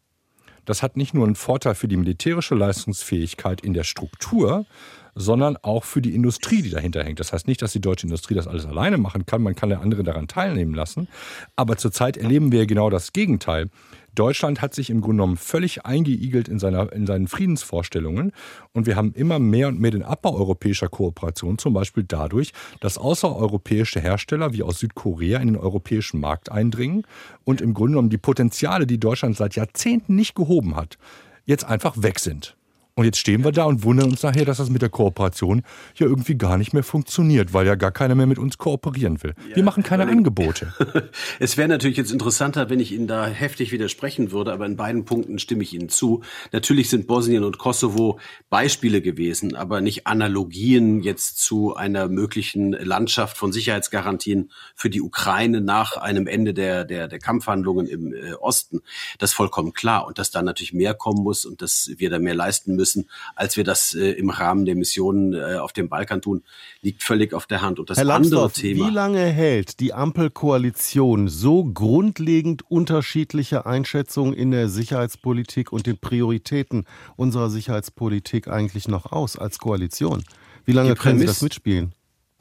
Das 0.64 0.82
hat 0.82 0.96
nicht 0.96 1.14
nur 1.14 1.26
einen 1.26 1.36
Vorteil 1.36 1.74
für 1.74 1.88
die 1.88 1.96
militärische 1.96 2.54
Leistungsfähigkeit 2.54 3.60
in 3.62 3.74
der 3.74 3.84
Struktur, 3.84 4.66
sondern 5.14 5.56
auch 5.56 5.84
für 5.84 6.00
die 6.00 6.14
Industrie, 6.14 6.62
die 6.62 6.70
dahinter 6.70 7.02
hängt. 7.02 7.20
Das 7.20 7.32
heißt 7.32 7.48
nicht, 7.48 7.62
dass 7.62 7.72
die 7.72 7.80
deutsche 7.80 8.06
Industrie 8.06 8.34
das 8.34 8.46
alles 8.46 8.66
alleine 8.66 8.98
machen 8.98 9.26
kann. 9.26 9.42
Man 9.42 9.54
kann 9.54 9.70
ja 9.70 9.80
andere 9.80 10.04
daran 10.04 10.28
teilnehmen 10.28 10.74
lassen. 10.74 11.08
Aber 11.56 11.76
zurzeit 11.76 12.16
erleben 12.16 12.52
wir 12.52 12.66
genau 12.66 12.90
das 12.90 13.12
Gegenteil. 13.12 13.68
Deutschland 14.14 14.60
hat 14.62 14.74
sich 14.74 14.90
im 14.90 15.00
Grunde 15.00 15.22
genommen 15.22 15.36
völlig 15.36 15.84
eingeigelt 15.84 16.48
in, 16.48 16.58
seiner, 16.58 16.92
in 16.92 17.06
seinen 17.06 17.28
Friedensvorstellungen 17.28 18.32
und 18.72 18.86
wir 18.86 18.96
haben 18.96 19.12
immer 19.14 19.38
mehr 19.38 19.68
und 19.68 19.80
mehr 19.80 19.90
den 19.90 20.02
Abbau 20.02 20.34
europäischer 20.36 20.88
Kooperation, 20.88 21.58
zum 21.58 21.74
Beispiel 21.74 22.04
dadurch, 22.06 22.52
dass 22.80 22.98
außereuropäische 22.98 24.00
Hersteller 24.00 24.52
wie 24.52 24.62
aus 24.62 24.80
Südkorea 24.80 25.38
in 25.40 25.48
den 25.48 25.56
europäischen 25.56 26.20
Markt 26.20 26.50
eindringen 26.50 27.06
und 27.44 27.60
im 27.60 27.74
Grunde 27.74 27.92
genommen 27.92 28.10
die 28.10 28.18
Potenziale, 28.18 28.86
die 28.86 29.00
Deutschland 29.00 29.36
seit 29.36 29.56
Jahrzehnten 29.56 30.14
nicht 30.14 30.34
gehoben 30.34 30.76
hat, 30.76 30.98
jetzt 31.44 31.64
einfach 31.64 32.02
weg 32.02 32.18
sind. 32.18 32.56
Und 32.94 33.04
jetzt 33.04 33.18
stehen 33.18 33.44
wir 33.44 33.52
da 33.52 33.64
und 33.64 33.84
wundern 33.84 34.10
uns 34.10 34.22
nachher, 34.22 34.44
dass 34.44 34.58
das 34.58 34.68
mit 34.68 34.82
der 34.82 34.88
Kooperation 34.88 35.62
ja 35.96 36.06
irgendwie 36.06 36.34
gar 36.34 36.58
nicht 36.58 36.74
mehr 36.74 36.82
funktioniert, 36.82 37.54
weil 37.54 37.66
ja 37.66 37.74
gar 37.74 37.92
keiner 37.92 38.14
mehr 38.14 38.26
mit 38.26 38.38
uns 38.38 38.58
kooperieren 38.58 39.22
will. 39.22 39.34
Ja, 39.48 39.56
wir 39.56 39.62
machen 39.62 39.82
keine 39.82 40.06
Angebote. 40.06 40.74
es 41.38 41.56
wäre 41.56 41.68
natürlich 41.68 41.96
jetzt 41.96 42.10
interessanter, 42.12 42.68
wenn 42.68 42.80
ich 42.80 42.92
Ihnen 42.92 43.06
da 43.06 43.26
heftig 43.26 43.72
widersprechen 43.72 44.32
würde, 44.32 44.52
aber 44.52 44.66
in 44.66 44.76
beiden 44.76 45.04
Punkten 45.04 45.38
stimme 45.38 45.62
ich 45.62 45.72
Ihnen 45.72 45.88
zu. 45.88 46.22
Natürlich 46.52 46.90
sind 46.90 47.06
Bosnien 47.06 47.44
und 47.44 47.58
Kosovo 47.58 48.18
Beispiele 48.48 49.00
gewesen, 49.00 49.54
aber 49.54 49.80
nicht 49.80 50.06
Analogien 50.06 51.00
jetzt 51.00 51.38
zu 51.38 51.76
einer 51.76 52.08
möglichen 52.08 52.72
Landschaft 52.72 53.36
von 53.36 53.52
Sicherheitsgarantien 53.52 54.50
für 54.74 54.90
die 54.90 55.00
Ukraine 55.00 55.60
nach 55.60 55.96
einem 55.96 56.26
Ende 56.26 56.54
der, 56.54 56.84
der, 56.84 57.08
der 57.08 57.18
Kampfhandlungen 57.18 57.86
im 57.86 58.12
äh, 58.12 58.34
Osten. 58.34 58.80
Das 59.18 59.30
ist 59.30 59.34
vollkommen 59.34 59.72
klar. 59.72 60.06
Und 60.06 60.18
dass 60.18 60.30
da 60.30 60.42
natürlich 60.42 60.72
mehr 60.72 60.94
kommen 60.94 61.22
muss 61.22 61.44
und 61.44 61.62
dass 61.62 61.90
wir 61.96 62.10
da 62.10 62.18
mehr 62.18 62.34
leisten 62.34 62.76
müssen 62.76 62.79
müssen, 62.80 63.08
als 63.36 63.56
wir 63.56 63.64
das 63.64 63.94
äh, 63.94 64.12
im 64.12 64.30
Rahmen 64.30 64.64
der 64.64 64.74
Missionen 64.74 65.34
äh, 65.34 65.56
auf 65.56 65.72
dem 65.72 65.88
Balkan 65.88 66.22
tun, 66.22 66.42
liegt 66.80 67.02
völlig 67.02 67.34
auf 67.34 67.46
der 67.46 67.60
Hand. 67.60 67.78
Und 67.78 67.90
das 67.90 67.98
Herr 67.98 68.08
andere 68.08 68.50
Thema. 68.50 68.86
Wie 68.86 68.90
lange 68.90 69.24
hält 69.26 69.80
die 69.80 69.92
Ampelkoalition 69.92 71.28
so 71.28 71.64
grundlegend 71.64 72.68
unterschiedliche 72.70 73.66
Einschätzungen 73.66 74.32
in 74.32 74.50
der 74.50 74.68
Sicherheitspolitik 74.68 75.72
und 75.72 75.86
den 75.86 75.98
Prioritäten 75.98 76.86
unserer 77.16 77.50
Sicherheitspolitik 77.50 78.48
eigentlich 78.48 78.88
noch 78.88 79.12
aus 79.12 79.36
als 79.36 79.58
Koalition? 79.58 80.24
Wie 80.64 80.72
lange 80.72 80.94
können 80.94 81.18
Sie 81.18 81.26
das 81.26 81.42
mitspielen? 81.42 81.94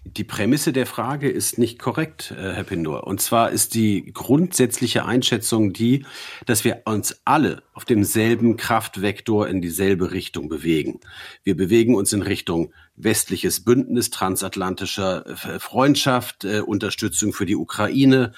Die 0.05 0.23
Prämisse 0.23 0.71
der 0.71 0.85
Frage 0.85 1.29
ist 1.29 1.57
nicht 1.57 1.77
korrekt, 1.77 2.31
äh, 2.31 2.53
Herr 2.53 2.63
Pindor. 2.63 3.05
Und 3.05 3.19
zwar 3.21 3.51
ist 3.51 3.75
die 3.75 4.11
grundsätzliche 4.13 5.03
Einschätzung 5.03 5.73
die, 5.73 6.05
dass 6.45 6.63
wir 6.63 6.83
uns 6.85 7.19
alle 7.25 7.63
auf 7.73 7.83
demselben 7.83 8.55
Kraftvektor 8.55 9.49
in 9.49 9.61
dieselbe 9.61 10.11
Richtung 10.11 10.47
bewegen. 10.47 11.01
Wir 11.43 11.57
bewegen 11.57 11.95
uns 11.95 12.13
in 12.13 12.21
Richtung 12.21 12.73
westliches 12.95 13.65
Bündnis, 13.65 14.09
transatlantischer 14.09 15.25
äh, 15.27 15.59
Freundschaft, 15.59 16.45
äh, 16.45 16.61
Unterstützung 16.61 17.33
für 17.33 17.45
die 17.45 17.55
Ukraine, 17.55 18.31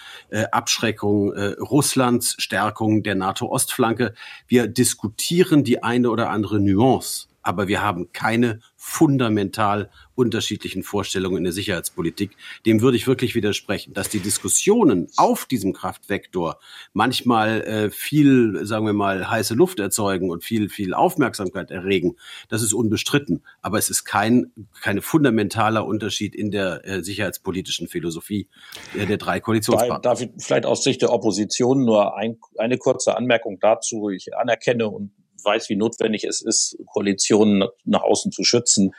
Abschreckung 0.52 1.32
Russlands, 1.60 2.36
Stärkung 2.40 3.04
der 3.04 3.16
NATO-Ostflanke. 3.16 4.14
Wir 4.48 4.68
diskutieren 4.68 5.64
die 5.64 5.84
eine 5.84 6.10
oder 6.10 6.30
andere 6.30 6.60
Nuance 6.60 7.28
aber 7.42 7.68
wir 7.68 7.82
haben 7.82 8.12
keine 8.14 8.60
fundamental 8.84 9.92
unterschiedlichen 10.16 10.82
Vorstellungen 10.82 11.38
in 11.38 11.44
der 11.44 11.54
Sicherheitspolitik. 11.54 12.32
Dem 12.66 12.82
würde 12.82 12.98
ich 12.98 13.06
wirklich 13.06 13.36
widersprechen, 13.36 13.94
dass 13.94 14.10
die 14.10 14.20
Diskussionen 14.20 15.08
auf 15.18 15.46
diesem 15.46 15.72
Kraftvektor 15.72 16.58
manchmal 16.92 17.62
äh, 17.62 17.90
viel, 17.92 18.66
sagen 18.66 18.88
wir 18.88 18.94
mal, 18.94 19.30
heiße 19.30 19.54
Luft 19.54 19.80
erzeugen 19.80 20.32
und 20.32 20.44
viel, 20.44 20.68
viel 20.68 20.96
Aufmerksamkeit 20.96 21.70
erregen. 21.70 22.16
Das 22.50 22.64
ist 22.64 22.74
unbestritten. 22.74 23.44
Aber 23.62 23.78
es 23.78 23.92
ist 23.92 24.04
kein, 24.04 24.52
kein 24.82 25.00
fundamentaler 25.02 25.86
Unterschied 25.86 26.34
in 26.34 26.50
der 26.50 26.84
äh, 26.84 27.04
sicherheitspolitischen 27.04 27.88
Philosophie 27.88 28.50
äh, 28.98 29.06
der 29.06 29.18
drei 29.18 29.40
Koalitionspartner. 29.40 30.00
Darf 30.00 30.22
ich 30.22 30.32
vielleicht 30.40 30.66
aus 30.66 30.84
Sicht 30.84 31.04
der 31.04 31.14
Opposition 31.14 31.86
nur 31.86 32.18
ein, 32.18 32.40
eine 32.58 32.80
kurze 32.80 33.16
Anmerkung 33.16 33.60
dazu. 33.60 34.10
Ich 34.10 34.36
anerkenne 34.36 34.90
und 34.90 35.12
weiß, 35.44 35.70
wie 35.70 35.76
notwendig 35.76 36.24
es 36.24 36.42
ist, 36.42 36.78
Koalitionen 36.86 37.68
nach 37.84 38.04
außen 38.04 38.32
zu 38.32 38.44
schützen. 38.44 38.92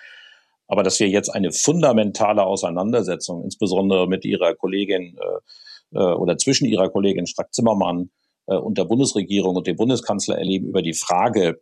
Aber 0.66 0.82
dass 0.82 1.00
wir 1.00 1.08
jetzt 1.08 1.28
eine 1.28 1.52
fundamentale 1.52 2.44
Auseinandersetzung, 2.44 3.44
insbesondere 3.44 4.06
mit 4.06 4.24
ihrer 4.24 4.54
Kollegin 4.54 5.18
äh, 5.18 5.98
äh 5.98 6.14
oder 6.14 6.38
zwischen 6.38 6.66
ihrer 6.66 6.88
Kollegin 6.88 7.26
Strack-Zimmermann 7.26 8.10
äh, 8.46 8.56
und 8.56 8.78
der 8.78 8.84
Bundesregierung 8.84 9.56
und 9.56 9.66
dem 9.66 9.76
Bundeskanzler 9.76 10.38
erleben 10.38 10.68
über 10.68 10.82
die 10.82 10.94
Frage, 10.94 11.60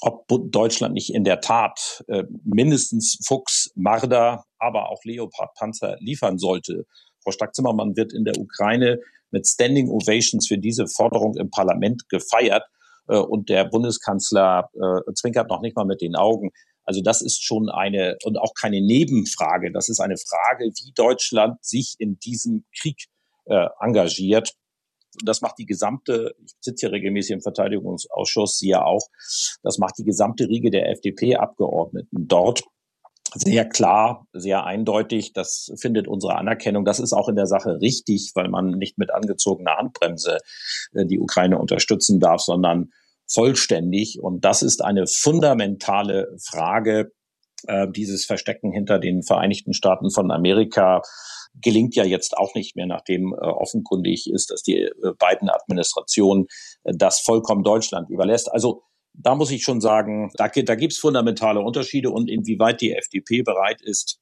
ob 0.00 0.26
Deutschland 0.28 0.94
nicht 0.94 1.12
in 1.12 1.24
der 1.24 1.40
Tat 1.40 2.04
äh, 2.08 2.24
mindestens 2.44 3.18
Fuchs, 3.26 3.70
Marder, 3.74 4.44
aber 4.58 4.90
auch 4.90 5.02
Leopard-Panzer 5.04 5.96
liefern 6.00 6.38
sollte. 6.38 6.84
Frau 7.22 7.32
Strack-Zimmermann 7.32 7.96
wird 7.96 8.12
in 8.12 8.24
der 8.24 8.38
Ukraine 8.38 9.00
mit 9.30 9.46
Standing 9.46 9.90
Ovations 9.90 10.46
für 10.46 10.58
diese 10.58 10.86
Forderung 10.86 11.36
im 11.36 11.50
Parlament 11.50 12.08
gefeiert. 12.08 12.64
Äh, 13.08 13.18
und 13.18 13.48
der 13.48 13.64
Bundeskanzler 13.64 14.70
äh, 14.74 15.12
zwinkert 15.14 15.48
noch 15.48 15.60
nicht 15.60 15.76
mal 15.76 15.84
mit 15.84 16.00
den 16.00 16.16
Augen. 16.16 16.50
Also 16.84 17.02
das 17.02 17.20
ist 17.20 17.44
schon 17.44 17.68
eine 17.68 18.16
und 18.24 18.38
auch 18.38 18.54
keine 18.58 18.80
Nebenfrage. 18.80 19.72
Das 19.72 19.88
ist 19.88 20.00
eine 20.00 20.16
Frage, 20.16 20.64
wie 20.64 20.92
Deutschland 20.94 21.62
sich 21.62 21.96
in 21.98 22.18
diesem 22.18 22.64
Krieg 22.80 22.96
äh, 23.44 23.68
engagiert. 23.80 24.54
Das 25.24 25.40
macht 25.40 25.58
die 25.58 25.66
gesamte, 25.66 26.34
ich 26.44 26.52
sitze 26.60 26.86
hier 26.86 26.92
regelmäßig 26.92 27.32
im 27.32 27.40
Verteidigungsausschuss, 27.40 28.58
Sie 28.58 28.68
ja 28.68 28.84
auch, 28.84 29.08
das 29.62 29.78
macht 29.78 29.98
die 29.98 30.04
gesamte 30.04 30.48
Riege 30.48 30.70
der 30.70 30.90
FDP-Abgeordneten 30.90 32.28
dort 32.28 32.62
sehr 33.34 33.68
klar, 33.68 34.26
sehr 34.32 34.64
eindeutig. 34.64 35.32
Das 35.32 35.72
findet 35.80 36.08
unsere 36.08 36.36
Anerkennung. 36.36 36.84
Das 36.84 37.00
ist 37.00 37.12
auch 37.12 37.28
in 37.28 37.36
der 37.36 37.46
Sache 37.46 37.80
richtig, 37.80 38.32
weil 38.34 38.48
man 38.48 38.70
nicht 38.70 38.98
mit 38.98 39.12
angezogener 39.12 39.76
Handbremse 39.76 40.38
äh, 40.92 41.04
die 41.06 41.18
Ukraine 41.18 41.58
unterstützen 41.58 42.20
darf, 42.20 42.40
sondern 42.40 42.90
vollständig. 43.30 44.18
Und 44.20 44.44
das 44.44 44.62
ist 44.62 44.82
eine 44.82 45.06
fundamentale 45.06 46.34
Frage. 46.42 47.12
Äh, 47.66 47.88
dieses 47.90 48.24
Verstecken 48.24 48.72
hinter 48.72 48.98
den 48.98 49.22
Vereinigten 49.22 49.74
Staaten 49.74 50.10
von 50.10 50.30
Amerika 50.30 51.02
gelingt 51.60 51.96
ja 51.96 52.04
jetzt 52.04 52.36
auch 52.36 52.54
nicht 52.54 52.76
mehr, 52.76 52.86
nachdem 52.86 53.32
äh, 53.32 53.44
offenkundig 53.44 54.30
ist, 54.30 54.50
dass 54.50 54.62
die 54.62 54.88
beiden 55.18 55.50
Administrationen 55.50 56.46
das 56.84 57.20
vollkommen 57.20 57.64
Deutschland 57.64 58.10
überlässt. 58.10 58.50
Also 58.52 58.82
da 59.18 59.34
muss 59.34 59.50
ich 59.50 59.62
schon 59.62 59.80
sagen, 59.80 60.30
da, 60.36 60.48
da 60.48 60.74
gibt 60.74 60.92
es 60.92 60.98
fundamentale 60.98 61.60
Unterschiede 61.60 62.10
und 62.10 62.28
inwieweit 62.30 62.80
die 62.80 62.92
FDP 62.92 63.42
bereit 63.42 63.82
ist, 63.82 64.20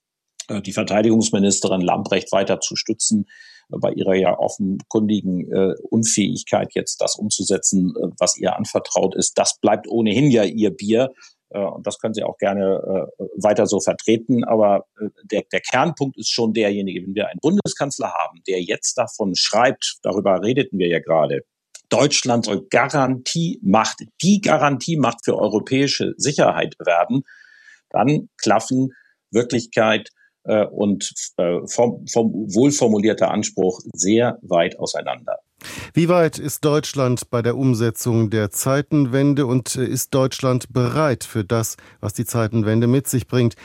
äh, 0.49 0.63
die 0.63 0.73
Verteidigungsministerin 0.73 1.81
Lambrecht 1.81 2.33
weiter 2.33 2.61
zu 2.61 2.77
stützen 2.77 3.27
äh, 3.71 3.77
bei 3.79 3.93
ihrer 3.93 4.15
ja 4.15 4.39
offenkundigen 4.39 5.53
äh, 5.53 5.75
Unfähigkeit, 5.91 6.71
jetzt 6.75 7.01
das 7.01 7.17
umzusetzen, 7.17 7.95
äh, 7.97 8.09
was 8.19 8.37
ihr 8.39 8.57
anvertraut 8.57 9.15
ist. 9.15 9.39
Das 9.39 9.59
bleibt 9.61 9.87
ohnehin 9.89 10.31
ja 10.31 10.45
ihr 10.45 10.71
Bier. 10.71 11.13
Und 11.49 11.87
das 11.87 12.01
können 12.01 12.13
Sie 12.13 12.25
auch 12.25 12.39
gerne 12.39 13.09
äh, 13.19 13.25
weiter 13.37 13.67
so 13.67 13.79
vertreten. 13.79 14.43
Aber 14.43 14.85
der, 15.31 15.45
der 15.53 15.61
Kernpunkt 15.61 16.19
ist 16.19 16.29
schon 16.29 16.53
derjenige, 16.53 17.07
wenn 17.07 17.15
wir 17.15 17.29
einen 17.29 17.39
Bundeskanzler 17.41 18.13
haben, 18.13 18.43
der 18.49 18.61
jetzt 18.63 18.99
davon 18.99 19.37
schreibt, 19.37 19.99
darüber 20.03 20.43
redeten 20.43 20.81
wir 20.81 20.89
ja 20.89 20.99
gerade, 20.99 21.45
Deutschland 21.89 22.45
soll 22.47 22.67
Garantiemacht, 22.71 24.05
die 24.23 24.41
Garantiemacht 24.41 25.25
für 25.25 25.37
europäische 25.37 26.15
Sicherheit 26.17 26.77
werden, 26.79 27.23
dann 27.91 28.29
klaffen 28.37 28.93
Wirklichkeit 29.31 30.11
äh, 30.45 30.65
und 30.65 31.13
äh, 31.37 31.59
vom, 31.67 32.07
vom 32.07 32.33
wohlformulierter 32.55 33.31
Anspruch 33.31 33.81
sehr 33.93 34.39
weit 34.43 34.79
auseinander. 34.79 35.39
Wie 35.95 36.09
weit 36.09 36.39
ist 36.39 36.65
Deutschland 36.65 37.31
bei 37.31 37.43
der 37.43 37.57
Umsetzung 37.57 38.31
der 38.31 38.51
Zeitenwende 38.51 39.47
und 39.47 39.77
äh, 39.77 39.87
ist 39.87 40.15
Deutschland 40.15 40.73
bereit 40.73 41.25
für 41.25 41.45
das, 41.45 41.77
was 42.01 42.13
die 42.13 42.25
Zeitenwende 42.25 42.87
mit 42.87 43.09
sich 43.09 43.27
bringt? 43.27 43.57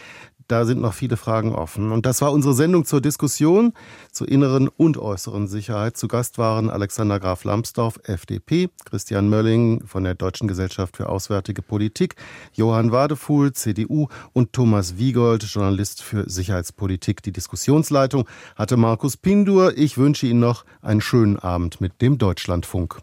Da 0.52 0.66
sind 0.66 0.82
noch 0.82 0.94
viele 0.94 1.16
Fragen 1.16 1.56
offen. 1.56 1.94
Und 1.94 2.06
das 2.06 2.22
war 2.22 2.34
unsere 2.34 2.54
Sendung 2.54 2.84
zur 2.84 3.00
Diskussion 3.00 3.72
zur 4.12 4.28
inneren 4.28 4.68
und 4.68 4.98
äußeren 4.98 5.48
Sicherheit. 5.48 5.96
Zu 5.96 6.10
Gast 6.10 6.38
waren 6.38 6.70
Alexander 6.70 7.22
Graf 7.22 7.46
Lambsdorff, 7.46 8.02
FDP, 8.04 8.68
Christian 8.84 9.30
Mölling 9.30 9.88
von 9.88 10.04
der 10.04 10.14
Deutschen 10.14 10.50
Gesellschaft 10.50 10.98
für 10.98 11.08
Auswärtige 11.08 11.62
Politik, 11.62 12.16
Johann 12.52 12.92
Wadefuhl, 12.92 13.54
CDU 13.54 14.10
und 14.34 14.52
Thomas 14.52 14.98
Wiegold, 14.98 15.44
Journalist 15.44 16.04
für 16.04 16.30
Sicherheitspolitik. 16.30 17.24
Die 17.24 17.32
Diskussionsleitung 17.32 18.28
hatte 18.58 18.76
Markus 18.76 19.16
Pindur. 19.16 19.78
Ich 19.78 19.98
wünsche 19.98 20.28
Ihnen 20.28 20.42
noch 20.42 20.66
einen 20.82 21.00
schönen 21.00 21.40
Abend 21.40 21.80
mit 21.80 22.02
dem 22.02 22.18
Deutschlandfunk. 22.18 23.02